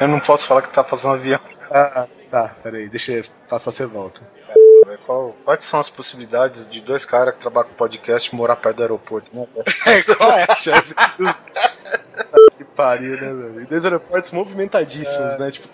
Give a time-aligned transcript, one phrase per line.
[0.00, 1.40] Eu não posso falar que tá passando avião.
[1.70, 4.20] Ah, tá, peraí, deixa eu passar, você volta.
[5.04, 8.82] Qual, quais são as possibilidades de dois caras que trabalham com podcast morar perto do
[8.82, 9.30] aeroporto?
[9.34, 9.46] Né?
[10.16, 10.94] Qual é a chance?
[12.56, 13.66] que pariu, né, velho?
[13.66, 15.50] Dois aeroportos movimentadíssimos, né?
[15.50, 15.68] Tipo,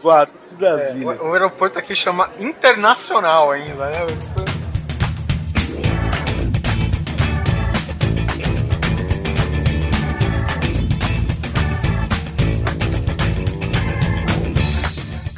[0.50, 1.22] e Brasília.
[1.22, 4.51] O, o aeroporto aqui chama Internacional ainda, né?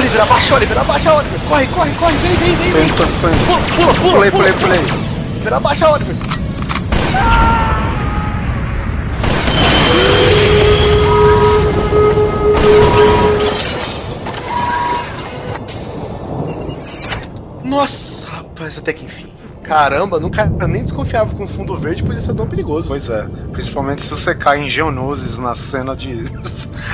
[0.00, 1.40] Oliver, abaixa, Oliver, abaixa, Oliver.
[1.46, 2.72] Corre, corre, corre, vem, vem, vem.
[2.72, 2.88] vem.
[2.94, 4.14] Tô, Pula, pula, pula.
[4.14, 4.44] Pulei, pula.
[4.44, 4.78] pulei, pulei.
[4.78, 6.16] Oliver, abaixa, Oliver.
[17.62, 19.30] Nossa, rapaz, até que enfim.
[19.62, 22.88] Caramba, nunca nem desconfiava que um fundo verde podia ser tão perigoso.
[22.88, 26.24] Pois é, principalmente se você cai em geonoses na cena de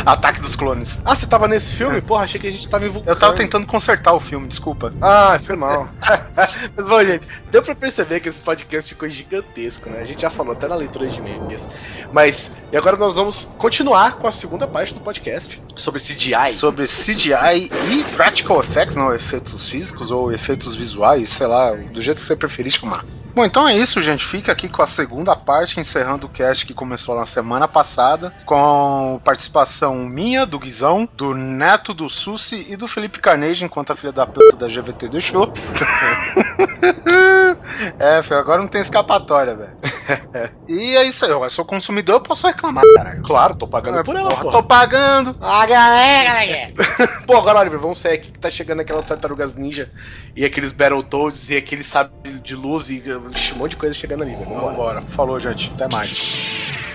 [0.07, 1.01] Ataque dos Clones.
[1.05, 2.01] Ah, você tava nesse filme?
[2.01, 3.13] Porra, achei que a gente tava em vulcão.
[3.13, 4.95] Eu tava tentando consertar o filme, desculpa.
[5.03, 5.89] Ah, foi mal.
[6.77, 10.01] Mas bom, gente, deu pra perceber que esse podcast ficou gigantesco, né?
[10.01, 11.69] A gente já falou até na leitura de e-mails.
[12.13, 16.53] Mas, e agora nós vamos continuar com a segunda parte do podcast sobre CGI.
[16.53, 22.21] Sobre CGI e Practical Effects, não efeitos físicos ou efeitos visuais, sei lá, do jeito
[22.21, 23.05] que você preferir chamar.
[23.37, 24.25] Bom, então é isso, gente.
[24.25, 29.21] Fica aqui com a segunda parte, encerrando o cast que começou na semana passada, com
[29.23, 34.11] participação minha, do Guizão, do Neto, do Susi e do Felipe Carnegie, enquanto a filha
[34.11, 35.53] da puta da GVT deixou.
[37.99, 39.77] é, filho, agora não tem escapatória, velho.
[40.69, 43.23] e é isso aí, eu sou consumidor, eu posso reclamar, caralho.
[43.23, 44.57] Claro, tô pagando por ela, Porra, porra.
[44.57, 45.37] Tô pagando.
[45.41, 46.73] Ó, galera, galera.
[47.27, 49.91] Pô, agora, Oliver, vamos sair aqui que tá chegando aquelas tartarugas ninja
[50.35, 54.33] e aqueles Battletoads e aquele sabre de luz e um monte de coisa chegando ali,
[54.35, 54.45] velho.
[54.47, 54.71] Vambora.
[54.71, 55.03] Vambora.
[55.15, 55.71] Falou, gente.
[55.75, 56.86] Até mais.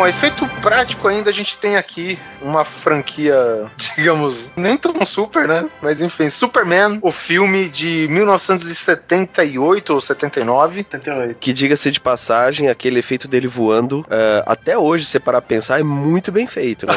[0.00, 5.68] Bom, efeito prático ainda a gente tem aqui uma franquia, digamos, nem tão super, né?
[5.82, 10.86] Mas enfim, Superman, o filme de 1978 ou 79.
[10.90, 11.38] 78.
[11.38, 15.48] Que diga-se de passagem, aquele efeito dele voando, eh, até hoje, se você parar pra
[15.48, 16.94] pensar, é muito bem feito, né?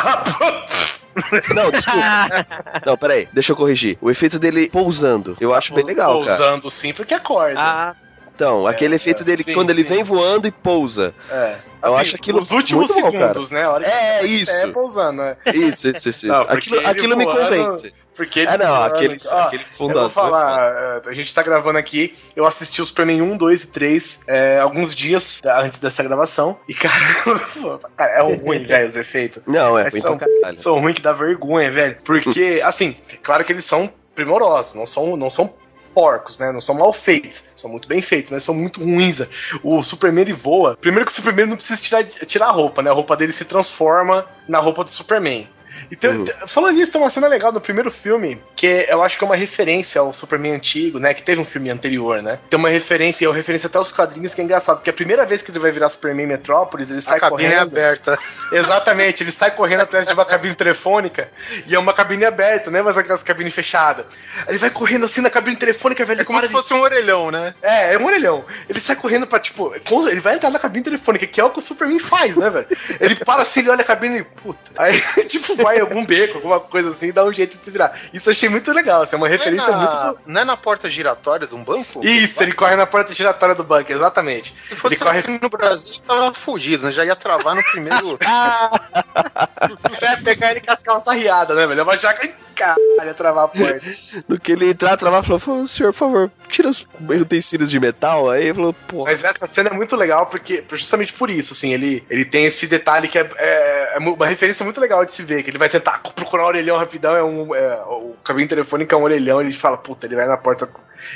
[1.53, 2.47] Não, desculpa.
[2.87, 3.97] Não, peraí, deixa eu corrigir.
[3.99, 6.37] O efeito dele pousando, eu acho bem legal, cara.
[6.37, 7.59] Pousando sim, porque acorda.
[7.59, 7.95] Ah,
[8.35, 9.89] Então, aquele É, efeito é, dele sim, quando ele sim.
[9.89, 11.13] vem voando e pousa.
[11.29, 11.55] É.
[11.83, 13.63] Eu acho aquilo Os últimos bom, segundos, né?
[13.63, 14.51] A hora que É, isso.
[14.51, 15.37] É, pousando, né?
[15.53, 16.09] Isso, isso, isso.
[16.09, 16.27] isso.
[16.27, 17.93] Não, aquilo aquilo me voando- convence.
[18.15, 21.33] Porque ele É, não, voando- aquele, Ó, aquele fundo vou é falar, é, a gente
[21.33, 25.79] tá gravando aqui, eu assisti o Superman 1, 2 e 3 é, alguns dias antes
[25.79, 26.93] dessa gravação, e cara,
[27.97, 29.41] cara é ruim, velho, os efeitos.
[29.47, 30.19] Não, é Mas ruim são-.
[30.55, 31.97] São ruins que dá vergonha, velho.
[32.03, 35.51] Porque, assim, claro que eles são primorosos, não são, não são
[35.93, 36.51] porcos, né?
[36.51, 39.29] Não são mal feitos, são muito bem feitos, mas são muito ruins, velho.
[39.63, 40.75] O Superman ele voa.
[40.75, 42.89] Primeiro que o Superman não precisa tirar, tirar a roupa, né?
[42.89, 45.47] A roupa dele se transforma na roupa do Superman.
[45.91, 46.25] Então, Uhum.
[46.47, 49.35] falando nisso, tem uma cena legal no primeiro filme, que eu acho que é uma
[49.35, 51.13] referência ao Superman antigo, né?
[51.13, 52.39] Que teve um filme anterior, né?
[52.49, 55.25] Tem uma referência, é uma referência até aos quadrinhos, que é engraçado, porque a primeira
[55.25, 57.67] vez que ele vai virar Superman Metrópolis, ele sai a cabine é correndo.
[57.71, 58.19] aberta.
[58.51, 61.29] Exatamente, ele sai correndo atrás de uma cabine telefônica
[61.67, 62.81] e é uma cabine aberta, né?
[62.81, 64.05] Mas aquelas cabines fechadas.
[64.47, 66.21] Ele vai correndo assim na cabine telefônica, velho.
[66.21, 67.53] É como se de- fosse um orelhão, né?
[67.61, 68.45] É, é um orelhão.
[68.69, 69.73] Ele sai correndo pra, tipo,
[70.07, 72.67] ele vai entrar na cabine telefônica, que é o que o Superman faz, né, velho?
[72.99, 74.71] Ele para assim, ele olha a cabine e, puta.
[74.77, 74.93] Aí,
[75.27, 77.97] tipo, vai em algum beco, alguma coisa assim, e dá um jeito de se virar.
[78.13, 80.19] Isso eu achei muito legal, assim, é uma referência não é na, muito.
[80.25, 82.05] Não é na porta giratória de um banco?
[82.05, 84.53] Isso, ele corre na porta giratória do banco, exatamente.
[84.61, 85.39] Se fosse ele corre...
[85.41, 86.91] no Brasil, tava fudido, né?
[86.91, 88.19] Já ia travar no primeiro.
[89.89, 91.85] Você ia pegar ele com as calças riadas, né, velho?
[91.85, 92.33] Vou achar que.
[92.55, 93.81] Caralho, travar a porta.
[94.27, 96.85] No que ele entrar, travar, falou: "Falou, senhor, por favor, tira os
[97.19, 98.29] utensílios de metal.
[98.29, 99.05] Aí ele falou: porra.
[99.05, 102.67] Mas essa cena é muito legal porque, justamente por isso, assim, ele, ele tem esse
[102.67, 105.69] detalhe que é, é, é uma referência muito legal de se ver, que ele vai
[105.69, 109.51] tentar procurar o orelhão rapidão, é um, é, o cabine telefônico é um orelhão, ele
[109.51, 110.69] fala, puta, ele vai na porta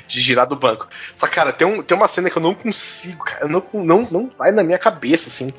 [0.07, 0.87] de girar do banco.
[1.13, 4.07] Só, cara, tem, um, tem uma cena que eu não consigo, cara, eu não, não,
[4.09, 5.53] não vai na minha cabeça, assim,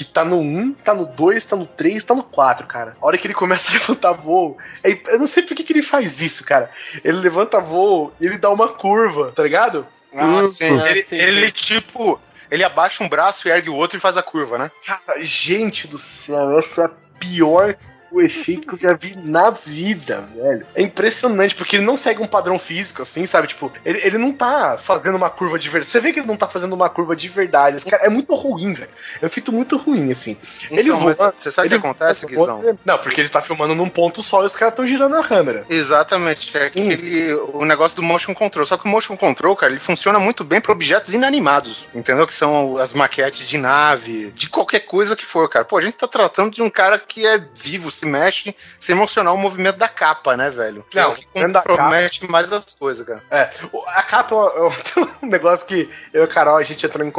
[0.00, 2.96] que tá no 1, tá no 2, tá no 3, tá no 4, cara.
[3.00, 5.74] A hora que ele começa a levantar voo, é, eu não sei por que, que
[5.74, 6.70] ele faz isso, cara.
[7.04, 9.86] Ele levanta voo e ele dá uma curva, tá ligado?
[10.14, 10.80] Ah, sim.
[10.80, 12.18] Ah, Ele, sim, ele, tipo,
[12.50, 14.70] ele abaixa um braço e ergue o outro e faz a curva, né?
[14.86, 17.76] Cara, gente do céu, essa é a pior
[18.10, 20.66] o efeito que eu já vi na vida, velho.
[20.74, 23.48] É impressionante, porque ele não segue um padrão físico, assim, sabe?
[23.48, 25.86] Tipo, ele, ele não tá fazendo uma curva de verdade.
[25.90, 27.76] Você vê que ele não tá fazendo uma curva de verdade.
[27.76, 28.90] Esse cara é muito ruim, velho.
[29.20, 30.36] É um efeito muito ruim, assim.
[30.70, 31.16] ele Então, voa.
[31.18, 32.78] mas Você sabe o que ele acontece, voa- Guizão?
[32.84, 35.64] Não, porque ele tá filmando num ponto só e os caras estão girando a câmera.
[35.68, 36.90] Exatamente, é Sim.
[36.90, 38.64] aquele, o negócio do motion control.
[38.66, 42.26] Só que o motion control, cara, ele funciona muito bem para objetos inanimados, entendeu?
[42.26, 45.64] Que são as maquetes de nave, de qualquer coisa que for, cara.
[45.64, 49.34] Pô, a gente tá tratando de um cara que é vivo, se mexe, se emocionar
[49.34, 50.84] o movimento da capa, né, velho?
[50.90, 53.22] Que Não, é o compromete mais as coisas, cara.
[53.30, 53.50] É,
[53.94, 57.12] a capa é um negócio que eu e a Carol a gente entrou em,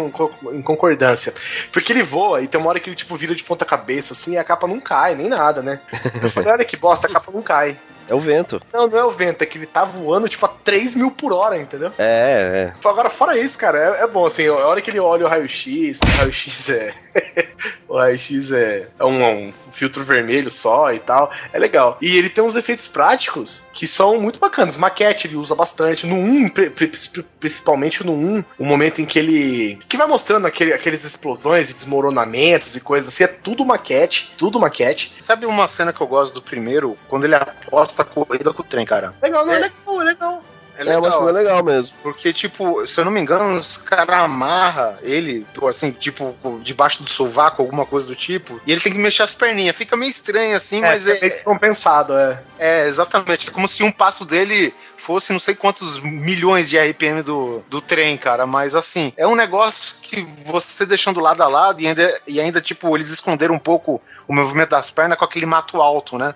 [0.58, 1.34] em concordância.
[1.72, 4.34] Porque ele voa e tem uma hora que ele tipo vira de ponta cabeça assim
[4.34, 5.80] e a capa não cai, nem nada, né?
[6.22, 7.78] Eu falei, olha que bosta, a capa não cai.
[8.10, 8.62] É o vento.
[8.74, 11.32] Não, não é o vento, é que ele tá voando tipo a 3 mil por
[11.32, 11.94] hora, entendeu?
[11.98, 12.88] É, é.
[12.88, 16.00] Agora, fora isso, cara, é, é bom, assim, a hora que ele olha o raio-x,
[16.04, 16.94] o raio-x é.
[17.88, 21.98] o raio-x é, é um, um filtro vermelho só e tal, é legal.
[22.02, 24.78] E ele tem uns efeitos práticos que são muito bacanas.
[24.78, 26.06] Maquete ele usa bastante.
[26.08, 29.80] No 1, pri- pri- pri- principalmente no 1, o momento em que ele.
[29.88, 34.60] que vai mostrando aquele, aqueles explosões e desmoronamentos e coisas assim, é tudo maquete, tudo
[34.60, 35.14] maquete.
[35.20, 36.98] Sabe uma cena que eu gosto do primeiro?
[37.08, 39.14] Quando ele aposta a corrida com o trem, cara.
[39.22, 39.60] Legal, não é, É.
[40.04, 40.44] legal,
[40.78, 40.96] é legal.
[40.96, 41.96] É, uma cena legal mesmo.
[42.02, 47.10] Porque, tipo, se eu não me engano, os caras amarram ele, assim, tipo, debaixo do
[47.10, 49.76] sovaco, alguma coisa do tipo, e ele tem que mexer as perninhas.
[49.76, 52.42] Fica meio estranho, assim, mas é, meio é, que compensado, é.
[52.58, 53.50] é exatamente.
[53.50, 57.82] É como se um passo dele fosse não sei quantos milhões de RPM do, do
[57.82, 58.46] trem, cara.
[58.46, 62.62] Mas, assim, é um negócio que você deixando lado a lado e ainda, e ainda,
[62.62, 66.36] tipo, eles esconderam um pouco o movimento das pernas com aquele mato alto, né?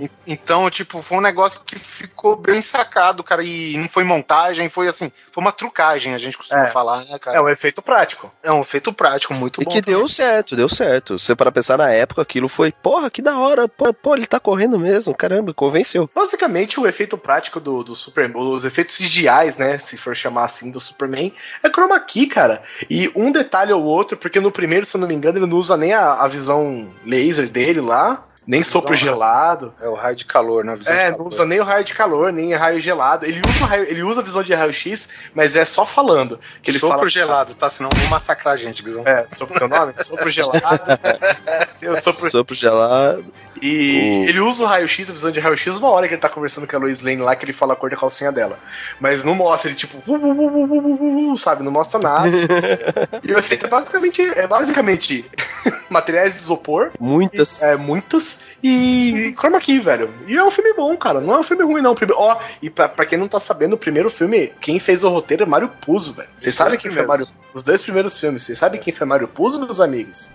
[0.00, 3.42] E- Então, tipo, foi um negócio que ficou bem sacado, cara.
[3.44, 6.70] E não foi montagem, foi assim, foi uma trucagem, a gente costuma É.
[6.70, 7.36] falar, né, cara?
[7.36, 8.32] É um efeito prático.
[8.42, 9.70] É um efeito prático muito E bom.
[9.70, 11.18] que deu certo, deu certo.
[11.18, 13.68] Você para pensar na época, aquilo foi, porra, que da hora.
[13.68, 16.08] Pô, pô, ele tá correndo mesmo, caramba, convenceu.
[16.14, 20.70] Basicamente, o efeito prático do, do Superman, os efeitos CGIs, né, se for chamar assim,
[20.70, 21.32] do Superman,
[21.62, 22.62] é chroma key, cara.
[22.88, 25.58] E um detalhe ou outro, porque no primeiro, se eu não me engano, ele não
[25.58, 29.04] usa nem a, a visão laser dele lá, nem sopro rádio.
[29.04, 29.74] gelado.
[29.80, 30.74] É o raio de calor, né?
[30.76, 33.24] Visão É, de não usa nem o raio de calor, nem raio gelado.
[33.26, 36.40] Ele usa, o raio- ele usa a visão de raio-x, mas é só falando.
[36.62, 37.68] Que ele Sopro fala, gelado, tá?
[37.68, 39.06] Senão vão massacrar a gente, Guizão.
[39.06, 39.92] É, sopro teu nome?
[39.98, 40.60] Sopro gelado.
[41.78, 43.24] Tem o sopro Sopro gelado.
[43.62, 46.28] E O- ele usa o raio-x, a visão de raio-x, uma hora que ele tá
[46.28, 48.58] conversando com a Lois Lane lá, que ele fala a cor da calcinha dela.
[49.00, 51.62] Mas não mostra, ele tipo, uh, uh, uh, uh, uh, uh, uh, sabe?
[51.62, 52.28] Não mostra nada.
[53.22, 55.24] e o efeito é basicamente, é basicamente
[55.90, 57.62] materiais de isopor, Muitas.
[57.62, 60.10] é, muitas, e chroma key, velho.
[60.26, 61.20] E é um filme bom, cara.
[61.20, 61.94] Não é um filme ruim, não.
[61.94, 65.08] Prime- Ó, e pra, pra quem não tá sabendo, o primeiro filme, quem fez o
[65.08, 66.28] roteiro é Mário Puzo, velho.
[66.38, 67.26] Vocês sabem quem foi Mário.
[67.52, 68.44] Os dois primeiros filmes.
[68.44, 70.28] Vocês sabem quem foi Mário Puzo, meus amigos?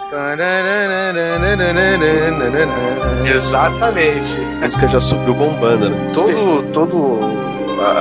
[3.23, 4.35] Exatamente.
[4.61, 6.11] A música já subiu bombando, né?
[6.13, 7.19] Todo, todo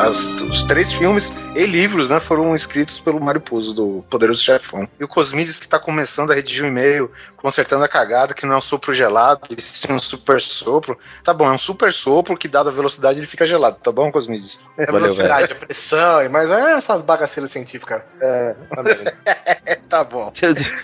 [0.07, 4.89] as- os três filmes e livros, né, foram escritos pelo Mário Puzo, do Poderoso Chefão.
[5.01, 8.55] E o Cosmides que tá começando a redigir um e-mail, consertando a cagada, que não
[8.55, 10.97] é um sopro gelado, e sim um super sopro.
[11.25, 14.13] Tá bom, é um super sopro que, dada a velocidade, ele fica gelado, tá bom,
[14.13, 14.59] Cosmides?
[14.79, 18.01] É Valeu, velocidade, a pressão, mas é essas bagaceiras científicas.
[18.21, 18.55] É,
[19.89, 20.33] tá bom.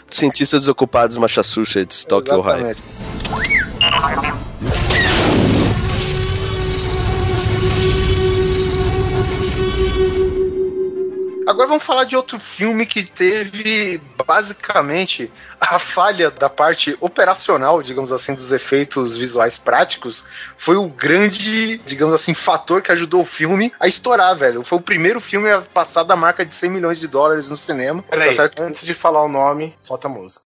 [0.09, 2.77] Cientistas desocupados Massachusetts, Tokyo, Ohio.
[11.47, 18.13] Agora vamos falar de outro filme que teve basicamente a falha da parte operacional, digamos
[18.13, 20.25] assim, dos efeitos visuais práticos.
[20.57, 24.63] Foi o grande, digamos assim, fator que ajudou o filme a estourar, velho.
[24.63, 28.03] Foi o primeiro filme a passar da marca de 100 milhões de dólares no cinema.
[28.03, 28.63] Peraí, Tá certo?
[28.63, 30.50] antes de falar o nome, solta a música.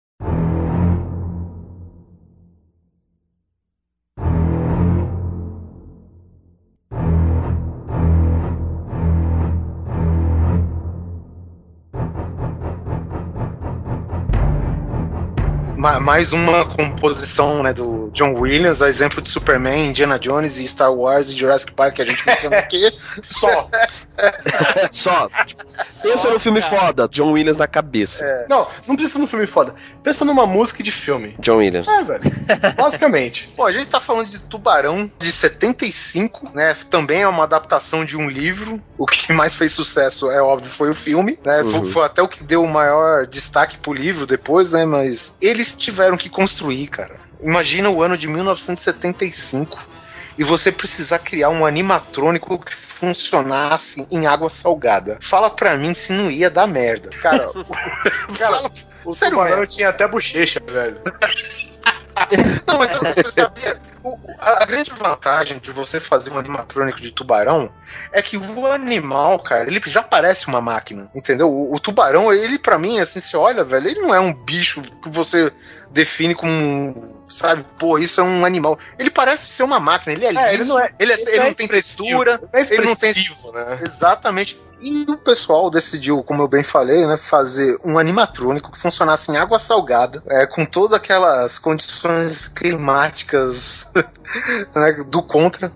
[15.85, 20.67] Ma- mais uma composição né, do John Williams, a exemplo de Superman, Indiana Jones e
[20.67, 22.89] Star Wars e Jurassic Park que a gente mencionou aqui.
[23.29, 23.69] Só.
[24.89, 25.27] Só.
[26.01, 28.25] Pensa no filme foda, John Williams na cabeça.
[28.49, 29.75] Não, não precisa num filme foda.
[30.03, 31.35] Pensa numa música de filme.
[31.39, 31.87] John Williams.
[31.87, 32.21] É, velho.
[32.75, 33.53] Basicamente.
[33.55, 36.75] Bom, a gente tá falando de Tubarão de 75, né?
[36.89, 38.81] Também é uma adaptação de um livro.
[38.97, 41.61] O que mais fez sucesso, é óbvio, foi o filme, né?
[41.63, 41.85] Foi, Uhum.
[41.85, 44.85] foi até o que deu o maior destaque pro livro depois, né?
[44.85, 47.15] Mas eles tiveram que construir, cara.
[47.41, 49.77] Imagina o ano de 1975
[50.37, 55.17] e você precisar criar um animatrônico que funcionasse em água salgada.
[55.21, 57.09] Fala pra mim se não ia dar merda.
[57.21, 57.51] Cara,
[58.37, 58.71] Cara,
[59.03, 59.67] o Sério tubarão mesmo?
[59.67, 60.99] tinha até bochecha, velho.
[62.67, 63.79] Não, mas você sabia?
[64.39, 67.71] A, a grande vantagem de você fazer um animatrônico de tubarão
[68.11, 71.49] é que o animal, cara, ele já parece uma máquina, entendeu?
[71.51, 74.81] O, o tubarão, ele pra mim, assim, se olha, velho, ele não é um bicho
[74.81, 75.51] que você
[75.91, 78.77] define como, sabe, pô, isso é um animal.
[78.99, 81.29] Ele parece ser uma máquina, ele é liso, É, ele não é- ele, é- ele
[81.31, 83.13] ele é não tem textura, é Ele não tem-
[83.53, 83.79] né?
[83.85, 84.59] Exatamente.
[84.79, 89.37] E o pessoal decidiu, como eu bem falei, né, fazer um animatrônico que funcionasse em
[89.37, 93.87] água salgada, é, com todas aquelas condições climáticas
[94.75, 95.71] né, do contra.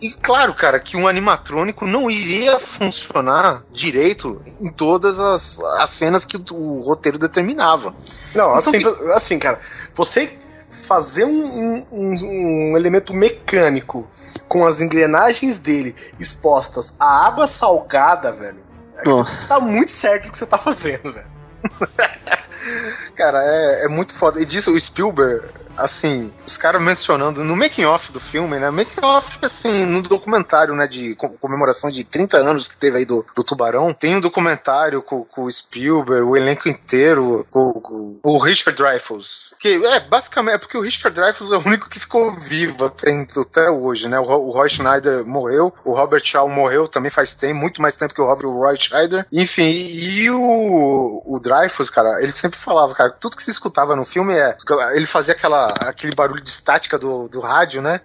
[0.00, 6.24] E claro, cara, que um animatrônico não iria funcionar direito em todas as, as cenas
[6.24, 7.94] que o roteiro determinava.
[8.34, 8.78] Não, Então assim,
[9.14, 9.60] assim, cara,
[9.94, 10.38] você
[10.84, 14.08] fazer um, um- um elemento mecânico
[14.48, 18.62] com as engrenagens dele expostas à água salgada, velho,
[19.04, 21.26] você tá muito certo o que você tá fazendo, velho.
[23.16, 24.40] Cara, é, é muito foda.
[24.40, 28.70] E disso, o Spielberg, assim, os caras mencionando no making off do filme, né?
[28.70, 33.04] Making off, assim, no documentário, né, de co- comemoração de 30 anos que teve aí
[33.04, 38.18] do, do Tubarão, tem um documentário com, com o Spielberg, o elenco inteiro, com, com
[38.22, 39.54] o Richard Dreyfuss.
[39.58, 43.70] Que é, basicamente, é porque o Richard Dreyfuss é o único que ficou vivo até,
[43.70, 44.18] hoje, né?
[44.18, 48.14] O, o Roy Schneider morreu, o Robert Shaw morreu também faz tempo, muito mais tempo
[48.14, 49.26] que o Robert Roy Schneider.
[49.32, 54.04] Enfim, e o, o Dreyfuss, cara, ele sempre falava, cara, tudo que se escutava no
[54.04, 54.56] filme é.
[54.92, 58.00] Ele fazia aquela, aquele barulho de estática do, do rádio, né?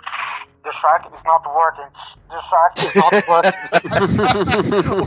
[0.64, 1.88] The shark is not working.
[2.30, 3.54] The shark is not working.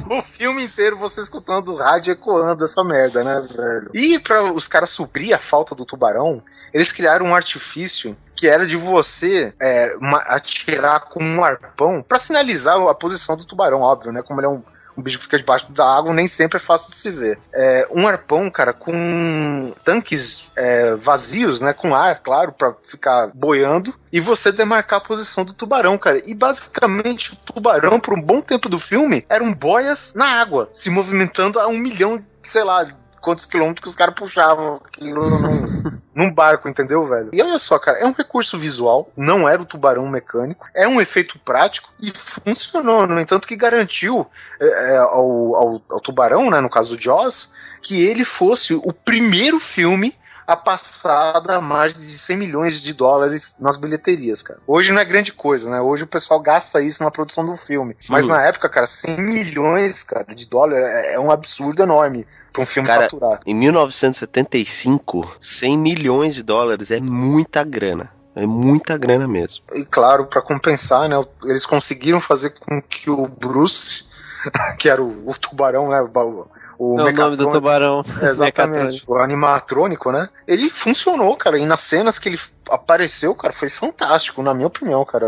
[0.18, 3.90] o filme inteiro você escutando o rádio ecoando essa merda, né, velho?
[3.94, 6.42] E pra os caras suprir a falta do tubarão,
[6.72, 9.94] eles criaram um artifício que era de você é,
[10.26, 14.22] atirar com um arpão pra sinalizar a posição do tubarão, óbvio, né?
[14.22, 14.64] Como ele é um,
[14.96, 17.38] um bicho fica debaixo da água, nem sempre é fácil de se ver.
[17.52, 21.72] É, um arpão, cara, com tanques é, vazios, né?
[21.72, 23.94] Com ar, claro, pra ficar boiando.
[24.12, 26.20] E você demarcar a posição do tubarão, cara.
[26.26, 30.90] E basicamente o tubarão, por um bom tempo do filme, eram boias na água, se
[30.90, 32.86] movimentando a um milhão, sei lá,
[33.22, 37.30] quantos quilômetros que os caras puxavam aquilo num, num barco, entendeu, velho?
[37.32, 41.00] E olha só, cara, é um recurso visual, não era o tubarão mecânico, é um
[41.00, 44.26] efeito prático e funcionou, no entanto, que garantiu
[44.60, 47.48] é, é, ao, ao, ao tubarão, né, no caso do Jaws,
[47.80, 50.14] que ele fosse o primeiro filme
[50.46, 54.58] a passar da margem de 100 milhões de dólares nas bilheterias, cara.
[54.66, 55.80] Hoje não é grande coisa, né?
[55.80, 57.96] Hoje o pessoal gasta isso na produção do filme.
[58.08, 58.28] Mas Hum.
[58.28, 62.66] na época, cara, 100 milhões, cara, de dólares é é um absurdo enorme pra um
[62.66, 63.40] filme Cara, faturar.
[63.46, 68.10] Em 1975, 100 milhões de dólares é muita grana.
[68.34, 69.62] É muita grana mesmo.
[69.74, 74.06] E claro, pra compensar, né, eles conseguiram fazer com que o Bruce,
[74.78, 76.46] que era o, o tubarão, né, o,
[76.78, 78.04] o É o nome do tubarão.
[78.22, 79.04] Exatamente.
[79.06, 80.28] O animatrônico, né?
[80.46, 81.58] Ele funcionou, cara.
[81.58, 85.26] E nas cenas que ele apareceu, cara, foi fantástico, na minha opinião, cara.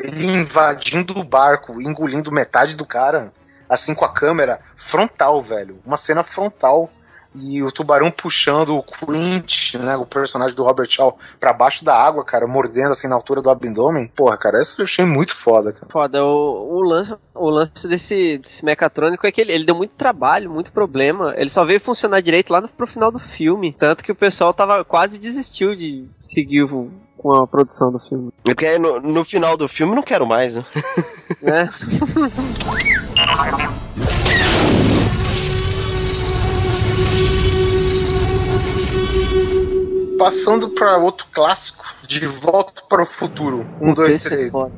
[0.00, 3.32] Ele invadindo o barco, engolindo metade do cara,
[3.68, 5.80] assim com a câmera frontal, velho.
[5.84, 6.90] Uma cena frontal.
[7.36, 9.96] E o tubarão puxando o Quint, né?
[9.96, 13.50] O personagem do Robert Shaw pra baixo da água, cara, mordendo assim na altura do
[13.50, 14.06] abdômen.
[14.14, 15.86] Porra, cara, essa eu achei muito foda, cara.
[15.90, 19.92] Foda, o, o lance, o lance desse, desse mecatrônico é que ele, ele deu muito
[19.96, 21.34] trabalho, muito problema.
[21.36, 23.72] Ele só veio funcionar direito lá no, pro final do filme.
[23.72, 28.28] Tanto que o pessoal tava quase desistiu de seguir o- com a produção do filme.
[28.28, 30.64] É Porque aí no, no final do filme não quero mais, né?
[31.42, 31.70] Né?
[40.18, 43.66] Passando pra outro clássico, De Volta para o Futuro.
[43.80, 44.52] Um, dois, Esse é três.
[44.52, 44.72] foda.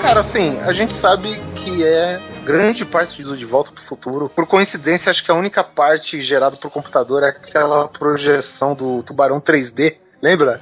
[0.00, 4.28] Cara, assim, a gente sabe que é grande parte do De Volta pro Futuro.
[4.28, 9.40] Por coincidência, acho que a única parte gerada por computador é aquela projeção do Tubarão
[9.40, 9.96] 3D.
[10.20, 10.60] Lembra?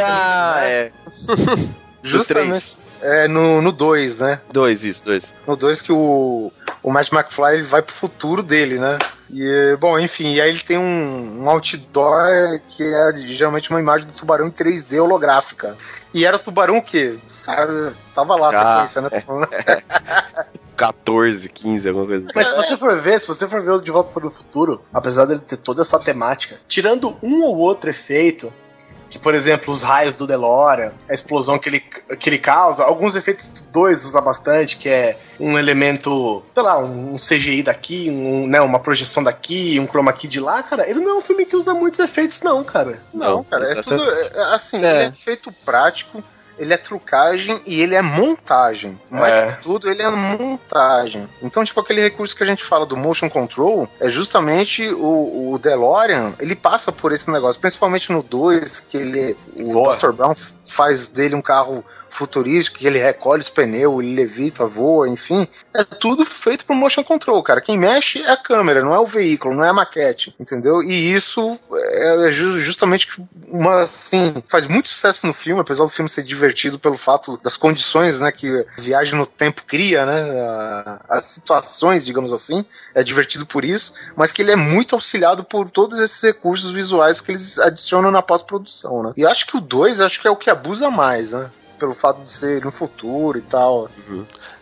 [0.00, 0.90] Ah, é.
[2.02, 2.48] Do Justamente.
[2.48, 2.80] 3.
[3.00, 4.40] É, no 2, né?
[4.52, 5.34] 2, isso, 2.
[5.46, 8.98] No 2 que o, o Matt McFly ele vai pro futuro dele, né?
[9.30, 14.06] E, bom, enfim, e aí ele tem um, um outdoor que é geralmente uma imagem
[14.06, 15.76] do tubarão em 3D holográfica.
[16.14, 17.18] E era tubarão o quê?
[17.30, 19.08] Sabe, tava lá a Ah, sequência, né?
[20.76, 22.32] 14, 15, alguma coisa assim.
[22.36, 24.80] Mas se você for ver, se você for ver o De Volta para o Futuro,
[24.94, 28.52] apesar dele ter toda essa temática, tirando um ou outro efeito,
[29.10, 33.16] que por exemplo, os raios do DeLorean, a explosão que ele, que ele causa, alguns
[33.16, 38.46] efeitos do 2 usa bastante, que é um elemento, sei lá, um CGI daqui, um,
[38.46, 41.46] né, uma projeção daqui, um chroma key de lá, cara, ele não é um filme
[41.46, 43.00] que usa muitos efeitos não, cara.
[43.14, 44.02] Não, cara, é tudo.
[44.10, 44.90] é assim, É.
[44.90, 46.22] ele é feito prático,
[46.58, 49.00] ele é trucagem e ele é montagem.
[49.10, 49.52] Mais É.
[49.52, 51.28] que tudo, ele é montagem.
[51.42, 55.58] Então, tipo, aquele recurso que a gente fala do motion control é justamente o, o
[55.58, 59.36] DeLorean, ele passa por esse negócio, principalmente no 2, que ele.
[59.56, 59.94] O.
[59.94, 60.12] Dr.
[60.12, 60.34] Brown
[60.66, 61.84] faz dele um carro
[62.18, 65.46] futurístico, que ele recolhe os pneus, ele levita, voa, enfim.
[65.74, 67.60] É tudo feito por motion control, cara.
[67.60, 70.82] Quem mexe é a câmera, não é o veículo, não é a maquete, entendeu?
[70.82, 73.08] E isso é ju- justamente
[73.46, 77.56] uma, assim, faz muito sucesso no filme, apesar do filme ser divertido pelo fato das
[77.56, 83.46] condições, né, que a viagem no tempo cria, né, as situações, digamos assim, é divertido
[83.46, 87.58] por isso, mas que ele é muito auxiliado por todos esses recursos visuais que eles
[87.58, 89.12] adicionam na pós-produção, né.
[89.16, 92.22] E acho que o 2, acho que é o que abusa mais, né, pelo fato
[92.22, 93.88] de ser no futuro e tal.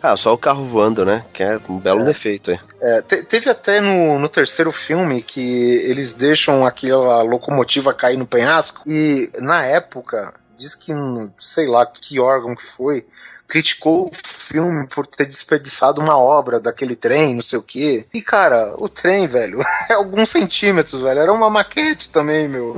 [0.01, 1.25] Ah, só o carro voando, né?
[1.33, 2.05] Que é um belo É.
[2.05, 2.59] defeito aí.
[2.81, 5.41] É, te- teve até no, no terceiro filme que
[5.85, 10.91] eles deixam aquela locomotiva cair no penhasco e na época diz que
[11.37, 13.05] sei lá que órgão que foi
[13.47, 18.05] criticou o filme por ter desperdiçado uma obra daquele trem, não sei o quê.
[18.13, 21.19] E cara, o trem, velho, é alguns centímetros, velho.
[21.21, 22.75] Era uma maquete também, meu.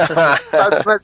[0.50, 0.82] Sabe?
[0.86, 1.02] Mas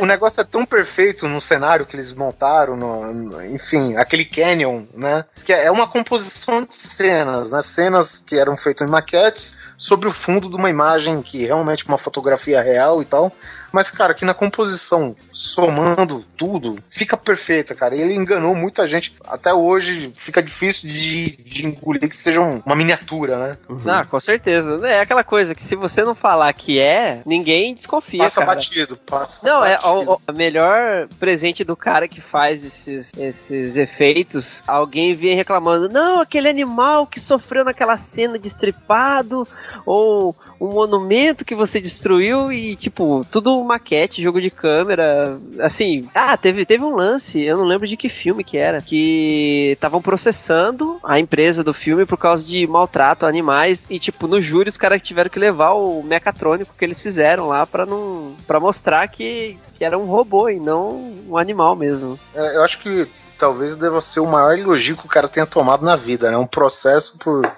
[0.00, 4.84] o, negócio é tão perfeito no cenário que eles montaram, no- no- enfim, aquele canyon,
[4.94, 5.24] né?
[5.44, 7.62] Que é uma composição de cenas, né?
[7.62, 11.88] Cenas que eram feitas em maquetes sobre o fundo de uma imagem que realmente é
[11.88, 13.32] uma fotografia real e tal.
[13.72, 17.94] Mas, cara, que na composição, somando tudo, fica perfeita, cara.
[17.94, 19.14] E ele enganou muita gente.
[19.26, 23.56] Até hoje fica difícil de, de engolir que seja um- uma miniatura, né?
[23.86, 24.80] Ah, com certeza.
[24.86, 28.46] É aquela coisa que se você não falar que é, ninguém desconfia, Passa cara.
[28.54, 30.12] batido, passa Não, é batido.
[30.26, 34.62] o, o melhor presente do cara que faz esses, esses efeitos.
[34.66, 39.46] Alguém vem reclamando, não, aquele animal que sofreu naquela cena de estripado,
[39.86, 45.38] ou um monumento que você destruiu e, tipo, tudo maquete, jogo de câmera.
[45.60, 49.70] Assim, ah, teve, teve um lance, eu não lembro de que filme que era, que
[49.72, 54.40] estavam processando a empresa do filme por causa de maltrato a animais e, tipo, no
[54.40, 58.60] júri os caras tiveram que levar o mecatrônico que eles fizeram lá pra não para
[58.60, 62.18] mostrar que, que era um robô e não um animal mesmo.
[62.34, 63.06] É, eu acho que
[63.40, 66.36] talvez deva ser o maior elogio que o cara tenha tomado na vida, né?
[66.36, 67.50] Um processo por.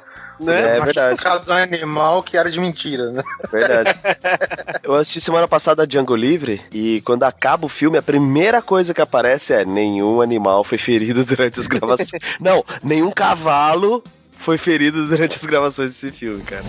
[0.43, 0.77] Né?
[0.77, 1.13] É verdade.
[1.13, 3.23] machucado um animal que era de mentira, né?
[3.51, 3.99] Verdade.
[4.83, 9.01] Eu assisti semana passada Django Livre e quando acaba o filme, a primeira coisa que
[9.01, 12.11] aparece é nenhum animal foi ferido durante as gravações.
[12.41, 14.03] Não, nenhum cavalo
[14.37, 16.65] foi ferido durante as gravações desse filme, cara.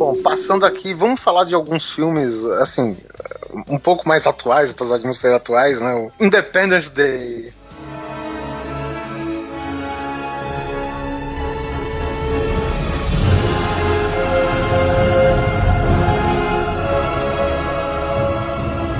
[0.00, 2.96] Bom, passando aqui, vamos falar de alguns filmes, assim,
[3.68, 5.94] um pouco mais atuais, apesar de não ser atuais, né?
[5.94, 7.52] O Independence Day.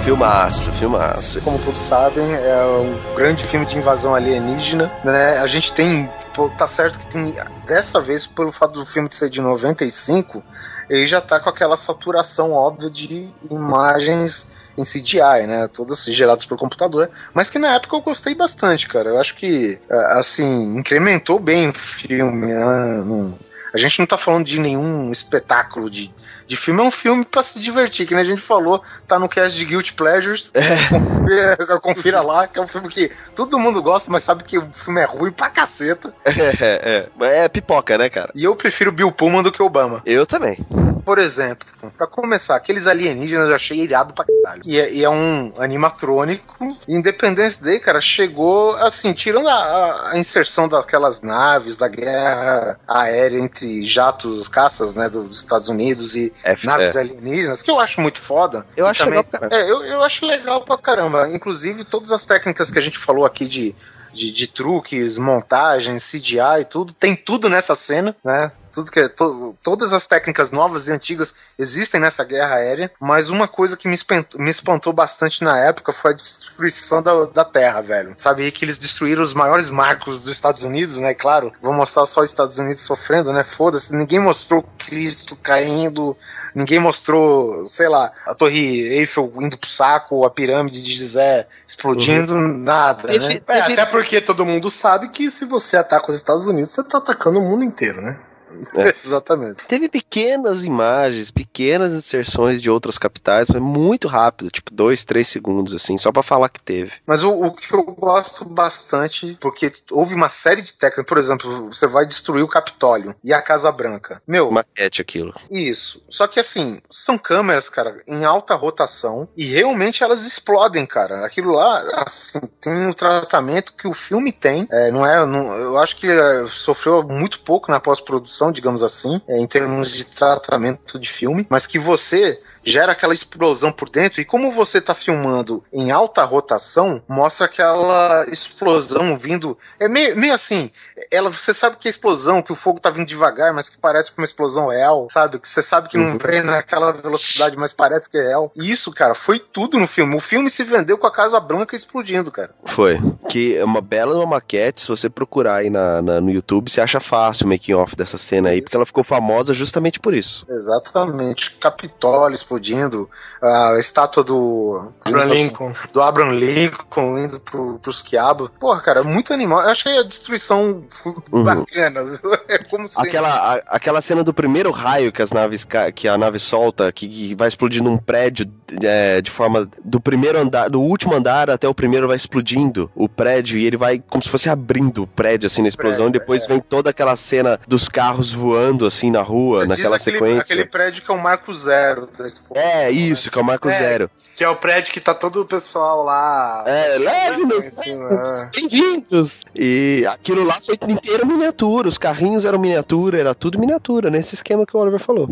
[0.05, 1.41] Filmaço, filmaço.
[1.41, 5.39] Como todos sabem, é um grande filme de invasão alienígena, né?
[5.39, 6.11] A gente tem,
[6.57, 7.35] tá certo que tem,
[7.67, 10.43] dessa vez, pelo fato do filme ser de 95,
[10.89, 15.69] ele já tá com aquela saturação óbvia de imagens em CGI, né?
[15.69, 17.11] Todas geradas por computador.
[17.35, 19.11] Mas que na época eu gostei bastante, cara.
[19.11, 23.35] Eu acho que, é, assim, incrementou bem o filme, né?
[23.73, 26.13] A gente não tá falando de nenhum espetáculo de,
[26.51, 29.29] de filme, é um filme pra se divertir, que nem a gente falou, tá no
[29.29, 30.51] cast de Guilty Pleasures.
[30.91, 34.69] Confira, confira lá, que é um filme que todo mundo gosta, mas sabe que o
[34.73, 36.13] filme é ruim pra caceta.
[36.61, 38.33] É, é, é pipoca, né, cara?
[38.35, 40.03] E eu prefiro Bill Pullman do que Obama.
[40.05, 40.59] Eu também.
[41.05, 44.63] Por exemplo, pra começar, aqueles alienígenas eu achei irado pra caralho.
[44.65, 46.77] E é, e é um animatrônico.
[46.89, 53.39] Independence Day, cara, chegou assim, tirando a, a- a inserção daquelas naves da guerra aérea
[53.39, 57.01] entre jatos, caças, né, dos Estados Unidos e É, naves é.
[57.01, 58.67] alienígenas, que eu acho muito foda.
[58.77, 59.57] Eu acho legal pra caramba.
[59.57, 61.29] É, eu, eu acho legal pra caramba.
[61.29, 63.75] Inclusive, todas as técnicas que a gente falou aqui de,
[64.13, 68.53] de, de truques, montagens, CGI e tudo, tem tudo nessa cena, né?
[68.73, 73.29] Tudo que é, to- todas as técnicas novas e antigas existem nessa guerra aérea, mas
[73.31, 77.45] uma coisa que me espantou, me espantou bastante na época foi a destruição da, da
[77.45, 78.15] Terra, velho.
[78.19, 81.15] Sabe que eles destruíram os maiores marcos dos Estados Unidos, né?
[81.15, 83.45] Claro, vão mostrar só os Estados Unidos sofrendo, né?
[83.45, 86.17] Foda-se, ninguém mostrou Cristo caindo,
[86.55, 92.35] ninguém mostrou, sei lá, a Torre Eiffel indo pro saco, a pirâmide de Gizé explodindo,
[92.37, 93.15] nada, né?
[93.49, 96.99] É, até porque todo mundo sabe que se você ataca os Estados Unidos, você tá
[96.99, 98.19] atacando o mundo inteiro, né?
[99.05, 99.65] Exatamente.
[99.69, 105.75] Teve pequenas imagens, pequenas inserções de outras capitais, mas muito rápido, tipo dois, três segundos,
[105.75, 106.93] assim, só pra falar que teve.
[107.07, 111.73] Mas o, o que eu gosto bastante, porque houve uma série de técnicas, por exemplo,
[111.73, 114.23] você vai destruir o Capitólio e a Casa Branca.
[114.27, 115.35] Meu, Maquete aquilo.
[115.51, 116.03] isso.
[116.09, 121.25] Só que assim, são câmeras, cara, em alta rotação e realmente elas explodem, cara.
[121.25, 124.67] Aquilo lá, assim, tem o tratamento que o filme tem.
[124.71, 125.25] É, não é.
[125.27, 129.91] não- eu acho que é, sofreu muito pouco na pós-produção, digamos assim, é, em termos
[129.91, 134.81] de tratamento de filme, mas que você gera aquela explosão por dentro e como você
[134.81, 140.71] tá filmando em alta rotação, mostra aquela explosão vindo, é meio, meio assim,
[141.11, 144.11] ela você sabe que a explosão, que o fogo tá vindo devagar, mas que parece
[144.17, 145.39] uma explosão real, sabe?
[145.39, 148.53] Que você sabe que não vem naquela velocidade, mas parece que é real.
[148.55, 150.15] E isso, cara, foi tudo no filme.
[150.17, 152.51] O filme se vendeu com a Casa Branca explodindo, cara.
[152.65, 153.01] Foi.
[153.29, 156.81] Que é uma bela uma maquete, se você procurar aí na, na- no YouTube, você
[156.81, 158.65] acha fácil o making off dessa cena aí, Isso.
[158.65, 160.45] porque ela ficou famosa justamente por isso.
[160.49, 161.53] Exatamente.
[161.57, 163.09] Capitólio explodindo,
[163.41, 165.73] a estátua do Abraham Lincoln.
[165.93, 168.51] do Abraham Lincoln indo pro, pros quiabos.
[168.59, 169.63] Porra, cara, muito animal.
[169.63, 170.85] Eu achei a destruição
[171.33, 171.45] Uhum.
[171.45, 172.01] bacana.
[172.49, 172.99] É como se.
[173.01, 177.09] Aquela, a- aquela cena do primeiro raio que as naves que a nave solta, que,
[177.09, 178.45] que vai explodindo um prédio
[178.83, 183.09] é, de forma do primeiro andar, do último andar até o primeiro vai explodindo o
[183.09, 186.21] prédio e ele vai como se fosse abrindo o prédio assim na explosão Prédio, e
[186.21, 190.55] depois vem toda aquela cena dos carros voando assim na rua, Você naquela aquele, sequência.
[190.55, 192.27] Aquele prédio que é o Marco Zero da.
[192.55, 193.79] É, isso, que é o Marco É.
[193.79, 194.11] Zero.
[194.37, 196.65] Que é o prédio que tá todo o pessoal lá.
[196.67, 199.45] É, leve-nos, Em cima, leve-nos, bem-vindos!
[199.55, 204.65] E aquilo lá foi inteiro miniatura, os carrinhos eram miniatura, era tudo miniatura, nesse esquema
[204.65, 205.29] que o Oliver falou.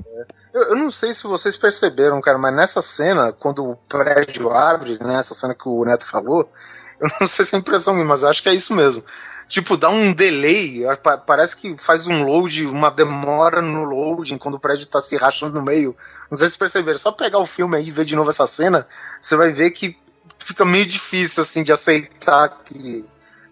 [0.63, 5.19] Eu, não sei se vocês perceberam, cara, mas nessa cena, quando o prédio abre, né,
[5.19, 6.51] essa cena que o Neto falou,
[7.01, 9.05] eu não sei se é impressão minha, mas acho que é isso mesmo.
[9.49, 14.57] Tipo, dá um delay, pa- parece que faz um load, uma demora no loading quando
[14.57, 15.97] o prédio tá se rachando no meio.
[16.31, 18.87] Não sei se perceberam, só pegar o filme aí e ver de novo essa cena,
[19.23, 19.97] você vai ver que
[20.39, 23.05] fica meio difícil, assim, de aceitar que.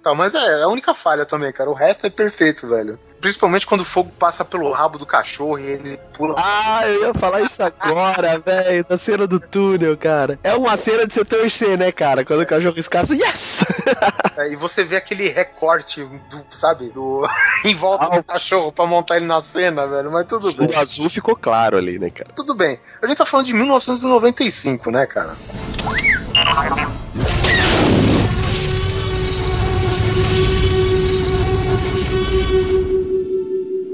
[0.06, 1.68] Tal, mas é, é a única falha também, cara.
[1.68, 2.96] O resto é perfeito, velho.
[3.20, 7.14] Principalmente quando o fogo passa pelo rabo do cachorro e ele pula Ah, eu ia
[7.14, 10.38] falar isso agora, velho, da cena do túnel, cara.
[10.44, 12.24] É uma cena de você torcer, né, cara?
[12.24, 13.64] Quando o cachorro escapa, você, yes!
[14.38, 17.26] É, e você vê aquele recorte, do, sabe, do
[17.64, 20.12] em volta Ah, do cachorro pra montar ele na cena, velho.
[20.12, 20.76] Mas tudo O bem.
[20.76, 22.30] azul ficou claro ali, né, cara?
[22.36, 22.78] Tudo bem.
[23.02, 25.34] A gente tá falando de 1995, né, cara?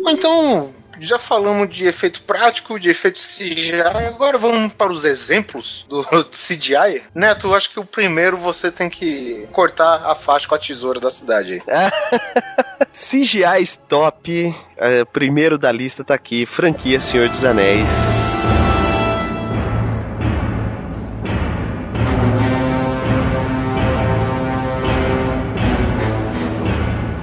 [0.09, 6.03] Então, já falamos de efeito prático, de efeito CGI, agora vamos para os exemplos do,
[6.03, 7.03] do CGI.
[7.15, 11.11] Neto, acho que o primeiro você tem que cortar a faixa com a tesoura da
[11.11, 11.63] cidade.
[12.93, 17.89] CGI Stop, é, primeiro da lista tá aqui, franquia Senhor dos Anéis.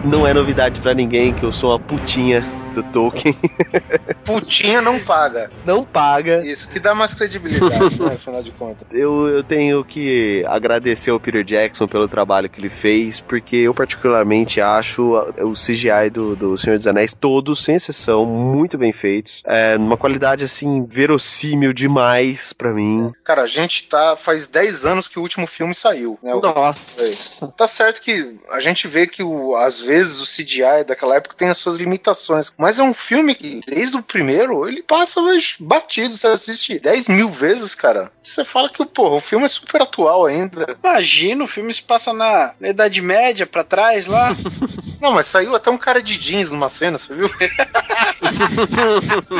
[0.09, 3.35] Não é novidade pra ninguém que eu sou a putinha do Tolkien.
[4.25, 5.51] Putinha não paga.
[5.65, 6.45] Não paga.
[6.45, 8.87] Isso que dá mais credibilidade, né, afinal de contas.
[8.91, 13.73] Eu, eu tenho que agradecer ao Peter Jackson pelo trabalho que ele fez, porque eu
[13.73, 19.41] particularmente acho o CGI do, do Senhor dos Anéis, todos, sem exceção, muito bem feitos.
[19.45, 23.11] É, numa qualidade, assim, verossímil demais pra mim.
[23.23, 24.15] Cara, a gente tá.
[24.19, 26.33] Faz 10 anos que o último filme saiu, né?
[26.33, 27.47] Nossa.
[27.57, 31.49] Tá certo que a gente vê que o- às vezes o CGI daquela época tem
[31.49, 32.53] as suas limitações.
[32.59, 35.21] Mas é um filme que, desde o primeiro, ele passa
[35.61, 36.15] batido.
[36.17, 38.11] Você assiste 10 mil vezes, cara.
[38.21, 40.75] Você fala que porra, o filme é super atual ainda.
[40.83, 44.35] Imagina, o filme se passa na, na Idade Média, pra trás lá.
[45.01, 47.29] Não, mas saiu até um cara de jeans numa cena, você viu?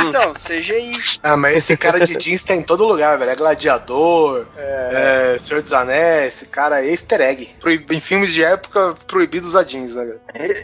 [0.08, 0.94] Então, CGI.
[1.22, 3.32] Ah, mas esse cara de jeans tá em todo lugar, velho.
[3.32, 7.50] É gladiador, é, Senhor dos Anéis, esse cara é easter egg.
[7.60, 10.16] Proib- em filmes de época, proibido usar jeans, né?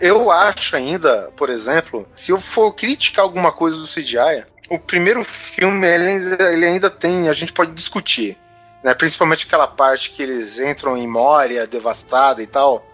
[0.01, 5.23] Eu acho ainda, por exemplo, se eu for criticar alguma coisa do CGI, o primeiro
[5.23, 8.37] filme ele ainda, ele ainda tem, a gente pode discutir,
[8.83, 8.93] né?
[8.93, 12.85] Principalmente aquela parte que eles entram em Moria devastada e tal.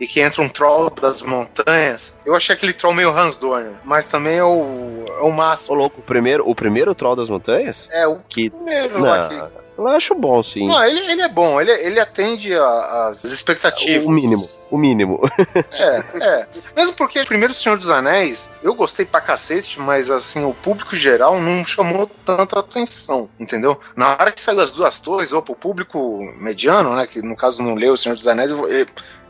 [0.00, 4.04] e que entra um troll das montanhas, eu achei aquele troll meio Hans Dorner, mas
[4.04, 5.76] também é o, é o Ô, máximo.
[5.76, 7.88] louco, o primeiro, o primeiro Troll das Montanhas?
[7.92, 8.50] É o Que.
[8.50, 10.66] primeiro lá que- eu acho bom, sim.
[10.66, 14.04] Não, ele, ele é bom, ele, ele atende às expectativas.
[14.04, 15.20] O mínimo, o mínimo.
[15.72, 16.48] É, é.
[16.76, 20.94] Mesmo porque o primeiro Senhor dos Anéis, eu gostei pra cacete, mas assim, o público
[20.94, 23.78] geral não chamou tanta atenção, entendeu?
[23.96, 27.62] Na hora que saiu as duas torres, opa, o público mediano, né, que no caso
[27.62, 28.50] não leu o Senhor dos Anéis,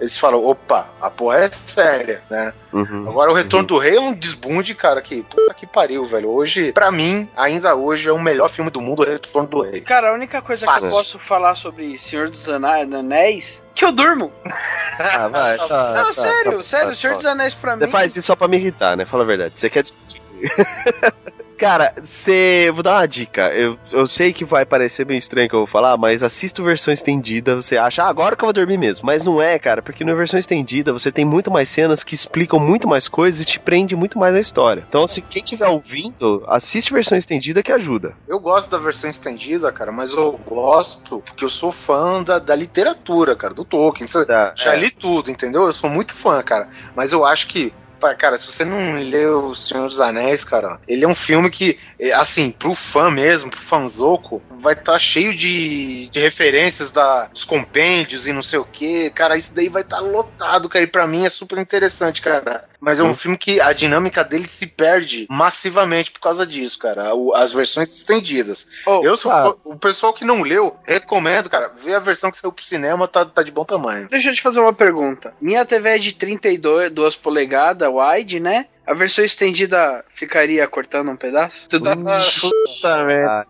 [0.00, 2.52] eles falam, opa, a porra é séria, né?
[2.72, 3.08] Uhum.
[3.08, 6.28] Agora o Retorno do Rei é um desbunde, cara, que puta que pariu, velho.
[6.28, 9.80] Hoje, pra mim, ainda hoje é o melhor filme do mundo, o Retorno do Rei.
[9.80, 14.32] Cara, a única coisa que eu posso falar sobre Senhor dos Anéis que eu durmo.
[14.98, 17.16] Ah, vai, tá, Não, tá, sério, tá, sério, tá, Senhor tá.
[17.18, 17.92] dos Anéis pra Você mim.
[17.92, 19.04] faz isso só pra me irritar, né?
[19.04, 19.54] Fala a verdade.
[19.56, 20.20] Você quer discutir.
[21.62, 22.72] Cara, você.
[22.74, 23.54] Vou dar uma dica.
[23.54, 26.64] Eu, eu sei que vai parecer meio estranho que eu vou falar, mas assista a
[26.64, 27.54] versão estendida.
[27.54, 29.06] Você acha, ah, agora que eu vou dormir mesmo.
[29.06, 32.58] Mas não é, cara, porque na versão estendida você tem muito mais cenas que explicam
[32.58, 34.84] muito mais coisas e te prende muito mais a história.
[34.88, 38.16] Então, se quem estiver ouvindo, assiste versão estendida que ajuda.
[38.26, 42.56] Eu gosto da versão estendida, cara, mas eu gosto porque eu sou fã da, da
[42.56, 44.08] literatura, cara, do Tolkien.
[44.26, 44.78] Tá, Já é.
[44.78, 45.62] li tudo, entendeu?
[45.66, 46.68] Eu sou muito fã, cara.
[46.96, 47.72] Mas eu acho que,
[48.16, 51.78] cara, se você não leu O Senhor dos Anéis, cara, ele é um filme que,
[51.98, 57.44] é, assim, pro fã mesmo, pro fanzoco, vai estar cheio de, de referências da, dos
[57.44, 59.10] compêndios e não sei o que.
[59.10, 60.84] Cara, isso daí vai estar lotado, cara.
[60.84, 62.64] E pra mim é super interessante, cara.
[62.84, 63.14] Mas é um Hum.
[63.14, 67.14] filme que a dinâmica dele se perde massivamente por causa disso, cara.
[67.14, 68.66] O- as versões estendidas.
[68.84, 69.42] Oh, Eu sou ah.
[69.44, 71.70] fã- o pessoal que não leu, recomendo, cara.
[71.82, 74.08] Ver a versão que saiu pro cinema, tá, tá de bom tamanho.
[74.08, 75.32] Deixa eu te fazer uma pergunta.
[75.40, 78.66] Minha TV é de 32 2 polegadas, wide, né?
[78.86, 81.68] A versão estendida ficaria cortando um pedaço?
[81.68, 81.96] Tu tá...
[81.96, 83.46] Puta merda.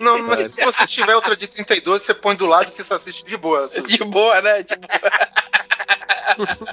[0.00, 3.24] Não, mas se você tiver outra de 32, você põe do lado que você assiste
[3.24, 3.68] de boa.
[3.86, 4.62] De boa, né?
[4.62, 5.00] De boa.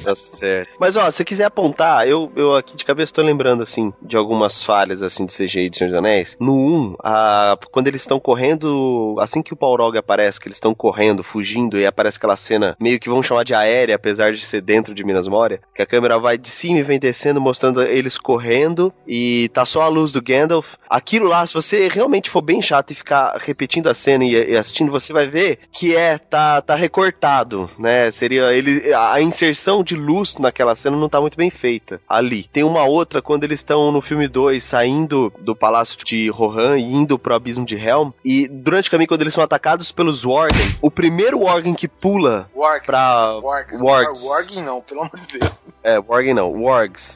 [0.03, 0.77] Tá certo.
[0.80, 4.63] Mas ó, se quiser apontar, eu, eu aqui de cabeça tô lembrando, assim, de algumas
[4.63, 6.38] falhas, assim, de CGI de Senhor dos Anéis.
[6.39, 10.73] No 1, a, quando eles estão correndo, assim que o Balrog aparece, que eles estão
[10.73, 14.62] correndo, fugindo, e aparece aquela cena meio que vamos chamar de aérea, apesar de ser
[14.62, 18.17] dentro de Minas Moria, que a câmera vai de cima e vem descendo, mostrando eles
[18.17, 20.75] correndo, e tá só a luz do Gandalf.
[20.89, 24.58] Aquilo lá, se você realmente for bem chato e ficar repetindo a cena e, e
[24.58, 28.12] assistindo, você vai ver que é, tá, tá recortado, né?
[28.12, 32.43] Seria ele, a inserção de luz naquela cena não tá muito bem feita ali.
[32.51, 36.93] Tem uma outra quando eles estão no filme 2 saindo do palácio de Rohan e
[36.93, 40.75] indo pro abismo de Helm e durante o caminho quando eles são atacados pelos Worgen,
[40.82, 42.86] o primeiro Worgen que pula Wargs.
[42.86, 43.80] pra Wargs.
[43.80, 44.23] Wargs.
[44.25, 45.51] Warg não, pelo amor de Deus.
[45.84, 46.51] é, Worgen não,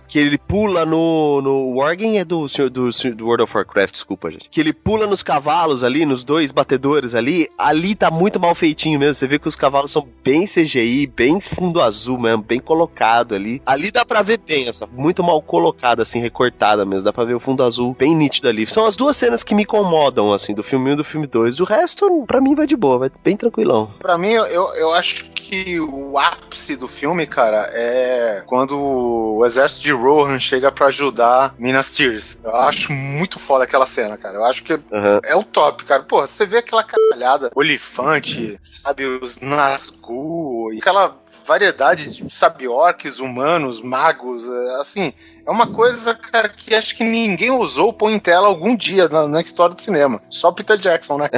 [0.07, 1.41] Que ele pula no.
[1.41, 4.49] no Worgen é do, do, do World of Warcraft, desculpa, gente.
[4.49, 7.49] Que ele pula nos cavalos ali, nos dois batedores ali.
[7.57, 9.15] Ali tá muito mal feitinho mesmo.
[9.15, 13.61] Você vê que os cavalos são bem CGI, bem fundo azul mesmo, bem colocado ali.
[13.65, 14.85] Ali dá pra ver bem, essa.
[14.85, 17.03] Muito mal colocada, assim, recortada mesmo.
[17.03, 18.65] Dá pra ver o fundo azul bem nítido ali.
[18.67, 21.59] São as duas cenas que me incomodam, assim, do filme 1 e do filme 2.
[21.59, 23.91] O resto, pra mim, vai de boa, vai bem tranquilão.
[23.99, 29.70] Pra mim, eu, eu acho que o ápice do filme, cara, é quando o exército
[29.79, 32.37] de Rohan chega pra ajudar Minas Tirith.
[32.43, 34.37] Eu acho muito foda aquela cena, cara.
[34.37, 35.19] Eu acho que Aham.
[35.23, 36.03] é o top, cara.
[36.03, 43.19] Porra, você vê aquela caralhada, olifante, sabe, os Nazgûl, e aquela variedade de, sabe, orcs,
[43.19, 45.13] humanos, magos, é, assim,
[45.45, 49.27] é uma coisa, cara, que acho que ninguém usou pôr em tela algum dia na,
[49.27, 50.21] na história do cinema.
[50.29, 51.29] Só Peter Jackson, né?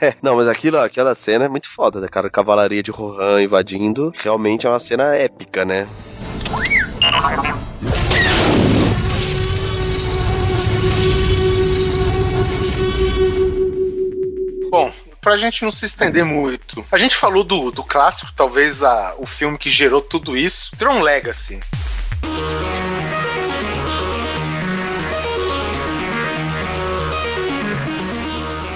[0.00, 2.28] É, não, mas aquilo, aquela cena é muito foda, né, cara?
[2.28, 4.12] Cavalaria de Rohan invadindo.
[4.16, 5.86] Realmente é uma cena épica, né?
[15.22, 19.24] Pra gente não se estender muito, a gente falou do, do clássico, talvez a, o
[19.24, 21.60] filme que gerou tudo isso, Tron Legacy.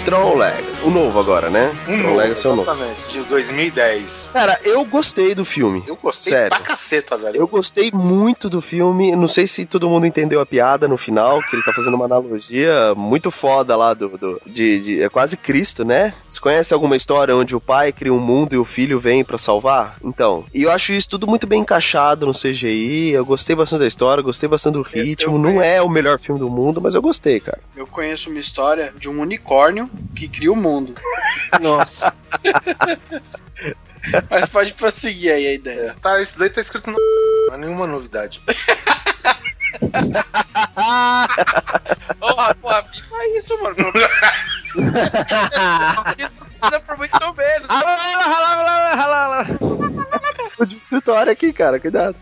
[0.04, 0.75] Tron Legacy.
[0.87, 1.75] O novo agora, né?
[1.88, 2.70] Um novo, Legacy é o novo.
[2.70, 4.29] exatamente, de 2010.
[4.33, 5.83] Cara, eu gostei do filme.
[5.85, 6.49] Eu gostei Sério.
[6.49, 7.37] pra caceta, velho.
[7.37, 9.16] Eu gostei muito do filme.
[9.16, 12.05] Não sei se todo mundo entendeu a piada no final, que ele tá fazendo uma
[12.05, 14.11] analogia muito foda lá do.
[14.16, 16.14] do- de, de- é quase Cristo, né?
[16.29, 19.38] Você conhece alguma história onde o pai cria um mundo e o filho vem pra
[19.38, 19.96] salvar?
[20.05, 20.44] Então.
[20.55, 23.11] E eu acho isso tudo muito bem encaixado no CGI.
[23.11, 25.35] Eu gostei bastante da história, gostei bastante do ritmo.
[25.35, 27.59] eu não é o melhor filme do mundo, mas eu gostei, cara.
[27.77, 30.75] Eu conheço uma história de um unicórnio que cria o mundo.
[31.60, 32.14] Nossa.
[34.30, 35.90] Mas pode prosseguir aí a ideia.
[35.90, 36.96] É, tá, isso daí tá escrito no.
[37.48, 38.42] Não é nenhuma novidade.
[42.18, 43.76] Porra, porra, é isso, mano.
[46.60, 47.32] Você aproveitou
[48.94, 49.44] rala, rala.
[50.66, 51.78] de escritório aqui, cara.
[51.78, 52.16] Cuidado.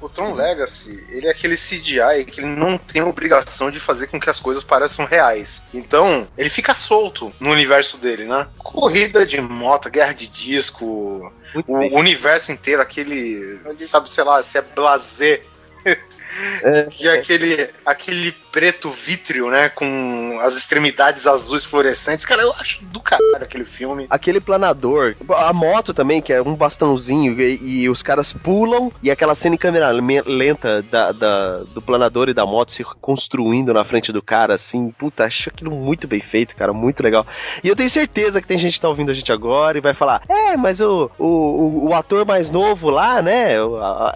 [0.00, 4.18] O Tron Legacy, ele é aquele CGI que ele não tem obrigação de fazer com
[4.18, 5.62] que as coisas pareçam reais.
[5.74, 8.48] Então, ele fica solto no universo dele, né?
[8.58, 11.94] Corrida de moto, guerra de disco, Muito o bem.
[11.94, 13.60] universo inteiro, aquele.
[13.76, 15.44] Sabe, sei lá, se é blazer.
[16.62, 16.88] É.
[17.02, 19.68] é aquele, aquele preto vítreo, né?
[19.68, 22.24] Com as extremidades azuis fluorescentes.
[22.24, 24.06] Cara, eu acho do caralho aquele filme.
[24.10, 29.10] Aquele planador, a moto também, que é um bastãozinho, e, e os caras pulam, e
[29.10, 33.72] aquela cena em câmera me- lenta da, da- do planador e da moto se construindo
[33.72, 37.26] na frente do cara, assim, puta, acho aquilo muito bem feito, cara, muito legal.
[37.62, 39.94] E eu tenho certeza que tem gente que tá ouvindo a gente agora e vai
[39.94, 43.54] falar, é, mas o, o, o, o ator mais novo lá, né,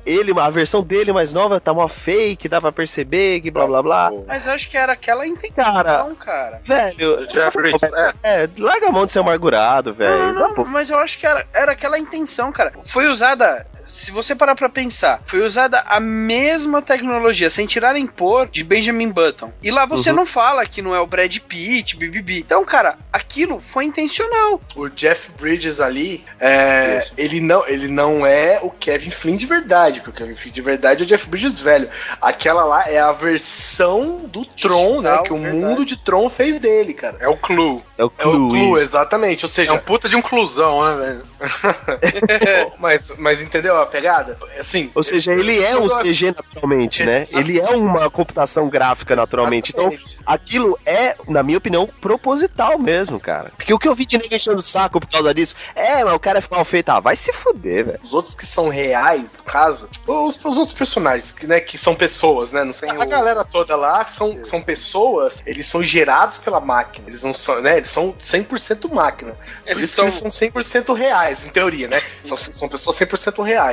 [0.04, 3.82] ele, a versão dele mais nova tá mó fake, dá pra perceber, que blá blá
[3.82, 4.10] blá.
[4.26, 6.60] Mas acho que era aquela intenção, Cara, cara.
[6.64, 8.12] velho, Jeff Bridges, é.
[8.22, 10.32] é, larga a mão de ser amargurado, velho.
[10.34, 12.72] Não, não, pra- mas eu acho que era, era aquela intenção, cara.
[12.84, 13.66] Foi usada.
[13.86, 18.62] Se você parar pra pensar, foi usada a mesma tecnologia, sem tirar nem pôr, de
[18.64, 19.52] Benjamin Button.
[19.62, 20.16] E lá você Uhum.
[20.16, 22.38] não fala que não é o Brad Pitt, bibibi.
[22.40, 24.60] Então, cara, aquilo foi intencional.
[24.74, 30.00] O Jeff Bridges ali, é, ele, não, ele não é o Kevin Flynn de verdade,
[30.00, 31.88] porque o Kevin Flynn de verdade é o Jeff Bridges velho.
[32.20, 35.10] Aquela lá é a versão do Tron, né?
[35.10, 35.64] Digital, Que o verdade.
[35.64, 37.16] mundo de Tron fez dele, cara.
[37.20, 37.82] É o Clue.
[37.98, 39.44] É o É o Clue, Clue, exatamente.
[39.44, 41.24] Ou É seja, um puta de inclusão, né, velho?
[42.78, 44.38] mas, mas entendeu a pegada?
[44.58, 44.90] Assim.
[44.94, 47.26] Ou seja, ele é um CG naturalmente, né?
[47.30, 49.70] Ele é uma computação gráfica naturalmente.
[49.72, 49.92] Então,
[50.26, 53.50] aquilo é, na minha opinião, proposital mesmo, cara.
[53.56, 56.14] Porque o que eu vi de ninguém enchendo o saco por causa disso, é, mas
[56.14, 56.88] o cara é mal feito.
[56.90, 58.00] Ah, vai se fuder, velho.
[58.02, 61.94] Os outros que são reais, no caso, os, os outros personagens, que, né, que são
[61.94, 62.64] pessoas, né?
[62.64, 67.06] Não sei, a galera toda lá são, são pessoas, eles são gerados pela máquina.
[67.08, 67.76] Eles não são, né?
[67.76, 69.32] Eles são 100% máquina.
[69.32, 72.02] Por Eles isso são- que eles são 100% reais, em teoria, né?
[72.24, 73.63] São, são pessoas 100% reais.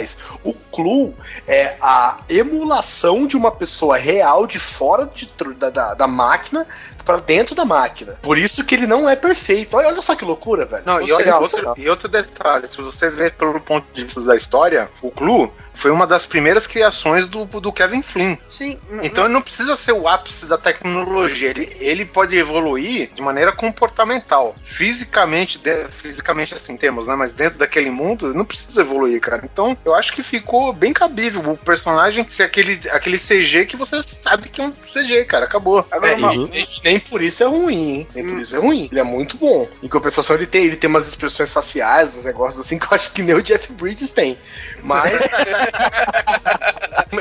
[0.44, 1.14] O Clue
[1.48, 6.66] é a emulação de uma pessoa real de fora de da, da, da máquina
[7.04, 8.14] pra dentro da máquina.
[8.22, 9.76] Por isso que ele não é perfeito.
[9.78, 10.84] Olha, olha só que loucura, velho.
[10.86, 14.36] Não, e, olha, outro, e outro detalhe, se você ver pelo ponto de vista da
[14.36, 18.36] história, o Clue foi uma das primeiras criações do, do Kevin Flynn.
[18.50, 18.78] Sim.
[19.02, 23.52] Então ele não precisa ser o ápice da tecnologia, ele, ele pode evoluir de maneira
[23.52, 24.54] comportamental.
[24.64, 27.16] Fisicamente, de- fisicamente assim temos, né?
[27.16, 29.42] Mas dentro daquele mundo, não precisa evoluir, cara.
[29.52, 34.04] Então eu acho que ficou bem cabível o personagem ser aquele, aquele CG que você
[34.04, 35.46] sabe que é um CG, cara.
[35.46, 35.86] Acabou.
[35.90, 38.08] Agora, É, uma- e, e nem por isso é ruim, hein?
[38.14, 38.90] Nem por isso é ruim.
[38.92, 39.66] Ele é muito bom.
[39.82, 43.14] Em compensação, ele tem, ele tem umas expressões faciais, uns negócios assim que eu acho
[43.14, 44.38] que nem o Jeff Bridges tem.
[44.84, 45.10] Mas.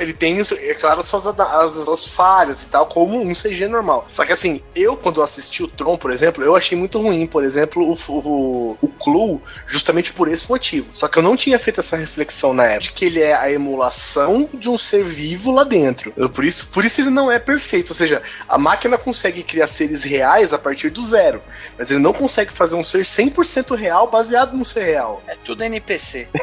[0.00, 4.04] ele tem, é claro, suas, as, suas falhas e tal, como um CG normal.
[4.09, 7.44] Só que assim, eu, quando assisti o Tron, por exemplo, eu achei muito ruim, por
[7.44, 10.88] exemplo, o, o, o Clue, justamente por esse motivo.
[10.92, 13.50] Só que eu não tinha feito essa reflexão na época, de que ele é a
[13.52, 16.12] emulação de um ser vivo lá dentro.
[16.16, 17.90] Eu- por, isso, por isso ele não é perfeito.
[17.90, 21.42] Ou seja, a máquina consegue criar seres reais a partir do zero,
[21.78, 25.22] mas ele não consegue fazer um ser 100% real baseado no ser real.
[25.26, 26.28] É tudo NPC.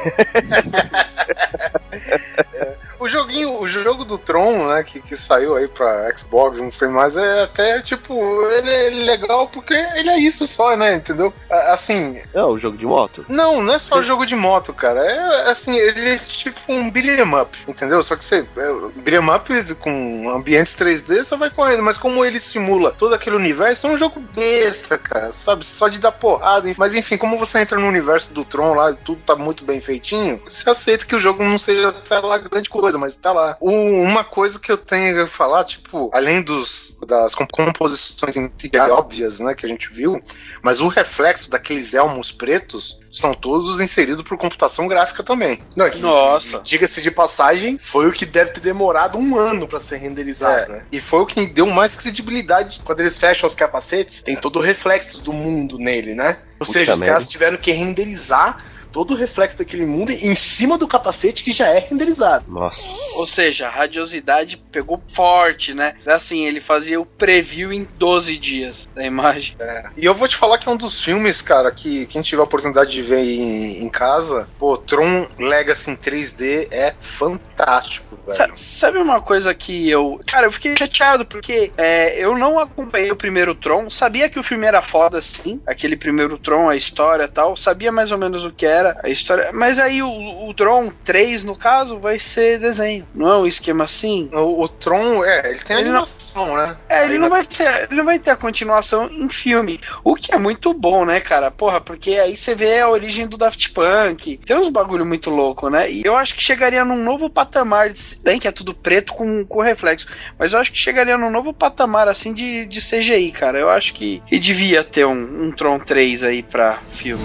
[3.00, 6.88] O joguinho, o jogo do Tron, né, que, que saiu aí pra Xbox, não sei
[6.88, 11.34] mais, é até tipo, ele é legal porque ele é isso só, né, entendeu?
[11.50, 13.26] Assim, É o jogo de moto.
[13.30, 15.00] não, não é só jogo de moto, cara.
[15.02, 18.02] É assim, ele é tipo um beat'em up, entendeu?
[18.02, 22.40] Só que você, é, beat'em up com ambientes 3D, você vai correndo, mas como ele
[22.40, 25.66] simula todo aquele universo, é um jogo besta, cara, sabe?
[25.66, 26.74] Só de dar porrada.
[26.78, 30.42] Mas enfim, como você entra no universo do Tron lá, tudo tá muito bem feitinho,
[30.46, 33.58] você aceita que o jogo não seja até lá grande coisa, mas tá lá.
[33.60, 38.52] O- uma coisa que eu tenho a falar, tipo, além dos das com- composições em
[38.58, 40.22] si óbvias, né, que a gente viu,
[40.62, 45.60] mas o reflexo daqueles elmos pretos são todos inseridos por computação gráfica também.
[45.76, 46.60] Não, é que- Nossa.
[46.60, 50.76] Diga-se de passagem, foi o que deve ter demorado um ano pra ser renderizado, É.
[50.76, 50.86] né?
[50.92, 52.82] E foi o que deu mais credibilidade.
[52.84, 56.40] Quando eles fecham os capacetes, tem todo o reflexo do mundo nele, né?
[56.60, 60.78] Ou Puta seja, os caras tiveram que renderizar todo o reflexo daquele mundo em cima
[60.78, 62.46] do capacete que já é renderizado.
[62.48, 63.18] Nossa.
[63.20, 65.96] Ou seja, a radiosidade pegou forte, né?
[66.06, 69.56] Assim, ele fazia o preview em 12 dias da imagem.
[69.96, 72.46] E eu vou te falar que é um dos filmes, cara, que quem tiver a
[72.46, 78.38] oportunidade de ver em, em casa, pô, Tron Legacy em 3D é fantástico, velho.
[78.38, 80.20] Sa- sabe uma coisa que eu.
[80.26, 83.90] Cara, eu fiquei chateado porque é, eu não acompanhei o primeiro Tron.
[83.90, 85.60] Sabia que o filme era foda, sim.
[85.66, 87.56] Aquele primeiro Tron, a história e tal.
[87.58, 88.87] Sabia mais ou menos o que era.
[88.90, 89.50] Era a história.
[89.54, 93.08] Mas aí o, o Tron 3, no caso, vai ser desenho.
[93.14, 94.30] Não é um esquema assim?
[94.34, 96.78] O, o Tron, é, ele tem Ele não- animação, né?
[96.90, 99.80] É, ele Aí não vai ser, ele não vai ter a continuação em filme.
[100.04, 101.50] O que é muito bom, né, cara?
[101.52, 104.38] Porra, porque aí você vê a origem do Daft Punk.
[104.46, 105.90] Tem uns bagulho muito louco, né?
[105.90, 109.14] E eu acho que chegaria num novo patamar, de- se bem que é tudo preto
[109.14, 110.08] com, com reflexo,
[110.38, 113.58] mas eu acho que chegaria num novo patamar assim de, de CGI, cara.
[113.60, 117.24] Eu acho que, que devia ter um, um Tron 3 aí pra filme.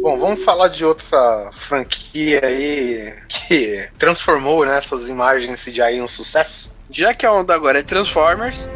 [0.00, 6.08] Bom, vamos falar de outra franquia aí que transformou né, essas imagens CGI em um
[6.08, 6.72] sucesso.
[6.88, 8.68] Já que a onda agora é Transformers,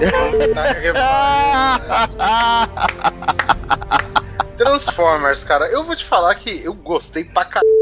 [4.60, 7.80] Transformers, cara, eu vou te falar que eu gostei pra caralho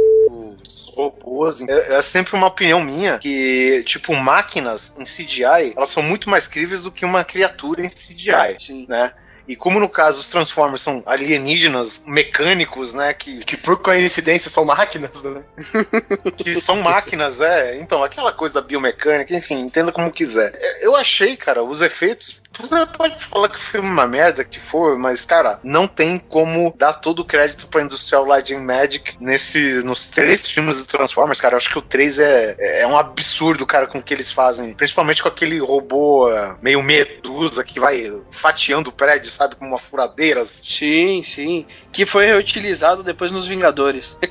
[0.98, 1.60] robôs.
[1.60, 6.48] É, é sempre uma opinião minha que, tipo, máquinas em CGI, elas são muito mais
[6.48, 8.86] críveis do que uma criatura em CGI, sim.
[8.88, 9.12] né?
[9.46, 13.14] E como no caso os Transformers são alienígenas mecânicos, né?
[13.14, 15.42] Que, Que por coincidência são máquinas, né?
[16.36, 17.78] que são máquinas, é.
[17.78, 20.52] Então, aquela coisa da biomecânica, enfim, entenda como quiser.
[20.54, 22.42] É, Eu achei, cara, os efeitos.
[22.59, 26.18] Você pode falar que o filme é uma merda que for, mas, cara, não tem
[26.18, 30.88] como dar todo o crédito pra Industrial Light and Magic nesse, nos três filmes do
[30.90, 31.55] Transformers, cara.
[31.55, 34.74] Eu acho que o 3 é, é um absurdo, cara, com o que eles fazem.
[34.74, 39.55] Principalmente com aquele robô é, meio medusa que vai fatiando o prédio, sabe?
[39.55, 40.44] Com uma furadeira.
[40.46, 41.64] Sim, sim.
[41.92, 44.16] Que foi reutilizado depois nos Vingadores.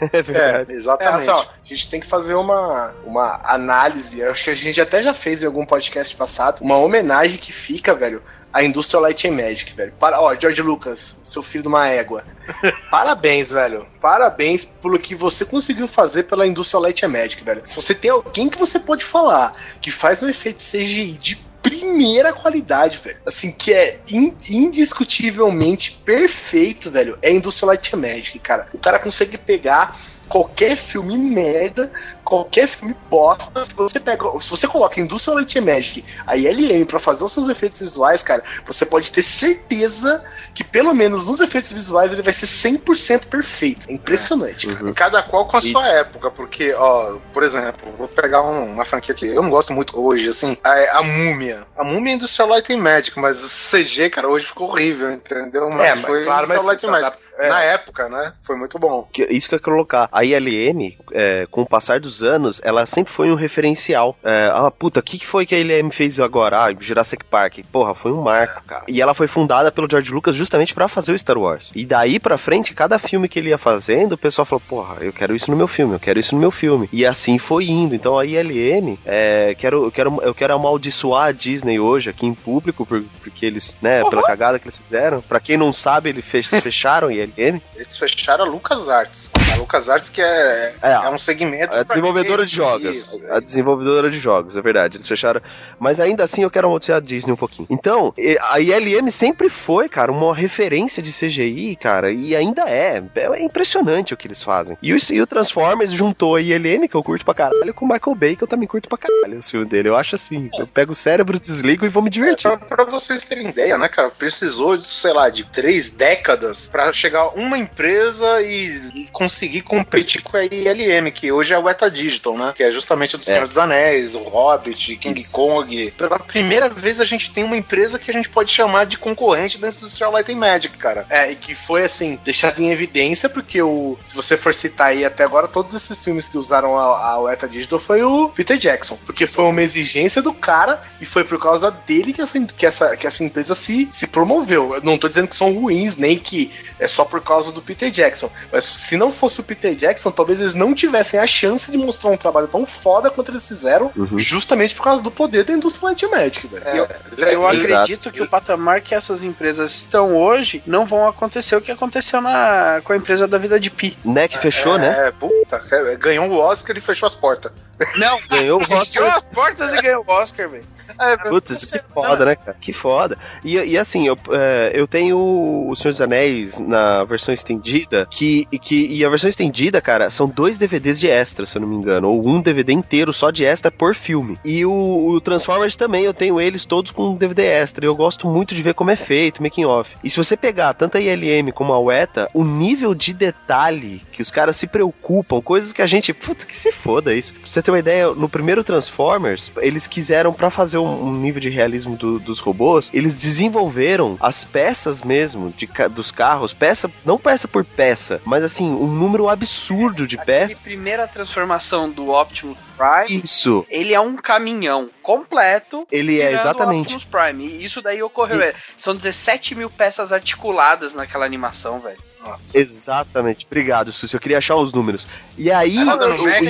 [0.12, 0.70] É verdade.
[0.70, 1.30] É, É, exatamente.
[1.30, 4.20] assim, ó, a gente tem que fazer uma, uma análise.
[4.20, 7.52] Eu acho que a gente até já fez em algum podcast passado, uma homenagem que
[7.52, 8.22] fica, velho,
[8.52, 9.92] à Industrial Light and Magic, velho.
[9.98, 12.24] Para, ó, George Lucas, seu filho de uma égua.
[12.90, 13.86] Parabéns, velho.
[14.00, 17.62] Parabéns pelo que você conseguiu fazer pela Industrial Light and Magic, velho.
[17.66, 22.32] Se você tem alguém que você pode falar que faz um efeito CGI de primeira
[22.32, 23.16] qualidade, velho.
[23.26, 27.18] Assim, que é in- indiscutivelmente perfeito, velho.
[27.22, 28.68] É Industrial Light and Magic, cara.
[28.72, 31.90] O cara consegue pegar qualquer filme merda,
[32.24, 36.84] qualquer filme bosta, se você pega, se você coloca Industrial Light and Magic, a ILM
[36.86, 40.22] pra fazer os seus efeitos visuais, cara, você pode ter certeza
[40.54, 43.88] que pelo menos nos efeitos visuais ele vai ser 100% perfeito.
[43.88, 44.66] É impressionante.
[44.66, 44.92] cara.
[44.94, 49.14] Cada qual com a sua época, porque, ó, por exemplo, vou pegar um- uma franquia
[49.14, 51.66] que eu não gosto muito hoje, assim, a, a Múmia.
[51.76, 55.68] A Múmia é Industrial Light and Magic, mas o CG, cara, hoje ficou horrível, entendeu?
[55.70, 57.18] Mas É, mas foi claro, mas Industrial Light and Magic.
[57.38, 57.48] é.
[57.48, 58.32] Na época, né?
[58.42, 59.08] Foi muito bom.
[59.28, 60.08] Isso que eu quero colocar.
[60.12, 64.16] A ILM, é, com o passar dos anos, ela sempre foi um referencial.
[64.22, 66.64] É, ah, puta, o que, que foi que a ILM fez agora?
[66.64, 67.58] Ah, Jurassic Park.
[67.72, 68.84] Porra, foi um marco, cara.
[68.88, 71.72] E ela foi fundada pelo George Lucas justamente pra fazer o Star Wars.
[71.74, 75.12] E daí pra frente, cada filme que ele ia fazendo, o pessoal falou, porra, eu
[75.12, 76.88] quero isso no meu filme, eu quero isso no meu filme.
[76.92, 77.94] E assim foi indo.
[77.94, 82.34] Então a ILM, é, quero, eu, quero, eu quero amaldiçoar a Disney hoje aqui em
[82.34, 85.20] público, por- porque eles, né, pela cagada que eles fizeram.
[85.22, 87.60] Pra quem não sabe, eles fech- fecharam a ILM.
[87.74, 89.30] Eles fecharam a LucasArts.
[89.52, 91.68] A LucasArts que é, É, é um segmento...
[91.68, 92.98] Pra desenvolvedora de jogos.
[92.98, 94.96] isso, A desenvolvedora de jogos, é verdade.
[94.96, 95.40] Eles fecharam.
[95.78, 97.66] Mas ainda assim eu quero amaldiçoar a Disney um pouquinho.
[97.70, 98.12] Então,
[98.50, 102.10] a ILM sempre foi, cara, uma referência de CGI, cara.
[102.10, 103.02] E ainda é.
[103.14, 104.76] É impressionante o que eles fazem.
[104.82, 107.88] E o, e o Transformers juntou a ILM, que eu curto pra caralho, com o
[107.88, 109.88] Michael Bay, que eu também curto pra caralho o filme dele.
[109.88, 110.50] Eu acho assim.
[110.58, 112.50] Eu pego o cérebro, desligo e vou me divertir.
[112.50, 114.10] Pra, pra vocês terem ideia, né, cara?
[114.10, 120.22] Precisou de, sei lá, de três décadas pra chegar uma empresa e, e conseguir competir
[120.22, 122.52] com a ILM, que hoje é o Eta Digital, né?
[122.54, 125.32] Que é justamente do Senhor dos Anéis, o Hobbit, King Isso.
[125.32, 125.90] Kong.
[125.92, 129.58] Pela primeira vez a gente tem uma empresa que a gente pode chamar de concorrente
[129.58, 131.06] dentro do Industrial Light and Magic, cara.
[131.08, 133.98] É, e que foi assim, deixado em evidência, porque o.
[134.04, 137.48] Se você for citar aí até agora, todos esses filmes que usaram a, a Weta
[137.48, 138.98] Digital foi o Peter Jackson.
[139.06, 142.96] Porque foi uma exigência do cara e foi por causa dele que essa, que essa,
[142.96, 144.74] que essa empresa se, se promoveu.
[144.74, 147.90] Eu não tô dizendo que são ruins, nem que é só por causa do Peter
[147.90, 148.30] Jackson.
[148.52, 152.10] Mas se não fosse o Peter Jackson, talvez eles não tivessem a chance de mostrar
[152.10, 154.18] um trabalho tão foda quanto eles fizeram, Uhum.
[154.18, 156.64] justamente por causa do poder da indústria Light Magic, velho.
[156.66, 156.88] É, Eu-
[157.28, 161.70] Eu acredito que o patamar que essas empresas estão hoje não vão acontecer o que
[161.70, 163.96] aconteceu na, com a empresa da vida de Pi.
[164.04, 165.08] Né, que fechou, né?
[165.08, 167.52] É, puta, é, ganhou o Oscar e fechou as portas.
[167.96, 169.16] Não, Ganhou o fechou Oscar.
[169.16, 170.64] as portas e ganhou o Oscar, velho.
[170.98, 172.56] É, Putz, que foda, né, cara?
[172.60, 173.18] Que foda.
[173.44, 178.46] E, e assim, eu, é, eu tenho o Senhor dos Anéis na versão estendida, que,
[178.60, 181.76] que, e a versão estendida, cara, são dois DVDs de extra, se eu não me
[181.76, 184.38] engano, ou um DVD inteiro só de extra por filme.
[184.44, 188.28] E o, o Transformers também, eu tenho eles todos com DVD extra, e eu gosto
[188.28, 189.96] muito de ver como é feito, making off.
[190.02, 194.22] E se você pegar tanto a ILM como a UETA, o nível de detalhe que
[194.22, 197.34] os caras se preocupam, coisas que a gente, puta, que se foda isso.
[197.34, 201.40] Pra você ter uma ideia, no primeiro Transformers, eles quiseram, para fazer um, um, nível
[201.40, 207.18] de realismo do, dos robôs, eles desenvolveram as peças mesmo de, dos carros, peça, não
[207.18, 210.58] peça por peça, mas assim, um número absurdo de peças.
[210.58, 213.66] A primeira transformação do Optimus Prime, isso.
[213.68, 215.86] ele é um caminhão completo.
[215.90, 216.94] Ele é exatamente.
[216.94, 217.46] Optimus Prime.
[217.46, 218.40] E isso daí ocorreu.
[218.40, 218.54] E...
[218.76, 221.98] São 17 mil peças articuladas naquela animação, velho.
[222.24, 222.58] Nossa.
[222.58, 223.46] Exatamente.
[223.46, 224.14] Obrigado, Susi.
[224.14, 225.06] Eu queria achar os números.
[225.36, 225.84] E aí.
[225.84, 226.42] Roda no, Mac,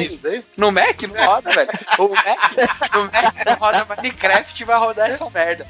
[0.56, 1.02] no Mac?
[1.02, 1.70] Não roda, velho.
[1.98, 5.66] O Mac, no Mac roda Minecraft e vai rodar essa merda.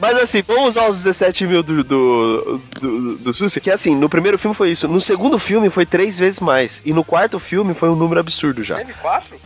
[0.00, 4.08] Mas assim, vamos usar os 17 mil do, do, do, do Susi, que assim, no
[4.08, 4.86] primeiro filme foi isso.
[4.86, 6.82] No segundo filme foi três vezes mais.
[6.84, 8.76] E no quarto filme foi um número absurdo já.
[8.76, 9.38] Teve quatro?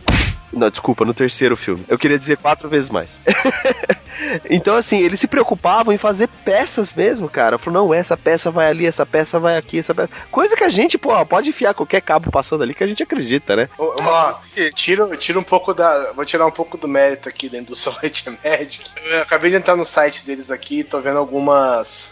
[0.51, 1.85] Não, desculpa, no terceiro filme.
[1.87, 3.19] Eu queria dizer quatro vezes mais.
[4.49, 7.57] então, assim, eles se preocupavam em fazer peças mesmo, cara.
[7.57, 10.09] Falou, não, essa peça vai ali, essa peça vai aqui, essa peça.
[10.31, 13.55] Coisa que a gente, pô, pode enfiar qualquer cabo passando ali que a gente acredita,
[13.55, 13.69] né?
[13.77, 14.33] Ó,
[14.73, 16.11] tira, tira um pouco da.
[16.13, 18.91] Vou tirar um pouco do mérito aqui dentro do Solid Magic.
[19.05, 22.11] Eu acabei de entrar no site deles aqui, tô vendo algumas.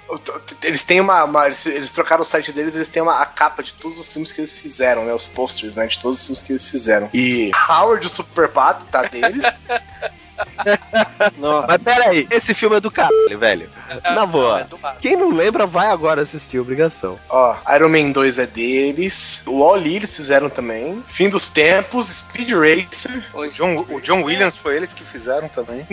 [0.64, 1.24] Eles têm uma.
[1.24, 4.12] uma eles, eles, trocaram o site deles, eles têm uma, a capa de todos os
[4.12, 5.14] filmes que eles fizeram, né?
[5.14, 5.88] Os posters, né?
[5.88, 7.10] De todos os filmes que eles fizeram.
[7.14, 9.62] E Howard, o Super Pato, tá deles.
[11.38, 11.65] Não.
[11.67, 13.69] Mas pera aí, esse filme é do caralho, velho.
[14.03, 14.61] Na boa.
[14.61, 14.67] É
[15.01, 17.17] Quem não lembra, vai agora assistir, obrigação.
[17.29, 19.41] Ó, Iron Man 2 é deles.
[19.45, 21.03] O Wall-E eles fizeram também.
[21.07, 23.23] Fim dos Tempos, Speed Racer.
[23.33, 25.85] O John, o John Williams foi eles que fizeram também.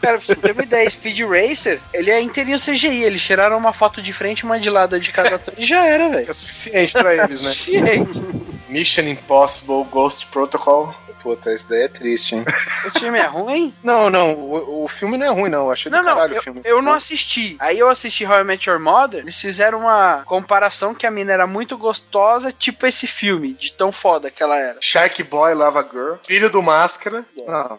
[0.00, 3.04] Cara, pra você ter uma ideia, Speed Racer, ele é inteirinho CGI.
[3.04, 5.84] Eles tiraram uma foto de frente e uma de lado de cada ator e já
[5.86, 6.30] era, velho.
[6.30, 7.50] É suficiente pra eles, né?
[7.52, 8.22] suficiente.
[8.68, 10.94] Mission Impossible, Ghost Protocol.
[11.22, 12.44] Puta, esse daí é triste, hein?
[12.86, 13.74] Esse filme é ruim?
[13.82, 15.66] Não, não, o, o filme não é ruim, não.
[15.66, 16.60] Eu achei não, do caralho não, o filme.
[16.64, 17.56] Eu não assisti.
[17.58, 21.32] Aí eu assisti How I Met Your Mother, eles fizeram uma comparação que a mina
[21.32, 24.78] era muito gostosa, tipo esse filme, de tão foda que ela era.
[24.80, 27.24] Shark Boy Lava Girl, filho do Máscara.
[27.36, 27.78] Não.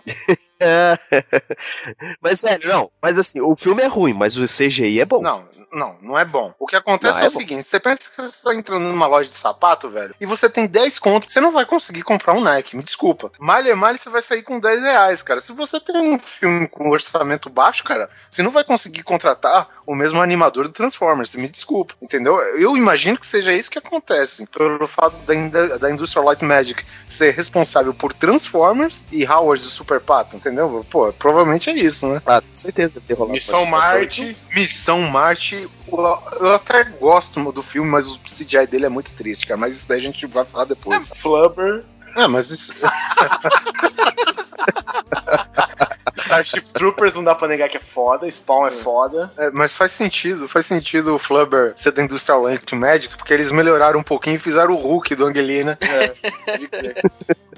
[2.22, 5.22] mas, velho, não, mas assim, o filme é ruim, mas o CGI é bom.
[5.22, 6.53] Não, não, não é bom.
[6.59, 9.07] O que acontece Não, é, é o seguinte: você pensa que você tá entrando numa
[9.07, 12.41] loja de sapato, velho, e você tem 10 contos, você não vai conseguir comprar um
[12.41, 13.32] Nike, me desculpa.
[13.39, 15.39] Malha malha, você vai sair com 10 reais, cara.
[15.39, 19.96] Se você tem um filme com orçamento baixo, cara, você não vai conseguir contratar o
[19.96, 22.40] mesmo animador do Transformers, me desculpa, entendeu?
[22.60, 26.86] Eu imagino que seja isso que acontece, pelo fato da, in- da Industrial Light Magic
[27.08, 30.86] ser responsável por Transformers e Howard do Super Pato, entendeu?
[30.92, 32.22] Pô, provavelmente é isso, né?
[32.24, 33.66] Ah, com certeza deve rolado Missão.
[33.66, 34.38] Marte.
[34.54, 39.60] Missão Marte, eu até gosto do filme, mas o CGI dele é muito triste, cara.
[39.60, 41.12] Mas isso daí a gente vai falar depois.
[41.16, 41.84] Flubber.
[42.16, 42.74] É, mas isso.
[46.30, 48.30] Starship Troopers não dá pra negar que é foda.
[48.30, 49.32] Spawn é foda.
[49.38, 53.52] é, mas faz sentido, faz sentido o Flubber ser da Industrial Light Magic, porque eles
[53.52, 55.78] melhoraram um pouquinho e fizeram o Hulk do Angelina.
[56.46, 57.02] Pode crer.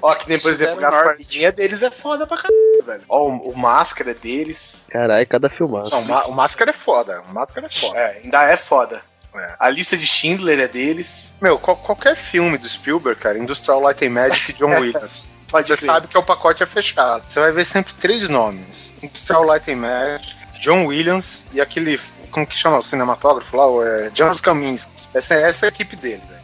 [0.00, 3.02] Ó, que nem, por exemplo, as partidinhas deles é foda pra caralho, velho.
[3.08, 4.84] Ó, o, o Máscara é deles.
[4.90, 5.90] Caralho, cada filmaço.
[6.00, 7.22] Não, o o Máscara é foda.
[7.28, 7.98] O Máscara é foda.
[7.98, 9.00] É, ainda é foda.
[9.34, 9.54] É.
[9.58, 11.32] A lista de Schindler é deles.
[11.40, 15.26] Meu, qual- qualquer filme do Spielberg, cara, Industrial Light and Magic e John Williams.
[15.52, 15.86] Pode Você crer.
[15.86, 17.24] sabe que o pacote é fechado.
[17.28, 22.00] Você vai ver sempre três nomes: Industrial Light and Magic, John Williams e aquele.
[22.30, 23.66] Como que chama o cinematógrafo lá?
[23.66, 24.90] O, é, James Kaminski.
[25.12, 26.42] Essa, essa é a equipe dele, velho.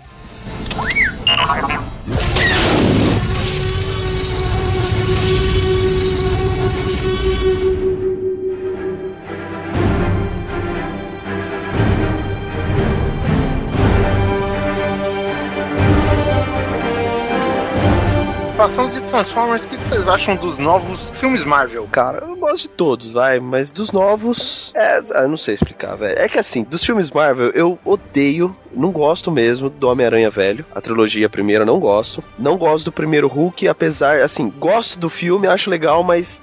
[18.59, 21.87] Passando de Transformers, o que vocês acham dos novos filmes Marvel?
[21.93, 24.73] Cara, eu gosto de todos, vai, mas dos novos.
[24.75, 26.19] É, eu não sei explicar, velho.
[26.19, 30.67] É que assim, dos filmes Marvel, eu odeio, não gosto mesmo do Homem-Aranha Velho.
[30.75, 32.23] A trilogia primeira, não gosto.
[32.37, 36.41] Não gosto do primeiro Hulk, apesar, assim, gosto do filme, acho legal, mas.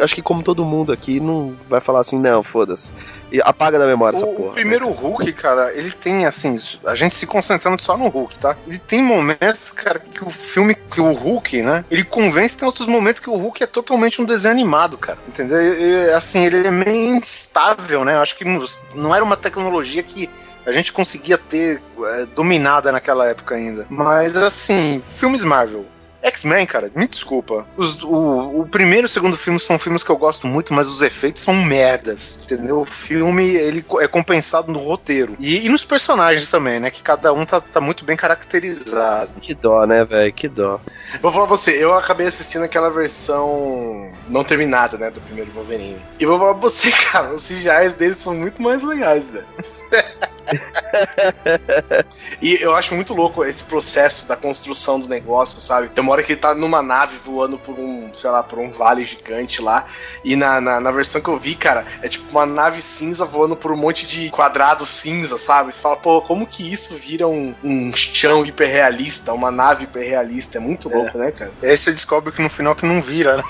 [0.00, 2.94] Acho que como todo mundo aqui não vai falar assim, não, foda-se.
[3.32, 4.48] E apaga da memória essa O, porra.
[4.50, 8.56] o primeiro Hulk, cara, ele tem assim, a gente se concentrando só no Hulk, tá?
[8.66, 11.84] Ele tem momentos, cara, que o filme, que o Hulk, né?
[11.90, 15.18] Ele convence, tem outros momentos que o Hulk é totalmente um desenho animado, cara.
[15.28, 15.60] Entendeu?
[15.60, 18.14] E, assim, ele é meio instável, né?
[18.14, 20.28] Eu acho que não, não era uma tecnologia que
[20.66, 23.86] a gente conseguia ter é, dominada naquela época ainda.
[23.88, 25.86] Mas assim, filmes Marvel.
[26.22, 27.66] X-Men, cara, me desculpa.
[27.76, 30.86] Os- o, o primeiro e o segundo filme são filmes que eu gosto muito, mas
[30.88, 32.80] os efeitos são merdas, entendeu?
[32.80, 35.34] O filme, ele é compensado no roteiro.
[35.38, 36.90] E, e nos personagens também, né?
[36.90, 39.32] Que cada um tá, tá muito bem caracterizado.
[39.40, 40.32] Que dó, né, velho?
[40.32, 40.80] Que dó.
[41.22, 46.00] Vou falar pra você, eu acabei assistindo aquela versão não terminada, né, do primeiro Wolverine.
[46.18, 49.46] E vou falar pra você, cara, os CGIs deles são muito mais legais, velho.
[52.40, 55.88] e eu acho muito louco esse processo da construção do negócio, sabe?
[55.88, 58.70] Tem uma hora que ele tá numa nave voando por um, sei lá, por um
[58.70, 59.86] vale gigante lá.
[60.24, 63.56] E na, na, na versão que eu vi, cara, é tipo uma nave cinza voando
[63.56, 65.72] por um monte de quadrado cinza, sabe?
[65.72, 70.58] Você fala, pô, como que isso vira um, um chão hiperrealista, uma nave hiperrealista?
[70.58, 71.52] É muito louco, né, cara?
[71.62, 73.42] E aí você descobre que no final que não vira, né?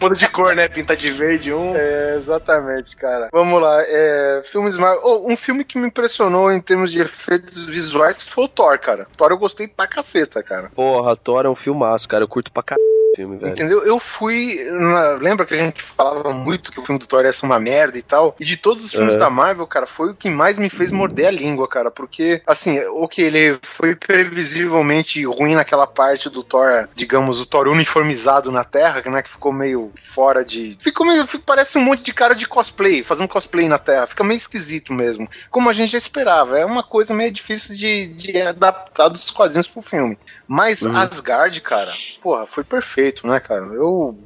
[0.00, 0.68] Muda de cor, né?
[0.68, 1.74] Pinta de verde um.
[1.76, 3.28] É, exatamente, cara.
[3.32, 3.82] Vamos lá.
[3.82, 4.98] É, filmes mais.
[5.02, 9.06] Oh, um filme que me impressionou em termos de efeitos visuais foi o Thor, cara.
[9.16, 10.70] Thor eu gostei pra caceta, cara.
[10.74, 12.24] Porra, Thor é um filmaço, cara.
[12.24, 13.50] Eu curto pra o filme, velho.
[13.52, 13.82] Entendeu?
[13.84, 14.56] Eu fui.
[14.70, 17.58] na- lembra que a gente falava muito que o filme do Thor ia ser uma
[17.58, 18.36] merda e tal?
[18.38, 19.20] E de todos os filmes Uhum.
[19.20, 21.90] da Marvel, cara, foi o que mais me fez morder a língua, cara.
[21.90, 27.68] Porque, assim, o que ele foi previsivelmente ruim naquela parte do Thor, digamos, o Thor
[27.68, 29.22] uniformizado na Terra, né?
[29.22, 30.76] Que ficou meio fora de.
[30.80, 31.26] Ficou meio.
[31.44, 34.06] Parece um monte de cara de cosplay, fazendo cosplay na Terra.
[34.06, 35.28] Fica meio esquisito mesmo.
[35.50, 36.58] Como a gente já esperava.
[36.58, 40.18] É uma coisa meio difícil de, de adaptar dos quadrinhos pro filme.
[40.46, 40.96] Mas Uhum.
[40.96, 41.92] Asgard, cara,
[42.22, 43.64] porra, foi perfeito, né, cara?
[43.66, 44.16] Eu.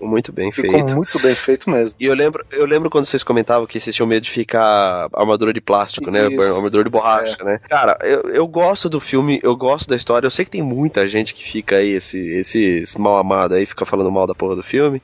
[0.00, 0.96] Muito bem Ficou feito.
[0.96, 1.94] muito bem feito mesmo.
[2.00, 5.52] E eu lembro, eu lembro quando vocês comentavam que vocês tinham medo de ficar armadura
[5.52, 6.26] de plástico, né?
[6.26, 6.40] Isso.
[6.40, 7.60] Armadura de borracha, né?
[7.68, 10.26] Cara, eu, eu gosto do filme, eu gosto da história.
[10.26, 13.84] Eu sei que tem muita gente que fica aí, esse, esses mal amados aí, fica
[13.84, 15.02] falando mal da porra do filme.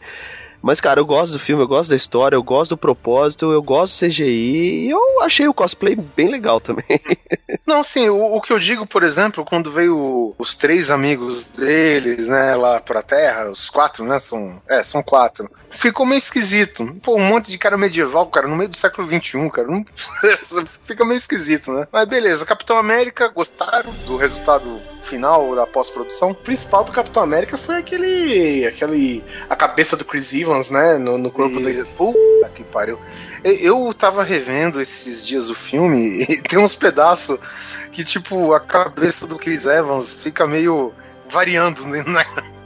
[0.66, 3.62] Mas, cara, eu gosto do filme, eu gosto da história, eu gosto do propósito, eu
[3.62, 7.00] gosto do CGI e eu achei o cosplay bem legal também.
[7.64, 12.26] Não, sim, o, o que eu digo, por exemplo, quando veio os três amigos deles,
[12.26, 16.96] né, lá pra Terra, os quatro, né, são, é, são quatro, ficou meio esquisito.
[17.00, 19.84] Pô, um monte de cara medieval, cara, no meio do século XXI, cara, não,
[20.84, 21.86] fica meio esquisito, né?
[21.92, 26.30] Mas beleza, Capitão América, gostaram do resultado final da pós-produção?
[26.30, 28.66] O principal do Capitão América foi aquele.
[28.66, 29.24] aquele.
[29.48, 30.98] a cabeça do Chris Evans, né?
[30.98, 31.84] No, no corpo E- dele.
[31.96, 32.98] Puta que pariu.
[33.44, 37.38] Eu- Eu tava revendo esses dias o filme e tem uns pedaços
[37.92, 40.92] que, tipo, a cabeça do Chris Evans fica meio
[41.30, 42.04] variando né,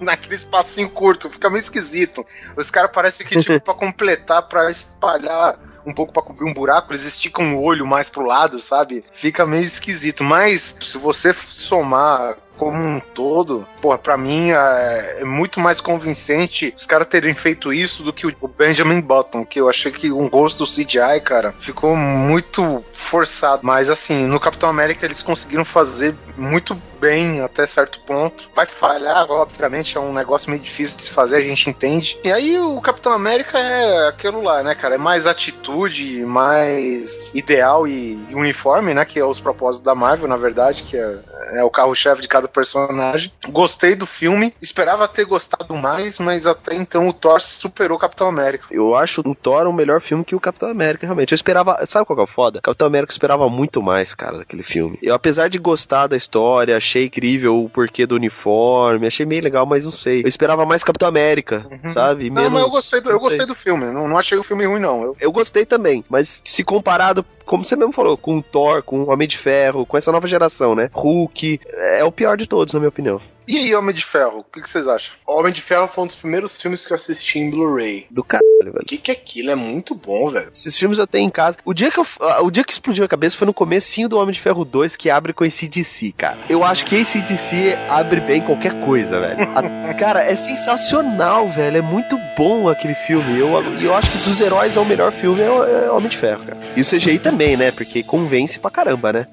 [0.04, 2.24] naquele espacinho curto, fica meio esquisito.
[2.56, 6.92] Os caras parecem que, tipo, pra completar, pra espalhar um pouco pra cobrir um buraco,
[6.92, 9.04] eles esticam o olho mais pro lado, sabe?
[9.12, 10.22] Fica meio esquisito.
[10.22, 16.74] Mas se você somar como um todo, porra, pra mim é, é muito mais convincente
[16.76, 20.26] os caras terem feito isso do que o Benjamin Button, que eu achei que um
[20.26, 23.62] rosto do CGI, cara, ficou muito forçado.
[23.64, 28.50] Mas assim, no Capitão América eles conseguiram fazer muito bem até certo ponto.
[28.54, 32.18] Vai falhar, obviamente, é um negócio meio difícil de se fazer, a gente entende.
[32.22, 34.96] E aí o Capitão América é aquilo lá, né, cara?
[34.96, 39.04] É mais atitude, mais ideal e, uniforme, né?
[39.04, 41.18] Que é os propósitos da Marvel, na verdade, que é,
[41.54, 43.32] é o carro-chefe de cada personagem.
[43.48, 48.28] Gostei do filme, esperava ter gostado mais, mas até então o Thor superou o Capitão
[48.28, 48.66] América.
[48.70, 51.32] Eu acho o Thor um melhor filme que o Capitão América, realmente.
[51.32, 51.84] Eu esperava.
[51.86, 52.60] Sabe qual que é o foda?
[52.60, 54.98] Capitão América esperava muito mais, cara, daquele filme.
[55.02, 59.64] Eu, apesar de gostar da história, achei incrível o porquê do uniforme, achei meio legal,
[59.64, 60.22] mas não sei.
[60.24, 62.26] Eu esperava mais Capitão América, sabe?
[62.26, 63.28] E Não, menos- mas eu gostei do, eu sei.
[63.28, 65.02] gostei do filme, não, não achei o filme ruim, não.
[65.02, 69.02] Eu, Eu gostei também, mas se comparado, como você mesmo falou, com o Thor, com
[69.02, 70.90] o Homem de Ferro, com essa nova geração, né?
[70.92, 73.20] Hulk, é o pior de todos, na minha opinião.
[73.50, 75.12] E aí, Homem de Ferro, o que, que vocês acham?
[75.26, 78.06] Homem de Ferro foi um dos primeiros filmes que eu assisti em Blu-ray.
[78.10, 78.78] Do caralho, velho.
[78.82, 79.50] O que, que é aquilo?
[79.50, 80.48] É muito bom, velho.
[80.52, 81.56] Esses filmes eu tenho em casa.
[81.64, 84.18] O dia que eu, ah, o dia que explodiu a cabeça foi no comecinho do
[84.18, 86.38] Homem de Ferro 2, que abre com esse DC, cara.
[86.48, 89.42] Eu acho que esse DC abre bem qualquer coisa, velho.
[89.56, 91.78] A- cara, é sensacional, velho.
[91.78, 93.38] É muito bom aquele filme.
[93.38, 96.44] Eu, eu acho que dos heróis é o melhor filme, é, é Homem de Ferro,
[96.44, 96.58] cara.
[96.76, 97.72] E o CGI também, né?
[97.72, 99.26] Porque convence pra caramba, né?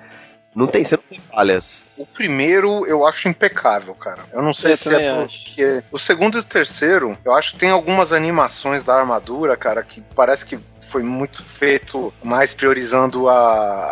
[0.58, 1.92] Não tem, você não tem falhas.
[1.96, 4.24] O primeiro eu acho impecável, cara.
[4.34, 5.84] Eu não sei Eu se é porque.
[5.92, 10.02] O segundo e o terceiro, eu acho que tem algumas animações da armadura, cara, que
[10.16, 13.36] parece que foi muito feito mais priorizando a,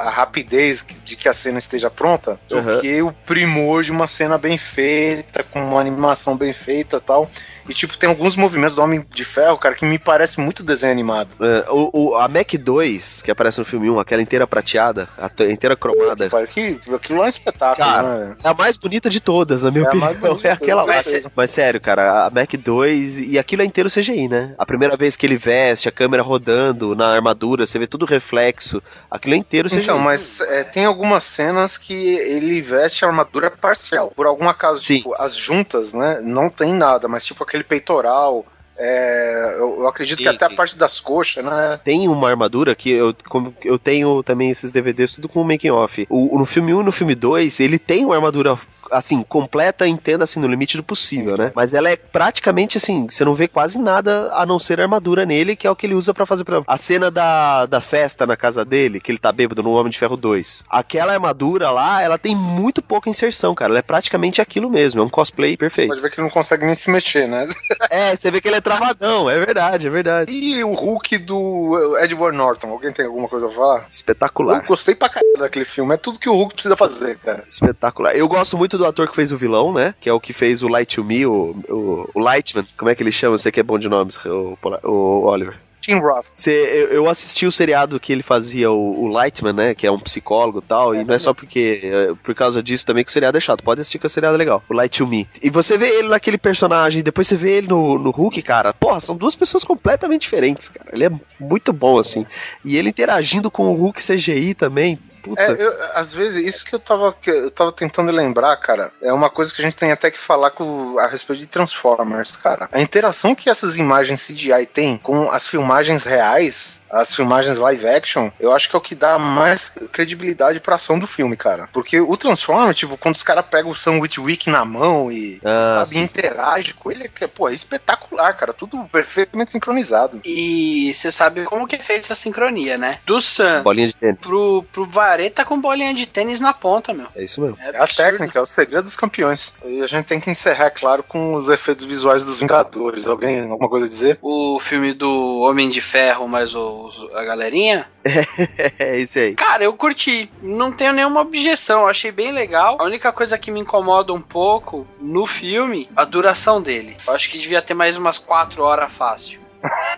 [0.05, 2.79] a rapidez de que a cena esteja pronta do Aham.
[2.79, 7.29] que o primor de uma cena bem feita, com uma animação bem feita e tal.
[7.67, 10.91] E, tipo, tem alguns movimentos do Homem de Ferro, cara, que me parece muito desenho
[10.91, 11.35] animado.
[11.39, 15.25] É, o, o- a Mac 2, que aparece no filme 1, aquela inteira prateada, a
[15.45, 18.35] inteira cromada, Cara, que, aquilo lá é um espetáculo, Cara, né?
[18.43, 20.05] é a mais bonita de todas, na minha É a opinião.
[20.07, 21.01] mais bonita, é aquela lá.
[21.01, 21.31] certeza.
[21.35, 24.53] Mas sério, cara, a Mac 2 e aquilo é inteiro CGI, né?
[24.57, 28.81] A primeira vez que ele veste, a câmera rodando na armadura, você vê tudo reflexo.
[29.09, 29.81] Aquilo é inteiro CGI.
[29.81, 34.11] Então, mas é, tem algumas cenas que ele veste a armadura parcial.
[34.15, 34.97] Por algum acaso, Sim.
[34.97, 36.19] tipo, as juntas, né?
[36.21, 38.45] Não tem nada, mas tipo aquele peitoral.
[38.77, 40.53] é, eu, eu acredito Sim, que até sim.
[40.53, 41.79] a parte das coxas, né?
[41.83, 46.05] Tem uma armadura que eu, como eu tenho também esses DVDs tudo com making off.
[46.09, 48.57] O, no filme 1 e no filme 2, ele tem uma armadura
[48.91, 51.51] assim, completa, entenda assim, no limite do possível, né?
[51.55, 55.55] Mas ela é praticamente assim, você não vê quase nada a não ser armadura nele,
[55.55, 58.35] que é o que ele usa pra fazer, exemplo, a cena da, da festa na
[58.37, 60.63] casa dele, que ele tá bêbado no Homem de Ferro 2.
[60.69, 63.71] Aquela armadura lá, ela tem muito pouca inserção, cara.
[63.71, 65.89] Ela é praticamente aquilo mesmo, é um cosplay perfeito.
[65.89, 67.47] Pode ver que ele não consegue nem se mexer, né?
[67.89, 70.31] É, você vê que ele é travadão, é verdade, é verdade.
[70.31, 73.79] E o Hulk do Edward Norton, alguém tem alguma coisa a falar?
[73.81, 74.65] Eu Espetacular.
[74.65, 75.93] gostei pra caralho daquele filme.
[75.93, 77.43] É tudo que o Hulk precisa fazer, cara.
[77.47, 78.15] Espetacular.
[78.15, 79.93] Eu gosto muito do ator que fez o vilão, né?
[79.99, 82.65] Que é o que fez o Light to Me, o, o, o Lightman.
[82.77, 83.37] Como é que ele chama?
[83.37, 85.55] Você que é bom de nomes, o, o Oliver.
[85.85, 86.25] Tim Roth.
[86.33, 89.75] Você, eu, assisti o seriado que ele fazia, o, o Lightman, né?
[89.75, 90.95] Que é um psicólogo e tal.
[90.95, 93.63] e não é só porque, é, por causa disso também que o seriado é chato.
[93.63, 94.63] Pode assistir que o seriado é legal.
[94.67, 95.29] O Light to Me.
[95.43, 98.73] E você vê ele naquele personagem, depois você vê ele no, no Hulk, cara.
[98.73, 100.89] Porra, são duas pessoas completamente diferentes, cara.
[100.91, 102.25] Ele é muito bom, assim.
[102.63, 104.97] E ele interagindo com o Hulk CGI também.
[105.25, 105.41] Puta.
[105.41, 109.11] É, eu- às vezes, isso que eu tava, que eu tava tentando lembrar, cara, é
[109.11, 112.69] uma coisa que a gente tem até que falar com, a respeito de Transformers, cara.
[112.71, 118.29] A interação que essas imagens CGI têm com as filmagens reais, as filmagens live action,
[118.39, 121.67] eu acho que é o que dá mais credibilidade pra ação do filme, cara.
[121.73, 125.83] Porque o Transformer, tipo, quando os caras pegam o Sam Witwick na mão e, Ah,
[125.83, 125.99] sabe, sim.
[126.03, 128.53] interage com ele, é, pô, é espetacular, cara.
[128.53, 130.21] Tudo perfeitamente sincronizado.
[130.23, 132.99] E você sabe como que é feita essa sincronia, né?
[133.05, 134.19] Do Sam Bolinha de tênis.
[134.19, 137.07] pro, pro Vareta com bolinha de tênis na ponta, meu.
[137.15, 137.57] É isso mesmo.
[137.59, 139.53] É a técnica, é o segredo dos campeões.
[139.65, 143.05] E a gente tem que encerrar, é claro, com os efeitos visuais dos Vingadores.
[143.07, 144.17] Alguém, alguma coisa a dizer?
[144.21, 146.74] O filme do Homem de Ferro, mas o,
[147.13, 147.87] a galerinha.
[148.77, 149.33] É isso aí.
[149.35, 150.29] Cara, eu curti.
[150.41, 151.87] Não tenho nenhuma objeção.
[151.87, 152.77] Achei bem legal.
[152.79, 156.97] A única coisa que me incomoda um pouco no filme, a duração dele.
[157.07, 159.44] Eu acho que devia ter mais umas 4 horas fácil.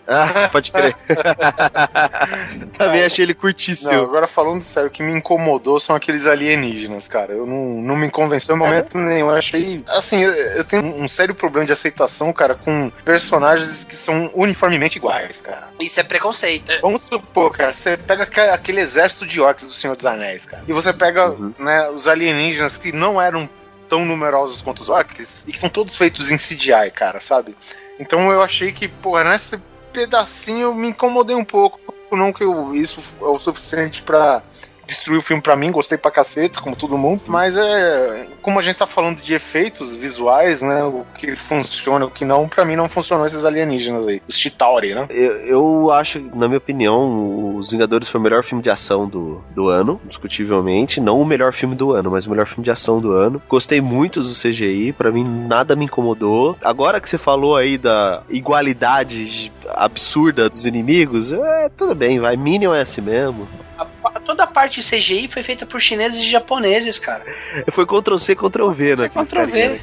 [0.08, 0.96] Ah, pode crer.
[2.78, 4.02] Também achei ele Não, curtíssimo.
[4.02, 7.34] agora falando sério, o que me incomodou são aqueles alienígenas, cara.
[7.34, 9.30] Eu não, não me convenceu em momento nenhum.
[9.30, 9.84] Eu achei.
[9.88, 14.98] Assim, eu, eu tenho um sério problema de aceitação, cara, com personagens que são uniformemente
[14.98, 15.68] iguais, cara.
[15.80, 16.72] Isso é preconceito.
[16.72, 20.46] É, Vamos supor, cara, você pega aque- aquele exército de orcs do Senhor dos Anéis,
[20.46, 20.64] cara.
[20.68, 21.54] E você pega, Uhum.
[21.60, 23.50] né, os alienígenas que não eram
[23.90, 27.56] tão numerosos quanto os orcs e que são todos feitos em CGI, cara, sabe?
[28.00, 29.60] Então eu achei que, porra, nesse
[29.92, 31.80] pedacinho eu me incomodei um pouco.
[32.12, 34.42] Não que eu, isso é o suficiente pra
[34.88, 38.28] destruir o filme pra mim, gostei pra cacete, como todo mundo, mas é.
[38.42, 40.84] Como a gente tá falando de efeitos visuais, né?
[40.84, 44.22] O que funciona, o que não, pra mim não funcionou esses alienígenas aí.
[44.28, 45.06] Os Chitauri, né?
[45.10, 49.44] Eu, eu acho, na minha opinião, Os Vingadores foi o melhor filme de ação do,
[49.54, 51.02] do ano, discutivelmente.
[51.02, 53.42] Não o melhor filme do ano, mas o melhor filme de ação do ano.
[53.50, 56.58] Gostei muito do CGI, pra mim nada me incomodou.
[56.64, 62.38] Agora que você falou aí da igualdade absurda dos inimigos, é, tudo bem, vai.
[62.38, 63.48] Minion é assim mesmo.
[63.78, 63.86] a
[64.28, 67.24] toda a parte CGI foi feita por chineses e japoneses, cara.
[67.72, 69.08] Foi Ctrl C, Ctrl V, né?
[69.10, 69.80] Ctrl V.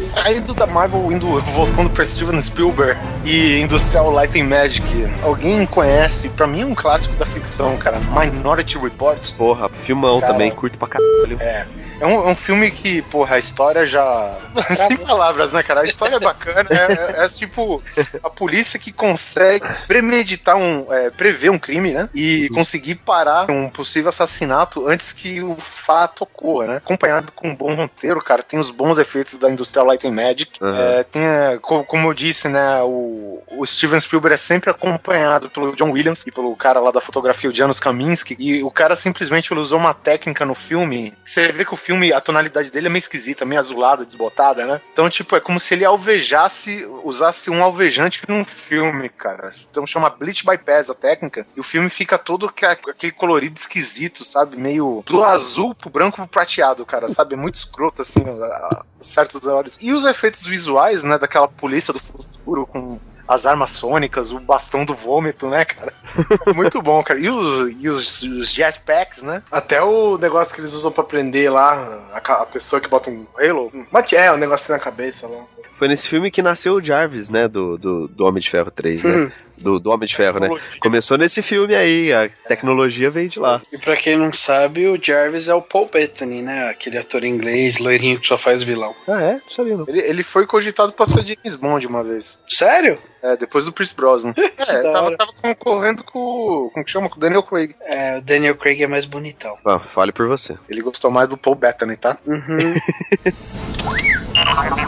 [0.00, 4.84] Saindo da Marvel, indo, voltando pra Steven Spielberg e Industrial Light and Magic,
[5.24, 6.28] alguém conhece?
[6.28, 7.98] Pra mim é um clássico da ficção, cara.
[7.98, 9.32] Minority Report.
[9.32, 10.32] Porra, filmão Cara.
[10.32, 11.38] também, curto pra caralho.
[11.40, 11.66] É.
[12.02, 14.36] É um, é um filme que, porra, a história já.
[14.88, 15.80] Sem palavras, né, cara?
[15.82, 16.66] A história é bacana.
[16.70, 17.82] É, é- é tipo
[18.22, 20.92] a polícia que consegue premeditar um.
[20.92, 22.08] é, prever um crime, né?
[22.14, 26.76] E conseguir parar um possível assassinato antes que o fato ocorra, né?
[26.78, 28.42] Acompanhado com um bom roteiro, cara.
[28.42, 30.62] Tem os bons efeitos da Industrial Light and Magic.
[30.62, 30.76] Uhum.
[30.80, 32.80] É, tem, é, co- como eu disse, né?
[32.82, 37.00] O, o Steven Spielberg é sempre acompanhado pelo John Williams e pelo cara lá da
[37.00, 38.36] fotografia, o Janusz Kaminski.
[38.38, 41.12] E o cara simplesmente usou uma técnica no filme.
[41.24, 44.80] Você vê que o filme, a tonalidade dele é meio esquisita, meio azulada, desbotada, né?
[44.92, 49.52] Então, tipo, é como se ele alvejasse, usasse um alvejante num filme, cara.
[49.70, 51.46] Então chama Bleach Bypass a técnica.
[51.56, 54.56] E o filme fica todo aquele colorido esquisito, sabe?
[54.56, 57.34] Meio do azul pro branco pro prateado, cara, sabe?
[57.34, 59.78] É muito escroto, assim, a certos olhos.
[59.80, 64.84] E os efeitos visuais, né, daquela polícia do futuro com as armas sônicas, o bastão
[64.84, 65.92] do vômito, né, cara?
[66.54, 67.18] Muito bom, cara.
[67.18, 69.42] E os, e os, os jetpacks, né?
[69.50, 73.26] Até o negócio que eles usam pra prender lá a, a pessoa que bota um
[73.36, 73.72] Halo.
[73.90, 75.44] Mate é, um negócio na cabeça lá.
[75.82, 77.48] Foi nesse filme que nasceu o Jarvis, né?
[77.48, 79.10] Do, do, do Homem de Ferro 3, né?
[79.16, 79.30] Uhum.
[79.58, 80.48] Do, do Homem de Ferro, né?
[80.78, 83.60] Começou nesse filme aí, a tecnologia veio de lá.
[83.72, 86.68] E pra quem não sabe, o Jarvis é o Paul Bettany, né?
[86.68, 88.94] Aquele ator inglês, loirinho que só faz vilão.
[89.08, 89.32] Ah, é?
[89.34, 89.84] Não sabia não.
[89.88, 92.38] Ele, ele foi cogitado pra ser James Bond uma vez.
[92.48, 92.96] Sério?
[93.20, 94.34] É, depois do Pierce Brosnan.
[94.58, 97.08] É, tava, tava concorrendo com, o- como que chama?
[97.10, 97.74] Com o Daniel Craig.
[97.80, 99.56] É, o Daniel Craig é mais bonitão.
[99.66, 100.56] Ah, fale por você.
[100.68, 102.16] Ele gostou mais do Paul Bettany, tá?
[102.24, 102.74] Uhum.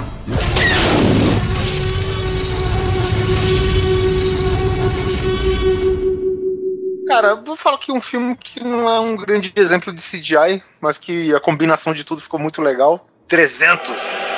[7.06, 10.62] Cara, eu vou falar que um filme que não é um grande exemplo de CGI,
[10.80, 13.06] mas que a combinação de tudo ficou muito legal.
[13.28, 14.33] 300.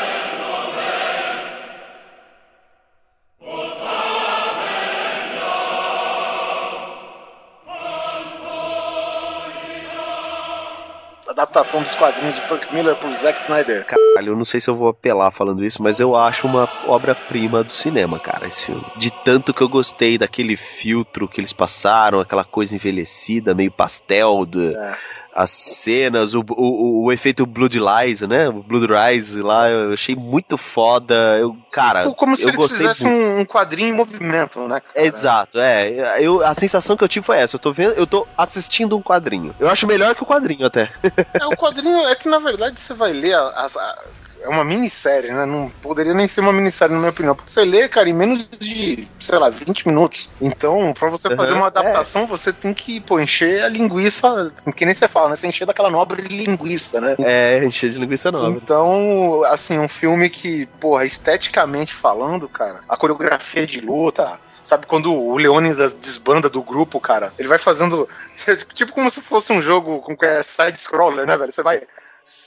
[11.36, 13.84] Adaptação dos quadrinhos de Frank Miller por Zack Snyder.
[13.84, 17.62] Caralho, eu não sei se eu vou apelar falando isso, mas eu acho uma obra-prima
[17.62, 18.82] do cinema, cara, esse filme.
[18.96, 24.46] De tanto que eu gostei daquele filtro que eles passaram, aquela coisa envelhecida, meio pastel,
[24.46, 24.96] do, É.
[25.38, 28.48] as cenas, o, o, o efeito Blood Lies, né?
[28.48, 31.14] O Blood Rise lá, eu achei muito foda.
[31.38, 33.40] Eu, cara, Tipo, Como se eu eles gostei fizessem muito.
[33.42, 34.80] um, quadrinho em movimento, né?
[34.80, 35.06] cara?
[35.06, 36.16] Exato, é.
[36.22, 37.56] Eu, a sensação que eu tive foi essa.
[37.56, 39.54] Eu tô vendo, eu tô assistindo um quadrinho.
[39.60, 40.90] Eu acho melhor que o quadrinho até.
[41.34, 44.04] É, o quadrinho é que na verdade você vai ler as- a-
[44.46, 45.44] é uma minissérie, né?
[45.44, 47.34] Não poderia nem ser uma minissérie, na minha opinião.
[47.34, 50.30] Porque você lê, cara, em menos de, sei lá, 20 minutos.
[50.40, 54.84] Então, pra você fazer Uhum, uma adaptação, você tem que, pô, encher a linguiça, que
[54.84, 55.36] nem você fala, né?
[55.36, 57.16] Você encher daquela nobre linguiça, né?
[57.18, 58.48] É, encher de linguiça nova.
[58.50, 65.12] Então, assim, um filme que, porra, esteticamente falando, cara, a coreografia de luta, sabe, quando
[65.12, 68.08] o Leônidas desbanda do grupo, cara, ele vai fazendo,
[68.74, 71.52] tipo como se fosse um jogo com que é side-scroller, né, velho?
[71.52, 71.82] Você vai...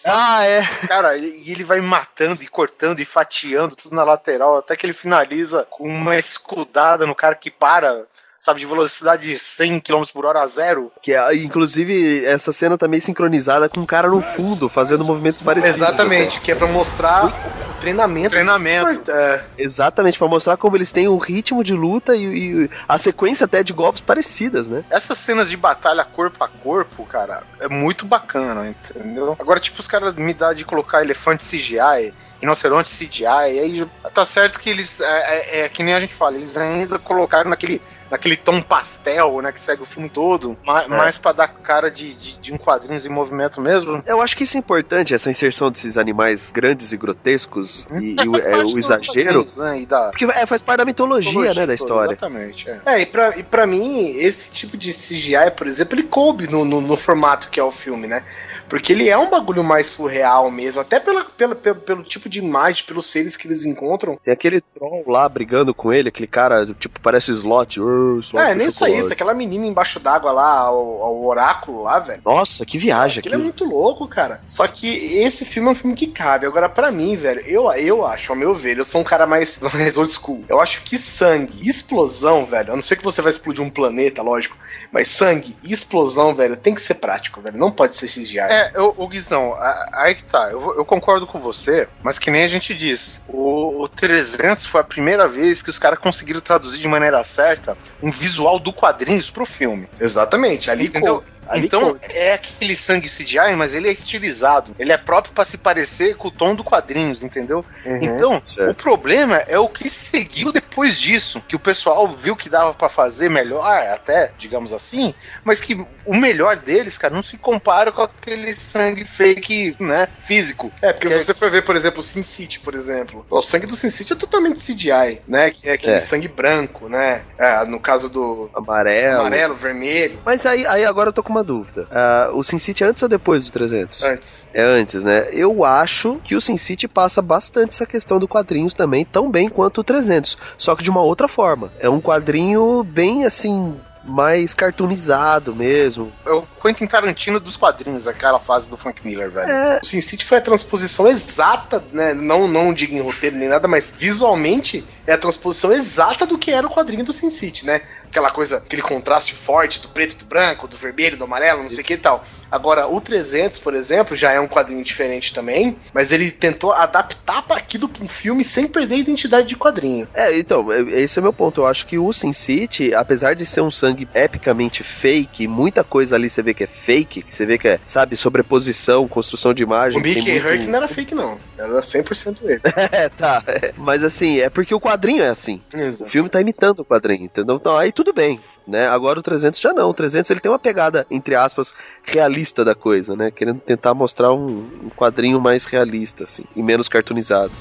[0.05, 0.61] Ah, é.
[0.87, 4.93] Cara, e ele vai matando e cortando e fatiando tudo na lateral, até que ele
[4.93, 8.05] finaliza com uma escudada no cara que para,
[8.39, 10.91] sabe, de velocidade de 100 km por hora a zero.
[11.01, 15.41] Que, é, inclusive, essa cena tá meio sincronizada com um cara no fundo, fazendo movimentos
[15.41, 15.75] parecidos.
[15.77, 18.29] Exatamente, que é pra mostrar o treinamento.
[18.31, 19.11] Treinamento.
[19.11, 23.45] É, Exatamente, pra mostrar como eles têm um ritmo de luta e, e a sequência
[23.45, 24.83] até de golpes parecidas, né?
[24.89, 29.35] Essas cenas de batalha corpo a corpo, cara, é muito bacana, entendeu?
[29.39, 34.23] Agora, tipo, os caras me dá de colocar elefante CGI, rinoceronte CGI, e aí tá
[34.25, 37.81] certo que eles, é, é- é que nem a gente fala, eles ainda colocaram naquele,
[38.09, 42.13] naquele tom pastel, né, que segue o filme todo, ma- mais pra dar cara de,
[42.13, 44.03] de, de um quadrinhos em movimento mesmo.
[44.05, 48.27] Eu acho que isso é importante, essa inserção desses animais grandes e grotescos e, e
[48.27, 49.43] o, é, o exagero.
[49.45, 52.11] quadrinhos, Né, e da Porque é, faz parte da mitologia, né, da toda, história.
[52.13, 52.81] Exatamente, é.
[52.85, 56.65] É, e pra, e pra mim, esse tipo de CGI, por exemplo, ele coube no,
[56.65, 58.23] no, no formato que é o filme, né?
[58.69, 62.39] Porque ele é um bagulho mais surreal mesmo, até pela, pela, pelo, pelo tipo de
[62.39, 64.17] imagem, pelos seres que eles encontram.
[64.23, 67.79] Tem aquele troll lá brigando com ele, aquele cara, tipo, parece o slot.
[67.79, 71.83] "Ur, slot é, nem só chocolate." isso, aquela menina embaixo d'água lá, o, o oráculo
[71.83, 72.21] lá, velho.
[72.23, 74.41] Nossa, que viagem Aquilo é muito louco, cara.
[74.47, 76.45] Só que esse filme é um filme que cabe.
[76.45, 79.57] Agora, pra mim, velho, eu, eu acho, ao meu ver, eu sou um cara mais,
[79.73, 80.43] mais old school.
[80.47, 84.21] Eu acho que sangue explosão, velho, a não ser que você vai explodir um planeta,
[84.21, 84.57] lógico,
[84.91, 87.57] mas sangue e explosão, velho, tem que ser prático, velho.
[87.57, 88.39] Não pode ser CGI.
[88.39, 89.55] É, eu, o Guizão,
[89.93, 93.83] aí que tá, eu, eu concordo com você, mas que nem a gente diz, o,
[93.83, 98.11] o 300 foi a primeira vez que os caras conseguiram traduzir de maneira certa um
[98.11, 99.87] visual do quadrinhos pro filme.
[99.99, 101.23] Exatamente, ali Entendeu?
[101.49, 104.75] Ali Então, com- é aquele sangue CGI, mas ele é estilizado.
[104.79, 107.65] Ele é próprio pra se parecer com o tom do quadrinhos, entendeu?
[107.85, 107.99] Uhum.
[108.01, 108.71] Então, certo.
[108.71, 111.41] o problema é o que seguiu depois disso.
[111.47, 115.75] Que o pessoal viu que dava pra fazer melhor, até, digamos assim, mas que
[116.05, 120.71] o melhor deles, cara, não se compara com aquele sangue fake, né, físico.
[120.81, 123.65] É, porque se você for ver, por exemplo, o Sin City, por exemplo, o sangue
[123.65, 125.51] do Sin City é totalmente CGI, né?
[125.51, 125.99] Que é aquele É.
[125.99, 127.21] sangue branco, né?
[127.37, 129.19] É, no caso do Amarelo.
[129.21, 131.87] amarelo, vermelho, Mas aí, aí agora eu tô com uma dúvida.
[131.91, 134.03] Ah, o Sin City é antes ou depois do 300?
[134.03, 134.45] antes.
[134.53, 135.27] É antes, né?
[135.31, 139.49] Eu acho que o Sin City passa bastante essa questão do quadrinhos também, tão bem
[139.49, 141.71] quanto o 300, só que de uma outra forma.
[141.79, 146.11] É um quadrinho bem assim mais cartoonizado mesmo.
[146.25, 149.51] É o Quentin Tarantino dos quadrinhos, aquela fase do Frank Miller, velho.
[149.51, 152.13] É, O Sin City foi a transposição exata, né?
[152.13, 156.51] Não, não digo em roteiro nem nada, mas visualmente é a transposição exata do que
[156.51, 157.81] era o quadrinho do Sin City, né?
[158.09, 161.81] Aquela coisa, aquele contraste forte do preto, do branco, do vermelho, do amarelo, não sei
[161.81, 162.23] o que e tal.
[162.51, 167.43] Agora, o 300, por exemplo, já é um quadrinho diferente também, mas ele tentou adaptar
[167.43, 170.07] para aquilo pra um filme sem perder a identidade de quadrinho.
[170.15, 171.61] É, então, é- esse é o meu ponto.
[171.61, 176.15] Eu acho que o Sin City, apesar de ser um sangue epicamente fake, muita coisa
[176.15, 179.61] ali você vê que é fake, que você vê que é, sabe, sobreposição, construção de
[179.61, 179.99] imagem.
[179.99, 181.37] O Mickey muito- Herc não era fake, não.
[181.57, 182.61] Era 100% ele.
[182.91, 183.43] É, tá.
[183.47, 183.73] é.
[183.77, 185.61] Mas assim, é porque o quadrinho é assim.
[185.99, 187.57] O filme tá imitando o quadrinho, entendeu?
[187.57, 188.39] Então aí tudo bem.
[188.65, 188.87] Né?
[188.87, 189.89] Agora o 300 já não.
[189.89, 193.29] O 300 ele tem uma pegada, entre aspas, realista da coisa, né?
[193.29, 197.51] Querendo tentar mostrar um, um quadrinho mais realista, assim, e menos cartoonizado.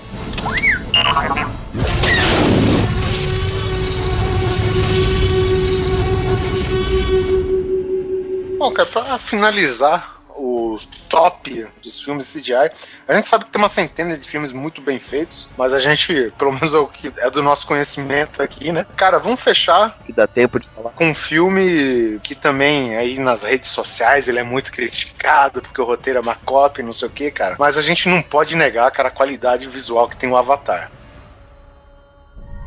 [8.58, 10.78] Bom, cara, pra finalizar o
[11.08, 12.70] top dos filmes CGI,
[13.06, 16.32] a gente sabe que tem uma centena de filmes muito bem feitos, mas a gente,
[16.38, 18.86] pelo menos é o que é do nosso conhecimento aqui, né?
[18.96, 20.90] Cara, vamos fechar Que dá tempo de falar.
[20.90, 25.84] com um filme que também aí nas redes sociais ele é muito criticado, porque o
[25.84, 27.56] roteiro é uma cópia, não sei o que, cara.
[27.58, 30.90] Mas a gente não pode negar, cara, a qualidade visual que tem o Avatar.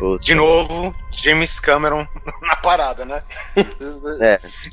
[0.01, 0.25] Putz.
[0.25, 2.07] De novo, James Cameron
[2.41, 3.21] na parada, né?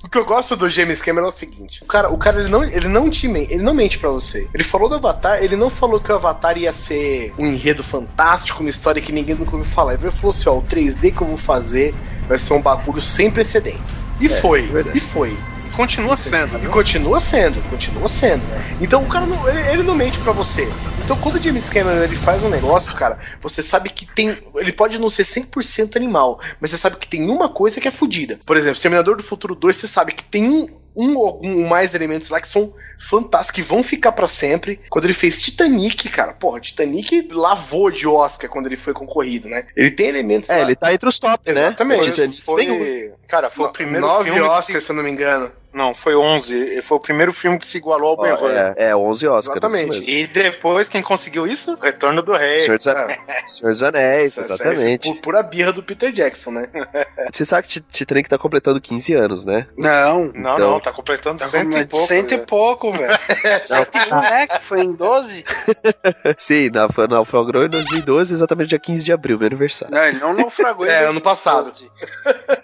[0.02, 2.48] O que eu gosto do James Cameron é o seguinte: o cara, o cara ele
[2.48, 4.48] não, ele não te men- ele não mente pra você.
[4.54, 8.60] Ele falou do Avatar, ele não falou que o Avatar ia ser um enredo fantástico,
[8.60, 9.94] uma história que ninguém nunca ouviu falar.
[9.94, 11.94] Ele falou assim: ó, o 3D que eu vou fazer
[12.26, 14.06] vai ser um bagulho sem precedentes.
[14.20, 15.36] E É, foi, é e foi.
[15.78, 16.70] Continua sendo, E viu?
[16.72, 18.42] continua sendo, continua sendo.
[18.80, 20.68] Então o cara não, ele, ele não mente pra você.
[21.04, 24.36] Então quando o James Cameron ele faz um negócio, cara, você sabe que tem.
[24.56, 27.92] Ele pode não ser 100% animal, mas você sabe que tem uma coisa que é
[27.92, 28.40] fodida.
[28.44, 30.78] Por exemplo, Terminador do Futuro 2, você sabe que tem um.
[31.00, 34.80] Um ou um, mais elementos lá que são fantásticos, que vão ficar pra sempre.
[34.90, 39.64] Quando ele fez Titanic, cara, porra, Titanic lavou de Oscar quando ele foi concorrido, né?
[39.76, 40.62] Ele tem elementos É, lá.
[40.62, 41.66] ele tá entre os top, né?
[41.68, 42.00] Exatamente.
[42.00, 43.12] O Titanic Foi, tem um.
[43.28, 45.52] cara, foi o primeiro Nove filme que se- Oscars, se eu não me engano.
[45.78, 46.82] Não, foi 11.
[46.82, 48.50] Foi o primeiro filme que se igualou ao Ben Hur.
[48.50, 49.56] É, é, 11 Oscars.
[49.56, 49.98] Exatamente.
[50.00, 50.10] Isso mesmo.
[50.12, 51.78] E depois, quem conseguiu isso?
[51.80, 52.58] Retorno do Rei.
[52.58, 55.08] Senhor dos, Anéis, Senhor dos Anéis, série exatamente.
[55.14, 56.68] Por pura birra do Peter Jackson, né?
[57.32, 59.68] Você sabe que Ti- Titanic tá completando 15 anos, né?
[59.76, 60.32] Não.
[60.34, 62.06] Não, Então- não, tá completando Tá cento e pouco.
[62.06, 62.46] cento e velho.
[62.46, 63.18] pouco, velho.
[63.64, 64.46] Cento e um, né?
[64.48, 65.44] Que foi em 12?
[66.36, 69.94] Sim, na, naufragou em 2012, exatamente dia 15 de abril, meu aniversário.
[69.94, 71.70] Não, ele não naufragou em É, ano passado.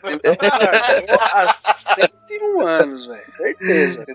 [0.04, 0.38] 2012.
[0.42, 3.24] Ele naufragou há 101 anos, velho.
[3.36, 4.06] Certeza.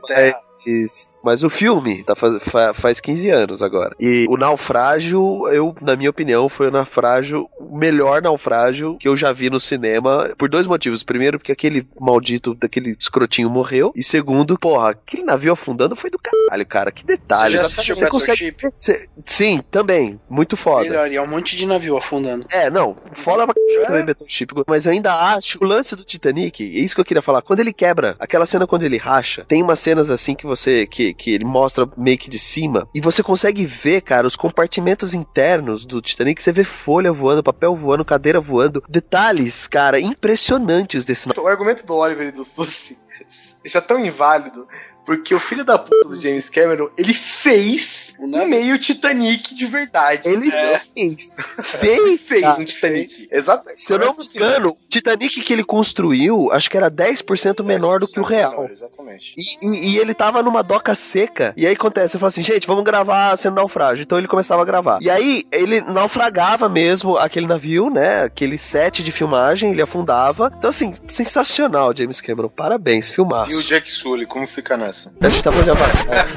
[1.24, 3.96] Mas o filme tá faz, fa- faz 15 anos agora.
[4.00, 9.16] E o naufrágio, eu, na minha opinião, foi o naufrágio, o melhor naufrágio que eu
[9.16, 11.04] já vi no cinema, por dois motivos.
[11.04, 13.92] Primeiro, porque aquele maldito daquele escrotinho morreu.
[13.96, 16.92] E segundo, porra, aquele navio afundando foi do caralho, cara.
[16.92, 17.58] Que detalhe.
[17.58, 18.56] Você já Você consegue.
[18.74, 20.20] Você- Sim, também.
[20.30, 20.84] Muito foda.
[20.90, 22.46] Melhor, e é um monte de navio afundando.
[22.52, 26.64] É, não, foda pra caralho também Battleship, mas eu ainda acho o lance do Titanic,
[26.64, 29.62] é isso que eu queria falar, quando ele quebra, aquela cena quando ele racha, tem
[29.64, 33.24] umas cenas assim que você, que, que ele mostra meio que de cima, e você
[33.24, 38.40] consegue ver, cara, os compartimentos internos do Titanic, você vê folha voando, papel voando, cadeira
[38.40, 42.98] voando, detalhes, cara, impressionantes desse O argumento do Oliver e do Susi
[43.66, 44.68] já tão inválido,
[45.10, 50.22] porque o filho da puta do James Cameron, ele fez um meio Titanic de verdade.
[50.30, 50.78] Ele É.
[50.80, 51.32] fez,
[51.64, 53.28] fez, fez um Titanic.
[53.32, 53.64] Exato.
[53.76, 58.00] Se eu não me engano, o Titanic que ele construiu, acho que era 10% menor
[58.00, 58.70] do que o real.
[58.70, 59.34] Exatamente.
[59.36, 61.56] E, e- e ele tava numa doca seca.
[61.58, 64.04] E aí acontece, eu falo assim, gente, vamos gravar sendo naufrágio.
[64.04, 65.00] Então ele começava a gravar.
[65.02, 68.26] E aí ele naufragava mesmo aquele navio, né?
[68.26, 70.52] Aquele set de filmagem, ele afundava.
[70.56, 72.50] Então, assim, sensacional, James Cameron.
[72.50, 73.64] Parabéns, E o filmaço.
[73.68, 74.99] Jack Sully, como fica nessa?
[75.22, 76.28] A gente tava de Avatar.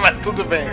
[0.00, 0.64] Mas tudo bem.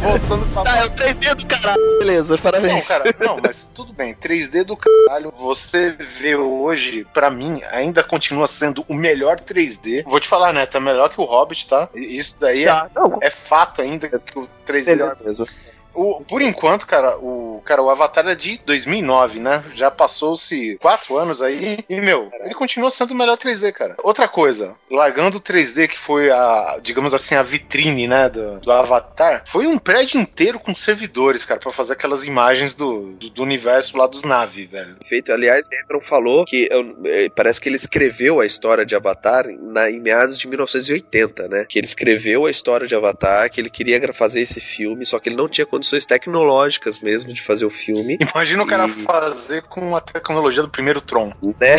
[0.00, 1.98] Voltando pra Ah, é o 3D do caralho.
[1.98, 2.88] Beleza, Não, parabéns.
[2.88, 4.14] cara, não, mas tudo bem.
[4.14, 5.32] 3D do caralho.
[5.38, 10.04] Você vê hoje, pra mim, ainda continua sendo o melhor 3D.
[10.04, 10.66] Vou te falar, né?
[10.66, 11.88] Tá melhor que o Hobbit, tá?
[11.94, 14.86] Isso daí é, Tá, não, é fato ainda que o 3D.
[14.86, 15.46] melhor mesmo.
[15.94, 19.64] O, por enquanto, cara, o, cara, o Avatar é de 2009, né?
[19.74, 21.84] Já passou-se quatro anos aí.
[21.88, 23.96] E, meu, ele continua sendo o melhor 3D, cara.
[24.02, 28.72] Outra coisa, largando o 3D, que foi a, digamos assim, a vitrine, né, do, do
[28.72, 33.42] Avatar, foi um prédio inteiro com servidores, cara, pra fazer aquelas imagens do, do, do
[33.42, 34.96] universo lá dos naves, velho.
[35.04, 39.44] Feito, aliás, Cameron falou que eu- eh, parece que ele escreveu a história de Avatar
[39.48, 41.64] na, em meados de 1980, né?
[41.68, 45.28] Que ele escreveu a história de Avatar, que ele queria fazer esse filme, só que
[45.28, 45.66] ele não tinha
[46.06, 48.18] tecnológicas mesmo de fazer o filme.
[48.20, 51.32] Imagina o cara fazer com a tecnologia do primeiro Tron.
[51.60, 51.78] né?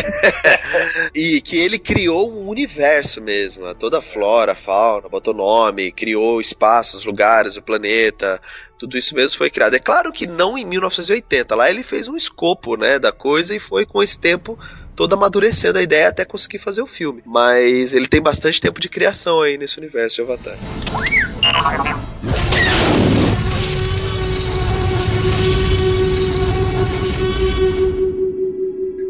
[1.14, 6.40] e que ele criou um universo mesmo, toda a flora, a fauna, botou nome, criou
[6.40, 8.40] espaços, lugares, o planeta,
[8.78, 9.74] tudo isso mesmo foi criado.
[9.74, 13.58] É claro que não em 1980, lá ele fez um escopo, né, da coisa e
[13.58, 14.58] foi com esse tempo
[14.94, 17.22] todo amadurecendo a ideia até conseguir fazer o filme.
[17.24, 20.56] Mas ele tem bastante tempo de criação aí nesse universo de Avatar.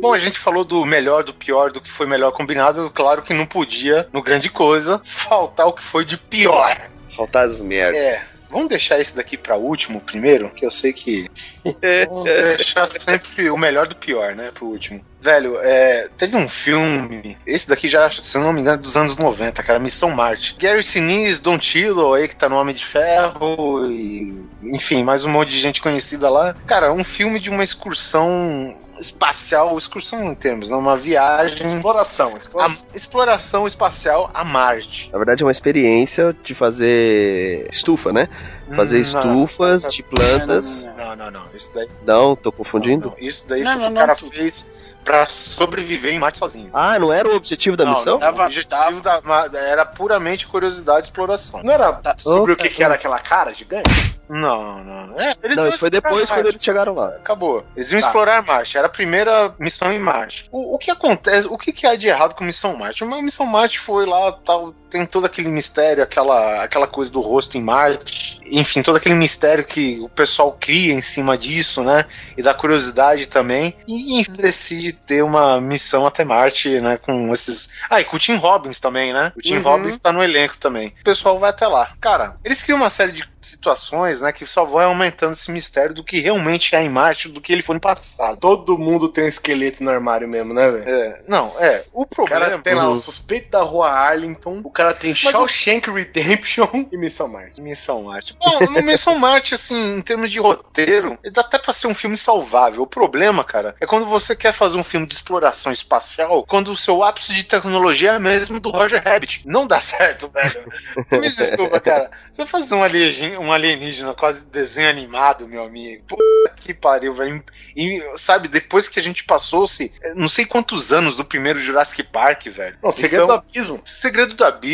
[0.05, 2.91] Bom, a gente falou do melhor, do pior, do que foi melhor combinado.
[2.91, 6.91] Claro que não podia, no grande coisa, faltar o que foi de pior.
[7.09, 7.97] Faltar as merdas.
[7.97, 8.23] É.
[8.51, 11.27] Vamos deixar esse daqui pra último primeiro, que eu sei que.
[12.07, 14.51] Vamos deixar sempre o melhor do pior, né?
[14.53, 15.03] Pro último.
[15.23, 19.17] Velho, é, teve um filme, esse daqui já, se eu não me engano, dos anos
[19.17, 20.55] 90, cara, Missão Marte.
[20.59, 25.31] Gary Sinise, Don Tilo aí, que tá no Homem de Ferro, e, enfim, mais um
[25.31, 26.55] monte de gente conhecida lá.
[26.67, 30.77] Cara, um filme de uma excursão espacial, excursão em termos, né?
[30.77, 31.67] uma viagem.
[31.67, 32.87] Exploração, a- exploração.
[32.95, 35.11] exploração espacial a Marte.
[35.13, 38.29] Na verdade, é uma experiência de fazer estufa, né?
[38.75, 40.91] Fazer Hum, estufas não, de plantas.
[40.97, 41.45] Não, não, não.
[41.55, 41.89] Isso daí.
[42.05, 43.09] Não, tô confundindo?
[43.11, 44.71] não, isso daí Não, não, o não, cara fez
[45.05, 46.71] pra sobreviver em Marte sozinho.
[46.73, 48.15] Ah, não era o objetivo da Não, missão?
[48.15, 51.63] não, Tava- o objetivo da, ma- era puramente curiosidade e exploração.
[51.63, 52.15] Não era Tá.
[52.15, 53.91] descobrir o que, que era aquela cara gigante?
[54.29, 55.21] Não, não.
[55.21, 57.09] É, eles Não, isso foi depois quando eles chegaram lá.
[57.09, 57.65] Acabou.
[57.77, 58.07] Eles iam Tá.
[58.07, 58.79] explorar Marte.
[58.79, 60.49] Era a primeira missão em Marte.
[60.51, 61.47] O, o que acontece?
[61.49, 63.05] O que, que há de errado com Missão Marte?
[63.05, 67.59] Uma Missão Marte foi lá, tal, tem todo aquele mistério, aquela, aquela coisa do rosto
[67.59, 68.39] em Marte.
[68.49, 72.05] Enfim, todo aquele mistério que o pessoal cria em cima disso, né?
[72.37, 73.75] E da curiosidade também.
[73.89, 76.97] E enfim, decide ter uma missão até Marte, né?
[76.97, 77.69] Com esses.
[77.91, 79.33] Ah, e com o Tim Robbins também, né?
[79.37, 79.63] O Tim Uhum.
[79.63, 80.95] Robbins tá no elenco também.
[81.01, 81.93] O pessoal vai até lá.
[82.01, 84.33] Cara, eles criam uma série de situações, né?
[84.33, 87.63] Que só vão aumentando esse mistério do que realmente é em Marte, do que ele
[87.63, 88.39] foi no passado.
[88.39, 90.85] Todo mundo tem um esqueleto no armário mesmo, né, velho?
[90.89, 91.85] É, não, é.
[91.93, 92.63] O O cara problema.
[92.63, 92.93] tem lá Uhum.
[92.93, 97.61] o suspeito da rua Arlington, o cara tem o- Shawshank Redemption e Missão Marte.
[97.61, 98.37] Missão Marte.
[98.39, 101.95] Bom, no Missão Marte, assim, em termos de roteiro, ele dá até pra ser um
[101.95, 102.83] filme salvável.
[102.83, 106.77] O problema, cara, é quando você quer fazer um filme de exploração espacial, quando o
[106.77, 109.43] seu ápice de tecnologia é mesmo do Roger Rabbit.
[109.47, 110.65] Não dá certo, velho.
[111.13, 112.11] Me desculpa, cara.
[112.33, 116.03] Você fazer um alienígena, um alienígena quase desenho animado, meu amigo.
[116.09, 116.25] Puta
[116.57, 117.43] que pariu, velho.
[117.77, 122.03] E, sabe, depois que a gente passou-se, eh, não sei quantos anos do primeiro Jurassic
[122.03, 122.77] Park, velho.
[122.83, 123.81] Não, o segredo Então- do abismo.
[123.85, 124.74] Segredo do Abismo.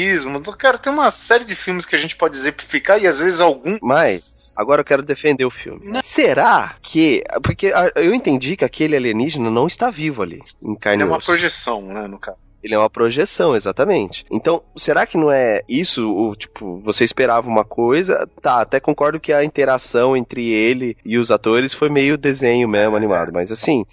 [0.58, 3.78] Cara, tem uma série de filmes que a gente pode exemplificar e às vezes algum.
[3.80, 6.02] Mas, agora eu quero defender o filme.
[6.02, 7.22] Será que.
[7.42, 11.82] Porque eu entendi que aquele alienígena não está vivo ali, em carne É uma projeção,
[11.82, 12.38] né, no caso.
[12.62, 14.24] Ele é uma projeção, exatamente.
[14.30, 16.10] Então, será que não é isso?
[16.10, 18.28] O, tipo, você esperava uma coisa?
[18.40, 22.96] Tá, até concordo que a interação entre ele e os atores foi meio desenho mesmo,
[22.96, 23.32] animado.
[23.32, 23.84] Mas assim,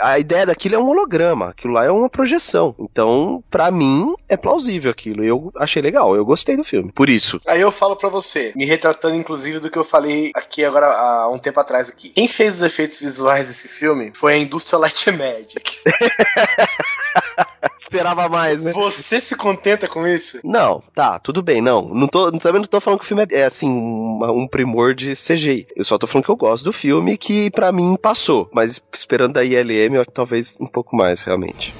[0.00, 1.48] a ideia daquilo é um holograma.
[1.50, 2.74] Aquilo lá é uma projeção.
[2.78, 5.22] Então, pra mim, é plausível aquilo.
[5.24, 6.16] Eu achei legal.
[6.16, 6.92] Eu gostei do filme.
[6.92, 7.40] Por isso.
[7.46, 11.28] Aí eu falo pra você, me retratando inclusive do que eu falei aqui agora há
[11.28, 12.10] um tempo atrás aqui.
[12.10, 15.80] Quem fez os efeitos visuais desse filme foi a Industrial Light Magic.
[17.84, 18.72] Esperava mais, né?
[18.72, 20.40] Você se contenta com isso?
[20.42, 21.82] Não, tá, tudo bem, não.
[21.94, 24.94] não tô, também não tô falando que o filme é, é, assim, uma- um primor
[24.94, 25.66] de CGI.
[25.76, 28.48] Eu só tô falando que eu gosto do filme que pra mim passou.
[28.54, 31.74] Mas esperando da ILM, eu- talvez um pouco mais, realmente.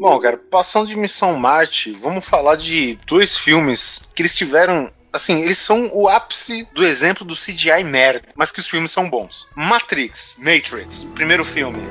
[0.00, 4.90] Bom, cara, passando de Missão Marte, vamos falar de dois filmes que eles tiveram.
[5.12, 9.10] Assim, eles são o ápice do exemplo do CGI merda, mas que os filmes são
[9.10, 9.46] bons.
[9.54, 11.82] Matrix, Matrix, primeiro filme.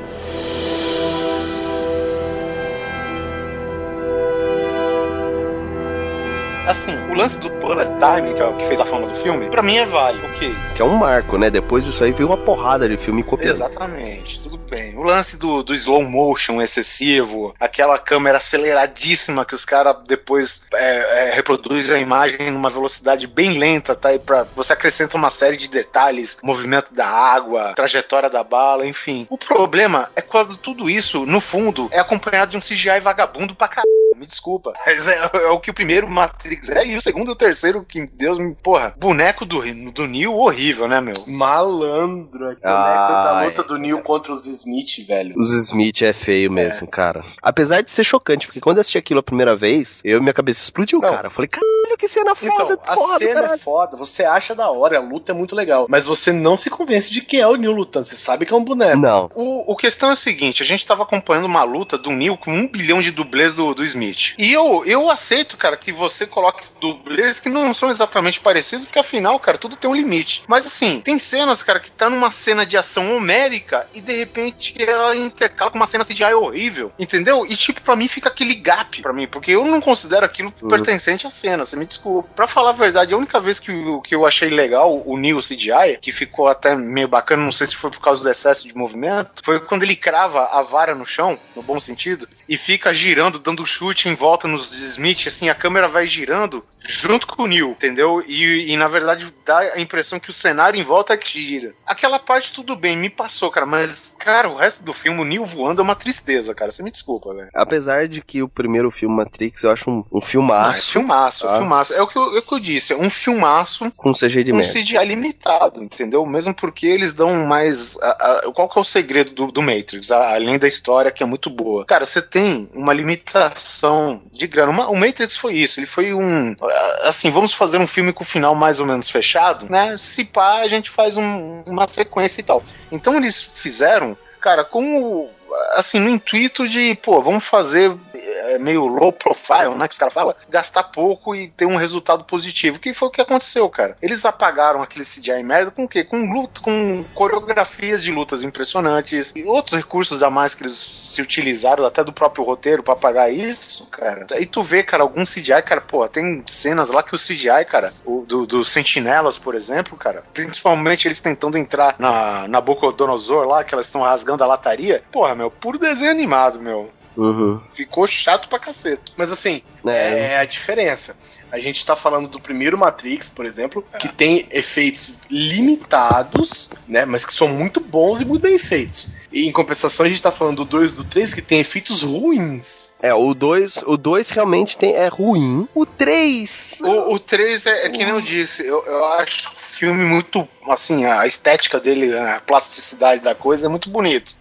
[7.11, 9.61] O lance do bullet time, que é o que fez a fama do filme, pra
[9.61, 10.25] mim é válido.
[10.27, 11.49] Ok, Que é um marco, né?
[11.49, 13.51] Depois disso aí veio uma porrada de filme copiando.
[13.51, 14.97] Exatamente, tudo bem.
[14.97, 21.29] O lance do, do slow motion excessivo, aquela câmera aceleradíssima que os caras depois é,
[21.29, 24.13] é, reproduzem a imagem numa velocidade bem lenta, tá?
[24.13, 29.27] E pra, você acrescenta uma série de detalhes, movimento da água, trajetória da bala, enfim.
[29.29, 33.67] O problema é quando tudo isso, no fundo, é acompanhado de um CGI vagabundo pra
[33.67, 33.91] caralho.
[34.15, 34.73] Me desculpa.
[34.85, 37.83] Mas é, é o que o primeiro Matrix é, e o segundo e o terceiro,
[37.87, 38.53] que Deus me.
[38.55, 41.13] Porra, boneco do, do Neo horrível, né, meu?
[41.27, 43.63] Malandro, aquele Ah, da luta é.
[43.65, 45.33] do Neil contra os Smith, velho.
[45.37, 47.23] Os Smith é feio mesmo, cara.
[47.41, 50.61] Apesar de ser chocante, porque quando eu assisti aquilo a primeira vez, eu minha cabeça
[50.63, 51.09] explodiu, Não.
[51.09, 51.27] cara.
[51.27, 53.53] Eu falei, caralho, que cena foda, Então, a foda, cena caralho.
[53.53, 56.69] é foda, você acha da hora, a luta é muito legal, mas você não se
[56.69, 58.97] convence de que é o Neil lutando, você sabe que é um boneco.
[58.97, 59.29] Não.
[59.35, 62.51] O, o questão é o seguinte: a gente tava acompanhando uma luta do Neil com
[62.51, 64.33] um bilhão de dublês do, do Smith.
[64.37, 68.85] E eu, eu aceito, cara, que você coloque coloque dublês que não são exatamente parecidos,
[68.85, 70.43] porque afinal, cara, tudo tem um limite.
[70.47, 74.75] Mas assim, tem cenas, cara, que tá numa cena de ação homérica e de repente
[74.81, 77.45] ela intercala com uma cena CGI horrível, entendeu?
[77.45, 80.69] E tipo, pra mim fica aquele gap pra mim, porque eu não considero aquilo Uhum.
[80.69, 82.29] pertencente à cena, você me desculpa.
[82.35, 85.41] Pra falar a verdade, a única vez que, eu- que eu achei legal o Neo
[85.41, 88.75] CGI, que ficou até meio bacana, não sei se foi por causa do excesso de
[88.75, 93.39] movimento, foi quando ele crava a vara no chão, no bom sentido, e fica girando,
[93.39, 97.71] dando chute em volta nos Smith, assim, a câmera vai girando junto com o Neo,
[97.71, 98.23] entendeu?
[98.27, 101.73] E, e, na verdade dá a impressão que o cenário em volta é que gira.
[101.85, 105.45] Aquela parte tudo bem, me passou, cara, mas, cara, o resto do filme, o Neo
[105.45, 107.49] voando é uma tristeza, cara, você me desculpa, velho.
[107.53, 111.45] Apesar de que o primeiro filme Matrix eu acho um, um Ah, é filmaço filmaço,
[111.47, 111.57] tá?
[111.57, 111.93] filmaço.
[111.93, 114.51] É o, que eu, é o que eu disse, é um filmaço com CG de
[114.53, 114.73] um merda.
[114.73, 116.25] CGI limitado, entendeu?
[116.25, 117.97] Mesmo porque eles dão mais.
[118.01, 120.11] a- a- qual que é o segredo do, do Matrix?
[120.11, 121.85] A- além da história que é muito boa.
[121.85, 124.71] Cara, você tem uma limitação de grana.
[124.71, 125.79] Uma- o Matrix foi isso.
[125.79, 126.55] Ele foi um.
[127.03, 129.95] Assim, vamos fazer um filme com o final mais ou menos fechado, né?
[129.97, 132.63] Se pá, a gente faz um- uma sequência e tal.
[132.91, 135.29] Então eles fizeram, cara, com o.
[135.75, 139.87] Assim, no intuito de, pô, vamos fazer é, meio low profile, né?
[139.87, 142.79] Que os caras falam, gastar pouco e ter um resultado positivo.
[142.79, 143.97] Que foi o que aconteceu, cara.
[144.01, 146.03] Eles apagaram aquele CGI merda com o quê?
[146.03, 151.21] Com luta, com coreografias de lutas impressionantes e outros recursos a mais que eles se
[151.21, 154.25] utilizaram até do próprio roteiro pra apagar isso, cara.
[154.39, 157.93] E tu vê, cara, algum CGI, cara, pô, tem cenas lá que o CGI, cara,
[158.05, 163.63] o do, do Sentinelas, por exemplo, cara, principalmente eles tentando entrar na, na Bocodonosor lá,
[163.63, 166.89] que elas estão rasgando a lataria, porra, meu, puro desenho animado, meu.
[167.17, 167.59] Uhum.
[167.73, 169.11] Ficou chato pra caceta.
[169.17, 170.33] Mas assim, É.
[170.33, 171.15] é a diferença.
[171.51, 177.05] A gente tá falando do primeiro Matrix, por exemplo, que tem efeitos limitados, né?
[177.05, 179.09] Mas que são muito bons e muito bem feitos.
[179.31, 182.01] E em compensação, a gente tá falando do 2 e do 3 que tem efeitos
[182.01, 182.89] ruins.
[183.03, 185.67] É, o 2 o dois realmente tem, é ruim.
[185.73, 186.81] O 3.
[186.83, 190.47] O, o 3 é, é que nem eu disse, eu, eu acho o filme muito,
[190.69, 194.35] assim, a estética dele, a plasticidade da coisa é muito bonito.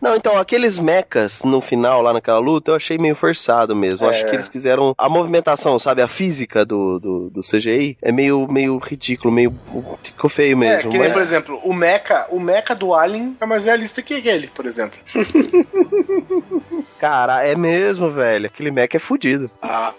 [0.00, 4.06] Não, então, aqueles mechas no final, lá naquela luta, eu achei meio forçado mesmo.
[4.06, 4.14] Eu É.
[4.14, 4.94] Acho que eles quiseram.
[4.96, 6.02] A movimentação, sabe?
[6.02, 9.54] A física do, do, do CGI é meio, meio ridículo, meio.
[10.02, 10.90] Ficou feio É, mesmo.
[10.90, 14.14] que nem, mas- por exemplo, o mecha, o mecha do Alien é mais realista que
[14.14, 14.98] aquele, por exemplo.
[16.98, 18.46] Cara, é mesmo, velho.
[18.46, 19.50] Aquele mecha é fudido.
[19.62, 19.92] A,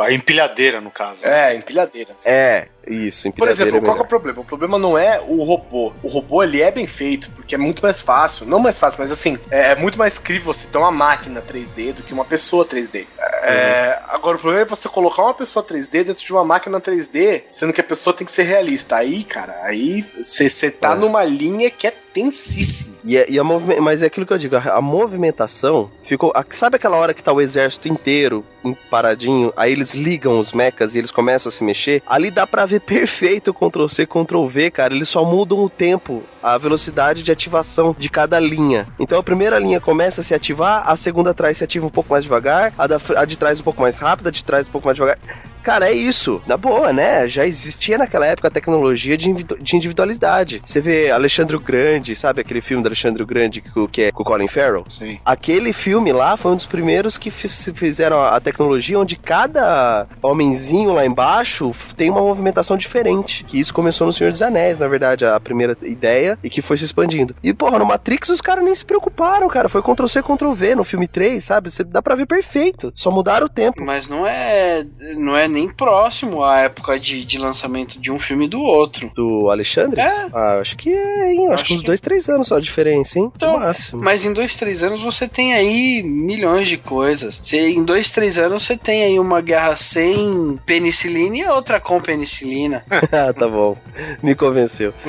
[0.00, 1.24] a empilhadeira, no caso.
[1.24, 2.10] É, empilhadeira.
[2.24, 4.40] É, isso, Por empilhadeira exemplo, é qual que é o problema?
[4.40, 5.92] O problema não é o robô.
[6.02, 8.46] O robô ele é bem feito, porque é muito mais fácil.
[8.46, 11.92] Não mais fácil, mas assim, é, é muito mais crível você ter uma máquina 3D
[11.94, 13.06] do que uma pessoa 3D.
[13.44, 17.42] É, agora, o problema é você colocar uma pessoa 3D dentro de uma máquina 3D,
[17.50, 18.96] sendo que a pessoa tem que ser realista.
[18.96, 20.94] Aí, cara, aí você tá É.
[20.94, 22.91] numa linha que é tensíssima.
[23.04, 26.32] E, é- e a movime- Mas é aquilo que eu digo, a, a movimentação ficou.
[26.34, 28.44] a- sabe aquela hora que tá o exército inteiro
[28.90, 32.00] paradinho, aí eles ligam os mechas e eles começam a se mexer?
[32.06, 34.94] Ali dá pra ver perfeito o Ctrl C, Ctrl V, cara.
[34.94, 38.86] Eles só mudam o tempo, a velocidade de ativação de cada linha.
[39.00, 42.10] Então a primeira linha começa a se ativar, a segunda atrás se ativa um pouco
[42.12, 44.70] mais devagar, a, da, a de trás um pouco mais rápida, a de trás um
[44.70, 45.18] pouco mais devagar.
[45.62, 46.42] Cara, é isso.
[46.46, 47.26] Na boa, né?
[47.28, 50.60] Já existia naquela época a tecnologia de, de individualidade.
[50.64, 54.12] Você vê Alexandre o Grande, sabe aquele filme do Alexandre o Grande que, que é
[54.12, 54.84] com o Colin Farrell?
[54.88, 55.18] Sim.
[55.24, 61.06] Aquele filme lá foi um dos primeiros que fizeram a tecnologia onde cada homenzinho lá
[61.06, 63.44] embaixo tem uma movimentação diferente.
[63.44, 66.76] Que isso começou no Senhor dos Anéis, na verdade, a primeira ideia, e que foi
[66.76, 67.34] se expandindo.
[67.42, 69.68] E, porra, no Matrix os caras nem se preocuparam, cara.
[69.68, 71.70] Foi Ctrl C, Ctrl V no filme 3, sabe?
[71.70, 72.92] Você dá pra ver perfeito.
[72.94, 73.82] Só mudaram o tempo.
[73.84, 74.84] Mas não é,
[75.16, 79.10] não é nem próximo à época de, de lançamento de um filme do outro.
[79.14, 80.00] Do Alexandre?
[80.00, 81.44] É, Ah, acho que é, hein?
[81.46, 83.30] Acho, Acho que uns que- dois, três anos só a diferença, hein?
[83.36, 84.02] Então, no máximo.
[84.02, 87.38] mas em dois, três anos você tem aí milhões de coisas.
[87.42, 92.00] Você, em dois, três anos você tem aí uma guerra sem penicilina e outra com
[92.00, 92.84] penicilina.
[93.12, 93.76] ah, tá bom.
[94.22, 94.92] Me convenceu.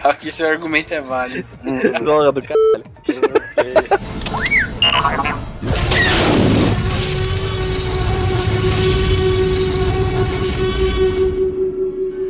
[0.00, 1.46] Aqui seu argumento é válido.
[2.02, 2.84] Droga do caralho.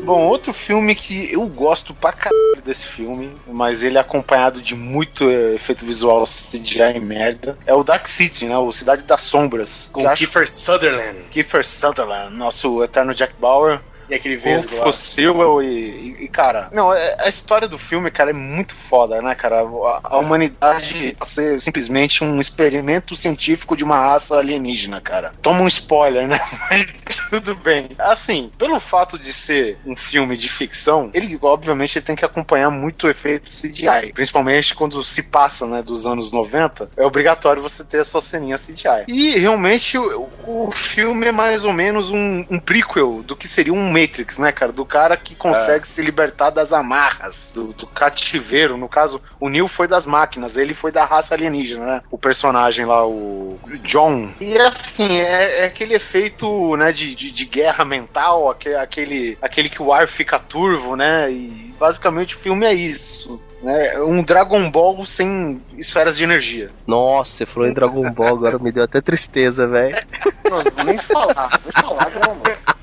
[0.05, 4.75] Bom, outro filme que eu gosto pra caralho desse filme, mas ele é acompanhado de
[4.75, 8.57] muito eh, efeito visual CGI merda, é o Dark City, né?
[8.59, 9.89] O Cidade das Sombras.
[9.91, 11.21] Com eu acho Kiefer Sutherland.
[11.31, 13.81] Kiefer Sutherland, nosso eterno Jack Bauer.
[14.09, 14.85] E aquele vesgo lá.
[14.85, 19.35] Possível e, e, cara, não, é- a história do filme, cara, é muito foda, né,
[19.35, 19.61] cara?
[19.61, 25.33] A, a humanidade ser simplesmente um experimento científico de uma raça alienígena, cara.
[25.43, 26.41] Toma um spoiler, né?
[26.71, 26.87] Mas
[27.31, 27.91] tudo bem.
[27.99, 33.07] Assim, pelo fato de ser um filme de ficção, ele obviamente tem que acompanhar muito
[33.07, 38.01] o efeito CGI, principalmente quando se passa, né, dos anos 90, é obrigatório você ter
[38.01, 39.05] a sua ceninha CGI.
[39.09, 43.73] E realmente o, o filme é mais ou menos um, um prequel do que seria
[43.73, 44.73] um Matrix, né, cara?
[44.73, 48.77] Do cara que consegue se libertar das amarras, do, do cativeiro.
[48.77, 52.03] No caso, o Neil foi das máquinas, ele foi da raça alienígena, né?
[52.11, 54.31] O personagem lá, o John.
[54.41, 59.69] E assim, é, é aquele efeito, né, de, de, de guerra mental, aque- aquele, aquele
[59.69, 61.31] que o ar fica turvo, né?
[61.31, 63.41] E basicamente o filme é isso.
[63.63, 66.71] Né, um Dragon Ball sem esferas de energia.
[66.87, 69.97] Nossa, você falou em Dragon Ball, agora me deu até tristeza, velho.
[70.45, 72.74] Não, não vou nem falar, nem falar, não, mano.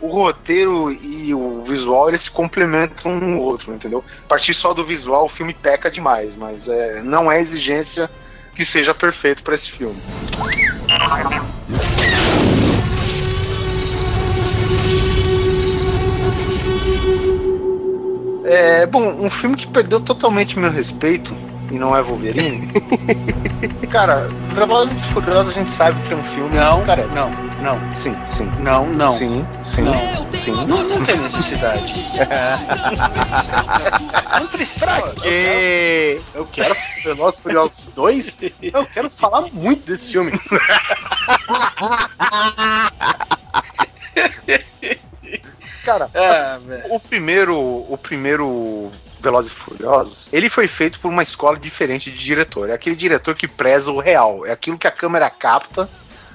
[0.00, 4.04] O roteiro e o visual eles se complementam um no outro, entendeu?
[4.24, 8.10] A partir só do visual o filme peca demais, mas é, não é exigência
[8.54, 10.00] que seja perfeito para esse filme.
[18.44, 22.68] É, bom, um filme que perdeu totalmente meu respeito e não é Wolverine.
[23.90, 26.54] cara, Velozes e Furiosos a gente sabe que é um filme.
[26.56, 27.30] Não, cara, não,
[27.62, 28.50] não, sim, sim.
[28.60, 29.12] não, não.
[29.12, 29.92] Sim, sim, Não.
[30.32, 30.52] sim.
[30.66, 31.90] Não, não tem necessidade.
[34.40, 34.86] não precisa.
[35.20, 38.36] Que eu quero Velozes e Furiosos 2.
[38.62, 40.32] Eu quero falar muito desse filme.
[45.84, 46.84] Cara, É, velho.
[46.94, 48.90] o primeiro, o primeiro
[49.20, 52.70] Velozes e Furiosos, ele foi feito por uma escola diferente de diretor.
[52.70, 54.46] É aquele diretor que preza o real.
[54.46, 55.88] É aquilo que a câmera capta,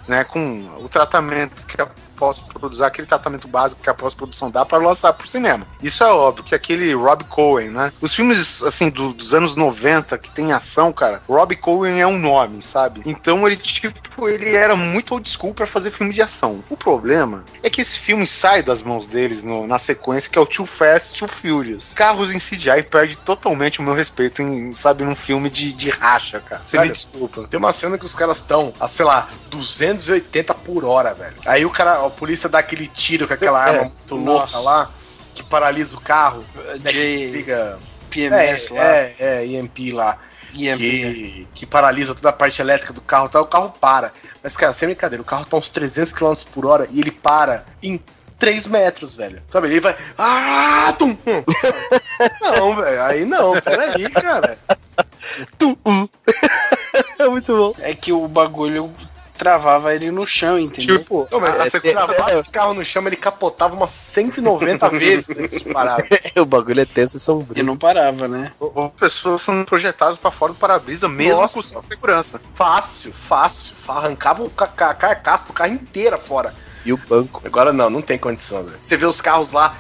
[0.08, 4.78] né, com o tratamento que a pós-produção, aquele tratamento básico que a pós-produção dá para
[4.78, 5.68] lançar pro cinema.
[5.82, 7.92] Isso é óbvio, que aquele Rob Cohen, né?
[8.02, 12.18] Os filmes, assim, do- dos anos 90, que tem ação, cara, Rob Cohen é um
[12.20, 13.02] nome, sabe?
[13.06, 16.64] Então ele, tipo, ele era muito old school pra fazer filme de ação.
[16.70, 20.42] O problema é que esse filme sai das mãos deles no- na sequência, que é
[20.42, 21.94] o Too Fast, Too Furious.
[21.94, 26.40] Carros em CGI perde totalmente o meu respeito em, sabe, num filme de, de racha,
[26.40, 26.62] cara.
[26.66, 27.44] Você me desculpa.
[27.50, 31.36] Tem uma cena que os caras estão, sei lá, 280 por hora, velho.
[31.46, 34.58] Aí o cara, a polícia dá aquele tiro com aquela É, arma muito nossa.
[34.58, 34.92] louca lá,
[35.34, 36.44] que paralisa o carro,
[36.82, 37.80] né, que desliga...
[38.10, 38.86] PMS é, lá.
[38.86, 40.18] é, é, EMP lá.
[40.54, 40.78] EMP.
[40.78, 43.42] que, que paralisa toda a parte elétrica do carro, tá?
[43.42, 44.14] o carro para.
[44.42, 47.66] Mas, cara, sem brincadeira, o carro tá uns 300 km por hora e ele para
[47.84, 48.00] em
[48.40, 49.42] 3 metros, velho.
[49.50, 49.98] Sabe, ele vai.
[50.18, 51.18] Ah, tum.
[52.42, 54.58] Não, velho, aí não, peraí, cara.
[57.18, 57.76] É muito bom.
[57.80, 58.94] É que o bagulho
[59.38, 61.00] travava ele no chão, entendeu?
[61.00, 63.92] Tipo, Não, mas Ah, se você é- travasse esse carro no chão, ele capotava umas
[63.92, 65.98] 190 vezes antes de parar.
[66.38, 67.64] o bagulho é tenso e E sombrio.
[67.64, 68.52] não parava, né?
[68.60, 71.54] Ou pessoas sendo projetadas pra fora do para-brisa, mesmo Nossa.
[71.80, 72.42] com segurança.
[72.56, 73.76] Fácil, fácil.
[73.88, 76.54] Arrancava o ca- ca- carcaça do carro inteira fora.
[76.86, 77.42] E o banco.
[77.44, 78.78] Agora não, não tem condição, velho.
[78.80, 79.76] Você vê os carros lá,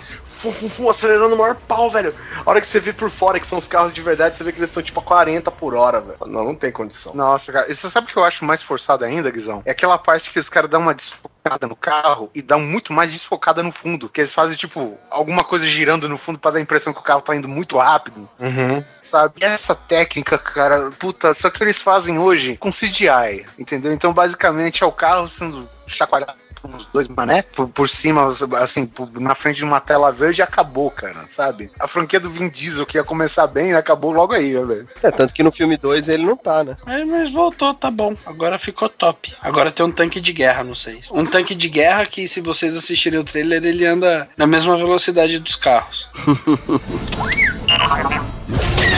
[0.45, 2.13] fum, fum, fum, acelerando o maior pau, velho.
[2.45, 4.51] A hora que você vê por fora que são os carros de verdade, você vê
[4.51, 6.17] que eles estão tipo a 40 por hora, velho.
[6.27, 7.13] Não, não tem condição.
[7.13, 9.61] Nossa, cara, e você sabe o que eu acho mais forçado ainda, Guizão?
[9.65, 13.11] É aquela parte que os caras dão uma desfocada no carro e dão muito mais
[13.11, 14.09] desfocada no fundo.
[14.09, 17.03] Que eles fazem, tipo, alguma coisa girando no fundo pra dar a impressão que o
[17.03, 18.27] carro tá indo muito rápido.
[18.39, 18.83] Uhum.
[19.01, 19.35] Sabe?
[19.41, 23.93] E essa técnica, cara, puta, só que eles fazem hoje com CGI, entendeu?
[23.93, 29.09] Então, basicamente, é o carro sendo chacoalhado uns dois mané, por, por cima, assim, por-
[29.19, 31.69] na frente de uma tela verde e acabou, cara, sabe?
[31.79, 34.87] A franquia do Vin Diesel, que ia começar bem, acabou logo aí, né, velho?
[35.03, 36.75] É, tanto que no filme 2 ele não tá, né?
[36.85, 38.15] Mas, mas voltou, tá bom.
[38.25, 39.33] Agora ficou top.
[39.41, 41.07] Agora tem um tanque de guerra no 6.
[41.11, 45.39] Um tanque de guerra que, se vocês assistirem o trailer, ele anda na mesma velocidade
[45.39, 46.07] dos carros.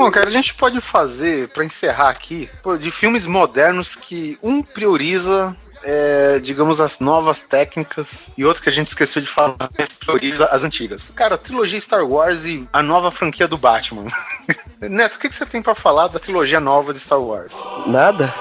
[0.00, 2.48] Bom, cara, a gente pode fazer, pra encerrar aqui,
[2.80, 8.72] de filmes modernos que um prioriza, é, digamos, as novas técnicas e outro que a
[8.72, 9.68] gente esqueceu de falar,
[10.00, 11.12] prioriza as antigas.
[11.14, 14.10] Cara, a trilogia Star Wars e a nova franquia do Batman.
[14.80, 17.52] Neto, o que, que você tem pra falar da trilogia nova de Star Wars?
[17.86, 18.32] Nada.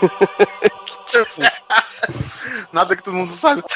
[2.72, 3.62] Nada que todo mundo sabe.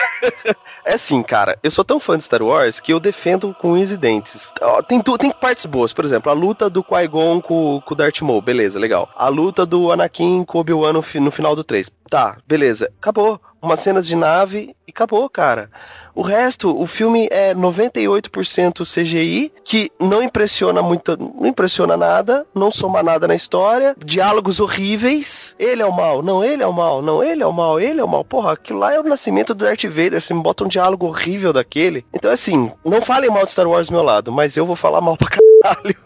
[0.84, 3.92] É assim, cara, eu sou tão fã de Star Wars que eu defendo com unhas
[3.92, 4.52] e dentes.
[4.88, 8.42] Tem, tem partes boas, por exemplo, a luta do Qui-Gon com, com o Darth Maul,
[8.42, 9.08] beleza, legal.
[9.14, 11.88] A luta do Anakin com Obi-Wan no, no final do 3.
[12.10, 13.40] Tá, beleza, acabou.
[13.62, 15.70] Umas cenas de nave e acabou, cara.
[16.14, 22.70] O resto, o filme é 98% CGI, que não impressiona muito, não impressiona nada, não
[22.70, 25.56] soma nada na história, diálogos horríveis.
[25.58, 28.00] Ele é o mal, não, ele é o mal, não, ele é o mal, ele
[28.00, 28.24] é o mal.
[28.24, 31.52] Porra, aquilo lá é o nascimento do Darth Vader, você me bota um diálogo horrível
[31.52, 32.04] daquele.
[32.12, 35.00] Então, assim, não falem mal de Star Wars do meu lado, mas eu vou falar
[35.00, 35.30] mal pra
[35.62, 35.96] caralho.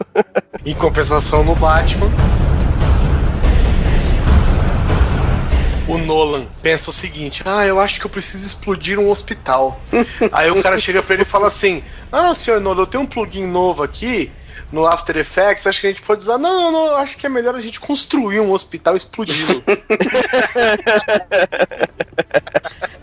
[0.65, 2.11] Em compensação no Batman.
[5.89, 9.81] O Nolan pensa o seguinte: Ah, eu acho que eu preciso explodir um hospital.
[10.33, 13.07] Aí o cara chega pra ele e fala assim: Ah, senhor Nolan, eu tenho um
[13.07, 14.31] plugin novo aqui
[14.73, 16.39] no After Effects, acho que a gente pode usar.
[16.39, 19.63] Não, não, não, acho que é melhor a gente construir um hospital explodindo.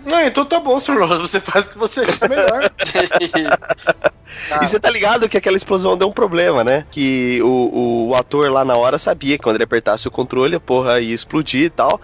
[0.06, 2.70] Não, então tá bom, senhor Nolan, você faz o que você achar melhor.
[4.62, 6.86] E você tá ligado que aquela explosão deu um problema, né?
[6.92, 10.60] Que o, o ator lá na hora sabia que quando ele apertasse o controle, a
[10.60, 12.02] porra ia explodir e tal.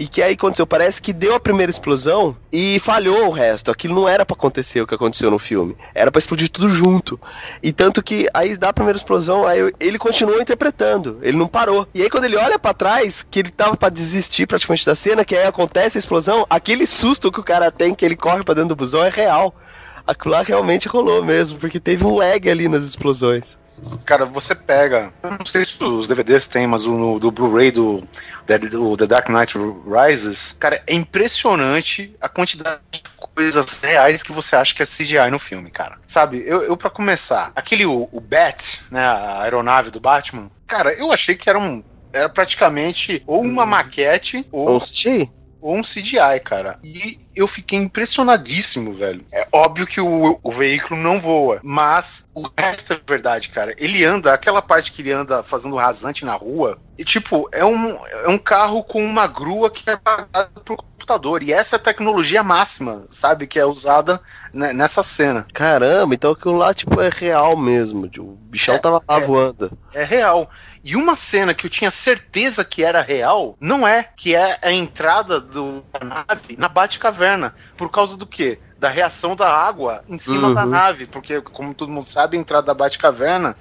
[0.00, 3.70] E que aí aconteceu, parece que deu a primeira explosão e falhou o resto.
[3.70, 5.76] Aquilo não era pra acontecer o que aconteceu no filme.
[5.94, 7.20] Era pra explodir tudo junto.
[7.62, 11.18] E tanto que aí dá a primeira explosão, aí ele continuou interpretando.
[11.20, 11.86] Ele não parou.
[11.92, 15.22] E aí quando ele olha pra trás, que ele tava pra desistir praticamente da cena,
[15.22, 18.54] que aí acontece a explosão, aquele susto que o cara tem, que ele corre pra
[18.54, 19.54] dentro do busão, é real.
[20.06, 23.59] Aquilo lá realmente rolou mesmo, porque teve um lag ali nas explosões.
[24.04, 25.12] Cara, você pega.
[25.22, 28.02] Eu não sei se os DVDs tem, mas o no- do Blu-ray do,
[28.72, 34.56] do The Dark Knight Rises, cara, é impressionante a quantidade de coisas reais que você
[34.56, 35.98] acha que é CGI no filme, cara.
[36.06, 40.92] Sabe, eu, eu para começar, aquele o, o Bat, né, a aeronave do Batman, cara,
[40.92, 41.82] eu achei que era um.
[42.12, 45.30] Era praticamente ou uma maquete ou assistir?
[45.60, 46.78] Ou um CGI, cara.
[46.82, 49.24] E eu fiquei impressionadíssimo, velho.
[49.32, 53.74] É óbvio que o, o veículo não voa, mas o resto é verdade, cara.
[53.78, 57.90] Ele anda, aquela parte que ele anda fazendo rasante na rua, e tipo, é um,
[58.06, 61.42] é um carro com uma grua que é pagada pro computador.
[61.42, 63.46] E essa é a tecnologia máxima, sabe?
[63.46, 64.20] Que é usada
[64.52, 65.46] ne- nessa cena.
[65.52, 68.06] Caramba, então aquilo lá, tipo, é real mesmo.
[68.08, 69.20] tipo, O bichão É, tava lá é.
[69.20, 69.72] voando.
[69.94, 70.50] É real.
[70.82, 74.72] E uma cena que eu tinha certeza que era real, não é, que é a
[74.72, 77.54] entrada do, da nave na Batcaverna.
[77.76, 78.58] Por causa do quê?
[78.78, 80.54] Da reação da água em cima Uhum.
[80.54, 81.06] da nave.
[81.06, 83.54] Porque, como todo mundo sabe, a entrada da Batcaverna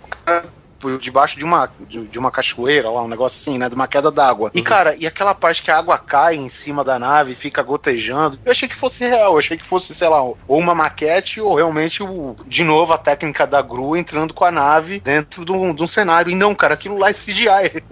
[0.79, 3.67] por debaixo de uma, de, de uma cachoeira lá, um negócio assim, né?
[3.69, 4.51] De uma queda d'água.
[4.53, 7.61] E, cara, e aquela parte que a água cai em cima da nave e fica
[7.61, 8.39] gotejando.
[8.45, 11.55] Eu achei que fosse real, eu achei que fosse, sei lá, ou uma maquete ou
[11.55, 15.73] realmente, o, de novo, a técnica da grua entrando com a nave dentro de um,
[15.73, 16.31] de um cenário.
[16.31, 17.83] E não, cara, aquilo lá é CGI.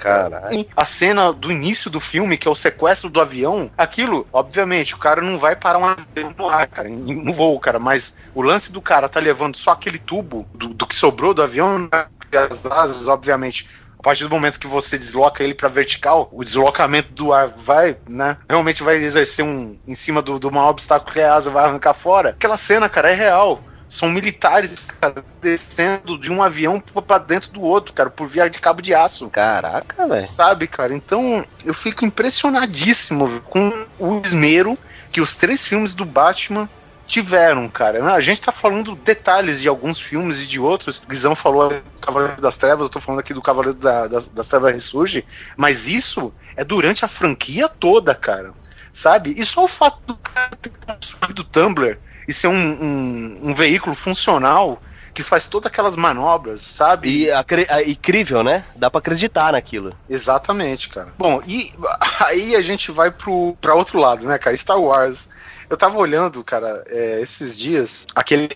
[0.00, 0.66] Caralho.
[0.76, 4.98] A cena do início do filme, que é o sequestro do avião, aquilo, obviamente, o
[4.98, 8.70] cara não vai parar um avião no ar, cara, no voo, cara, mas o lance
[8.70, 12.06] do cara tá levando só aquele tubo do, do que sobrou do avião, né,
[12.36, 13.68] as asas, obviamente.
[13.98, 17.96] A partir do momento que você desloca ele pra vertical, o deslocamento do ar vai,
[18.08, 18.36] né?
[18.48, 21.64] Realmente vai exercer um em cima do, do maior obstáculo que é a asa vai
[21.64, 22.30] arrancar fora.
[22.30, 23.60] Aquela cena, cara, é real.
[23.88, 28.60] São militares, cara, descendo de um avião pra dentro do outro, cara, por via de
[28.60, 29.28] cabo de aço.
[29.30, 30.26] Caraca, velho.
[30.26, 30.94] Sabe, cara?
[30.94, 34.78] Então eu fico impressionadíssimo com o esmero
[35.10, 36.68] que os três filmes do Batman
[37.08, 38.04] tiveram, cara.
[38.14, 40.98] A gente tá falando detalhes de alguns filmes e de outros.
[40.98, 44.28] O Guizão falou do Cavaleiro das Trevas, eu tô falando aqui do Cavaleiro da- das,
[44.28, 45.24] das Trevas Ressurge,
[45.56, 48.52] mas isso é durante a franquia toda, cara.
[48.92, 49.34] Sabe?
[49.36, 53.54] E só o fato do cara ter construído o Tumblr e ser um, um, um
[53.54, 54.82] veículo funcional
[55.14, 57.08] que faz todas aquelas manobras, sabe?
[57.08, 58.64] E é incrível, né?
[58.76, 59.92] Dá pra acreditar naquilo.
[60.08, 61.08] Exatamente, cara.
[61.18, 61.72] Bom, e
[62.24, 64.56] aí a gente vai pro, pra outro lado, né, cara?
[64.56, 65.28] Star Wars.
[65.70, 68.48] Eu tava olhando, cara, é, esses dias, aquele.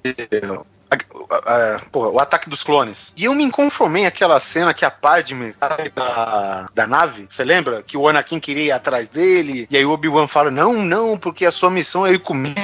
[0.91, 3.13] a- a- porra, o ataque dos clones.
[3.17, 5.55] E eu me inconformei aquela cena que a Padme
[5.95, 7.83] da, da nave, você lembra?
[7.83, 11.47] Que o Anakin queria ir atrás dele, e aí o Obi-Wan fala: Não, não, porque
[11.47, 12.61] a sua missão é ir comigo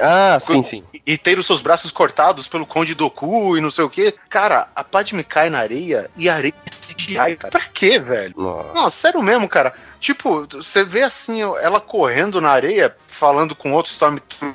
[0.00, 0.84] Ah, sim, sim.
[1.06, 4.14] e ter os seus braços cortados pelo Conde Doku e não sei o que.
[4.28, 7.50] Cara, a Padme cai na areia e a areia é CGI, cara.
[7.50, 8.34] Pra quê, velho?
[8.36, 8.72] Nossa.
[8.74, 9.72] Não, sério mesmo, cara.
[10.00, 14.54] Tipo, você vê assim, ela correndo na areia, falando com outro Stormtrooper,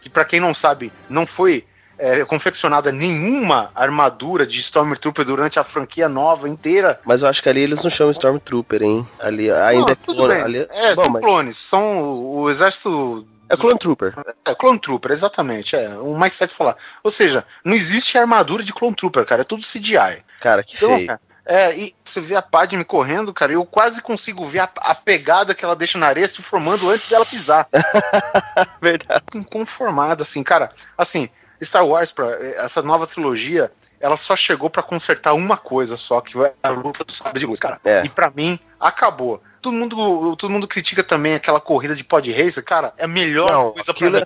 [0.00, 1.64] que pra quem não sabe, não foi
[1.98, 6.98] é, confeccionada nenhuma armadura de Stormtrooper durante a franquia nova inteira.
[7.04, 9.06] Mas eu acho que ali eles não chamam Stormtrooper, hein?
[9.20, 10.40] Ali ainda Não, é tudo clone.
[10.40, 10.66] Ali...
[10.70, 14.14] É, Bom, são mas- clones, são o, o exército É Clone Trooper.
[14.46, 15.76] É, Clone Trooper, exatamente.
[15.76, 16.74] É, o mais certo de falar.
[17.04, 19.42] Ou seja, não existe armadura de Clone Trooper, cara.
[19.42, 20.24] É tudo CGI.
[20.40, 21.06] Cara, que Então, feio.
[21.08, 24.94] cara, é, e você vê a Padme correndo, cara, eu quase consigo ver a, a
[24.94, 27.68] pegada que ela deixa na areia se formando antes dela pisar.
[28.80, 29.22] Verdade.
[29.34, 30.70] Inconformado, assim, cara.
[30.96, 31.28] Assim,
[31.62, 32.26] Star Wars, pra,
[32.56, 33.70] essa nova trilogia,
[34.00, 37.46] ela só chegou pra consertar uma coisa só, que é a luta do sabre de
[37.46, 37.80] luz, cara.
[37.84, 38.02] É.
[38.04, 39.42] E pra mim, acabou.
[39.62, 43.50] Todo mundo, todo mundo critica também aquela corrida de pod racer, cara, é a melhor
[43.50, 44.24] Não, coisa pra é- velho.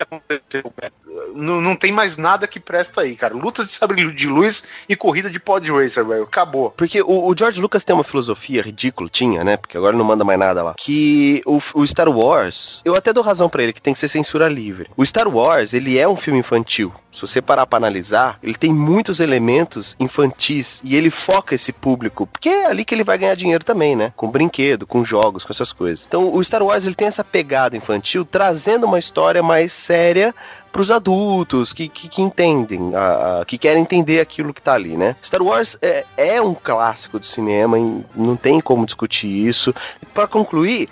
[1.35, 3.35] Não, não tem mais nada que presta aí, cara.
[3.35, 6.25] Lutas de sabre de luz e corrida de pod racer, velho.
[6.25, 6.71] Acabou.
[6.71, 9.57] Porque o, o George Lucas tem uma filosofia ridícula, tinha, né?
[9.57, 10.75] Porque agora não manda mais nada lá.
[10.77, 14.09] Que o, o Star Wars, eu até dou razão pra ele, que tem que ser
[14.09, 14.91] censura livre.
[14.97, 16.93] O Star Wars, ele é um filme infantil.
[17.17, 22.27] Se você parar pra analisar, ele tem muitos elementos infantis e ele foca esse público,
[22.27, 24.13] porque é ali que ele vai ganhar dinheiro também, né?
[24.15, 26.05] Com brinquedo, com jogos, com essas coisas.
[26.07, 30.35] Então, o Star Wars, ele tem essa pegada infantil, trazendo uma história mais séria
[30.71, 34.95] pros adultos que, que, que entendem, a- a- que querem entender aquilo que tá ali,
[34.95, 35.17] né?
[35.25, 37.79] Star Wars é, é um clássico do cinema,
[38.15, 39.75] não tem como discutir isso.
[40.13, 40.91] Pra concluir,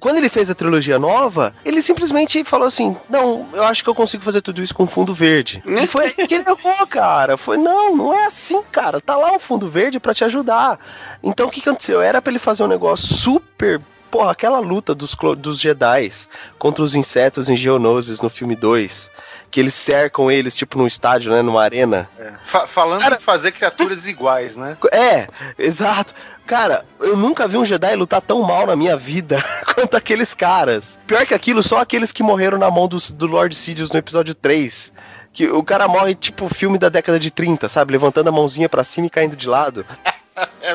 [0.00, 3.94] quando ele fez a trilogia nova, ele simplesmente falou assim: Não, eu acho que eu
[3.94, 5.62] consigo fazer tudo isso com fundo verde.
[5.66, 7.36] E foi aí que ele errou, cara.
[7.36, 9.00] Foi, não, não é assim, cara.
[9.00, 10.78] Tá lá o fundo verde pra te ajudar.
[11.22, 12.02] Então o que que aconteceu?
[12.02, 13.80] Era pra ele fazer um negócio super.
[14.10, 16.10] Porra, aquela luta dos, dos Jedi
[16.58, 19.10] contra os insetos em Geonosis no filme 2.
[19.54, 21.40] Que eles cercam eles, tipo, num estádio, né?
[21.40, 22.10] Numa arena.
[22.46, 24.76] Fa- falando Cara- em fazer criaturas iguais, né?
[24.90, 26.12] É, exato.
[26.44, 29.40] Cara, eu nunca vi um Jedi lutar tão mal na minha vida
[29.72, 30.98] quanto aqueles caras.
[31.06, 34.34] Pior que aquilo, só aqueles que morreram na mão do, do Lord Sidious no episódio
[34.34, 34.92] 3.
[35.32, 37.92] Que o cara morre tipo filme da década de 30, sabe?
[37.92, 39.86] Levantando a mãozinha pra cima e caindo de lado.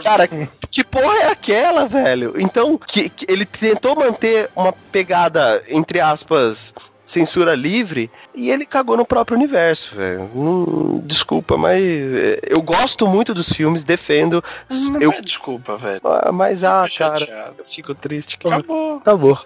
[0.05, 0.25] Cara,
[0.71, 2.33] que porra é aquela, velho?
[2.37, 6.73] Então, que, que ele tentou manter uma pegada, entre aspas,
[7.09, 10.29] censura livre, e ele cagou no próprio universo, velho.
[10.35, 14.43] Hum, desculpa, mas é, eu gosto muito dos filmes, defendo.
[14.69, 16.01] Não Eu, é desculpa, velho.
[16.03, 17.55] ah, mas, ah, cara, chateado.
[17.57, 18.37] eu fico triste.
[18.37, 18.97] que- Acabou.
[18.97, 19.37] Acabou.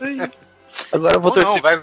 [0.91, 1.61] Agora eu vou Ou não, torcer.
[1.61, 1.81] vai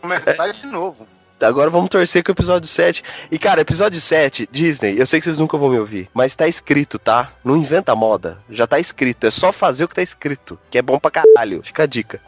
[0.00, 1.06] começar de novo.
[1.40, 3.02] Agora vamos torcer com o episódio 7.
[3.30, 6.46] E, cara, episódio 7, Disney, eu sei que vocês nunca vão me ouvir, mas tá
[6.46, 7.32] escrito, tá?
[7.42, 8.38] Não inventa moda.
[8.50, 9.26] Já tá escrito.
[9.26, 10.58] É só fazer o que tá escrito.
[10.70, 11.62] Que é bom pra caralho.
[11.62, 12.20] Fica a dica.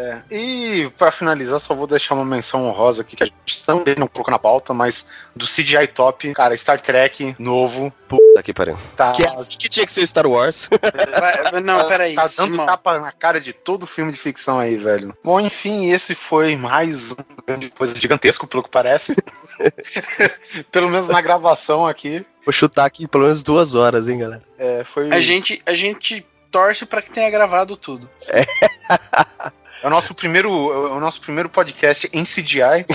[0.00, 0.22] É.
[0.30, 4.06] E pra finalizar, só vou deixar uma menção honrosa aqui, que a gente também não
[4.06, 5.04] colocou na pauta, mas
[5.34, 8.78] do CGI Top, cara, Star Trek novo, Puta que pariu.
[8.96, 10.70] tá, Que é assim que tinha que ser o Star Wars.
[11.64, 12.14] Não, peraí.
[12.14, 12.66] tá dando Simão.
[12.66, 15.16] tapa na cara de todo filme de ficção aí, velho.
[15.24, 19.16] Bom, enfim, esse foi mais um grande coisa gigantesco, pelo que parece.
[20.70, 22.24] pelo menos na gravação aqui.
[22.44, 24.42] Vou chutar aqui pelo menos duas horas, hein, galera.
[24.56, 28.08] É, foi A gente, a gente torce pra que tenha gravado tudo.
[28.30, 28.46] é
[29.82, 32.86] o nosso primeiro, é o nosso primeiro podcast em CGI.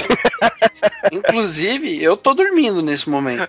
[1.12, 3.48] Inclusive, eu tô dormindo nesse momento.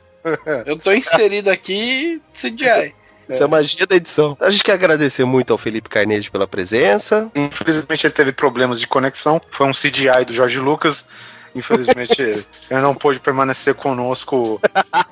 [0.64, 2.94] Eu tô inserido aqui CGI.
[3.28, 4.36] Isso é magia da edição.
[4.40, 7.30] A gente quer agradecer muito ao Felipe Carneiro pela presença.
[7.34, 9.40] Infelizmente ele teve problemas de conexão.
[9.50, 11.06] Foi um CGI do Jorge Lucas.
[11.54, 12.20] Infelizmente
[12.70, 14.60] ele não pôde permanecer conosco.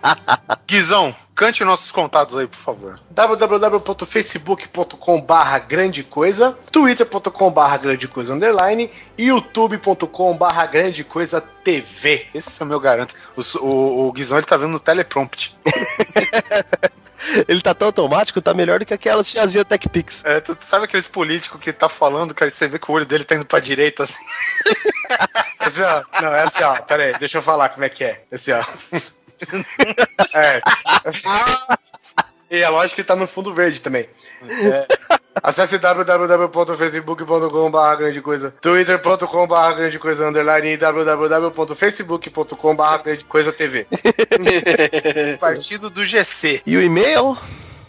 [0.67, 2.99] Guizão, cante nossos contatos aí, por favor.
[3.11, 12.27] www.facebook.com barra grande coisa, twitter.com barra grande coisa underline e youtube.com barra grande coisa TV.
[12.35, 13.15] Esse é o meu garanto.
[13.37, 15.57] O, o, o Guizão ele tá vendo no teleprompt.
[17.49, 20.25] Ele tá tão automático, tá melhor do que aquelas tiazinha TechPix.
[20.25, 23.07] É, tu, tu sabe aqueles políticos que tá falando, cara, você vê que o olho
[23.07, 24.15] dele tá indo pra direita assim.
[25.59, 28.25] Assim, ó, não, é assim, ó, pera aí, deixa eu falar como é que é.
[28.33, 28.65] Assim, ó.
[30.35, 30.61] É.
[32.53, 34.07] E é lógico que tá no fundo verde também.
[34.43, 34.87] É.
[35.43, 43.51] Acesse www.facebook.com barra grande coisa, twitter.com barra grande coisa underline e www.facebook.com barra grande coisa
[43.51, 43.87] TV.
[45.41, 46.61] Partido do GC.
[46.67, 47.39] E o e-mail?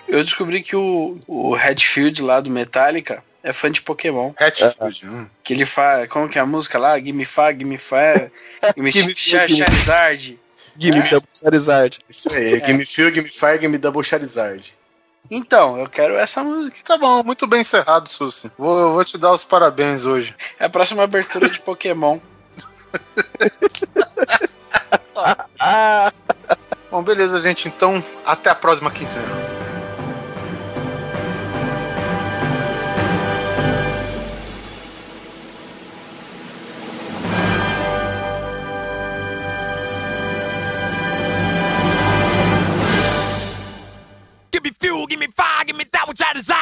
[0.08, 4.32] Eu descobri que o, o Redfield lá do Metallica é fã de Pokémon.
[4.38, 5.06] Hatfield.
[5.06, 5.26] hum.
[5.44, 6.08] Que ele faz.
[6.08, 6.98] Como que é a música lá?
[6.98, 8.30] Gimme Fa, Gimme Fa.
[8.74, 10.38] Gimme- Charizard.
[10.78, 11.10] Gimme É.
[11.10, 11.98] da Charizard.
[12.09, 14.72] Isso aí, Game Feel, Game Fire, Game Double Charizard.
[15.30, 16.78] Então, eu quero essa música.
[16.84, 18.50] Tá bom, muito bem encerrado, Susi.
[18.56, 20.34] Vou, eu vou te dar os parabéns hoje.
[20.59, 22.18] É a próxima abertura de Pokémon.
[25.60, 26.12] Ah!
[26.90, 27.66] Bom, beleza, gente.
[27.66, 29.57] Então, até a próxima quinzena.
[44.80, 46.57] Fuel, give me fire, give me that which I desire.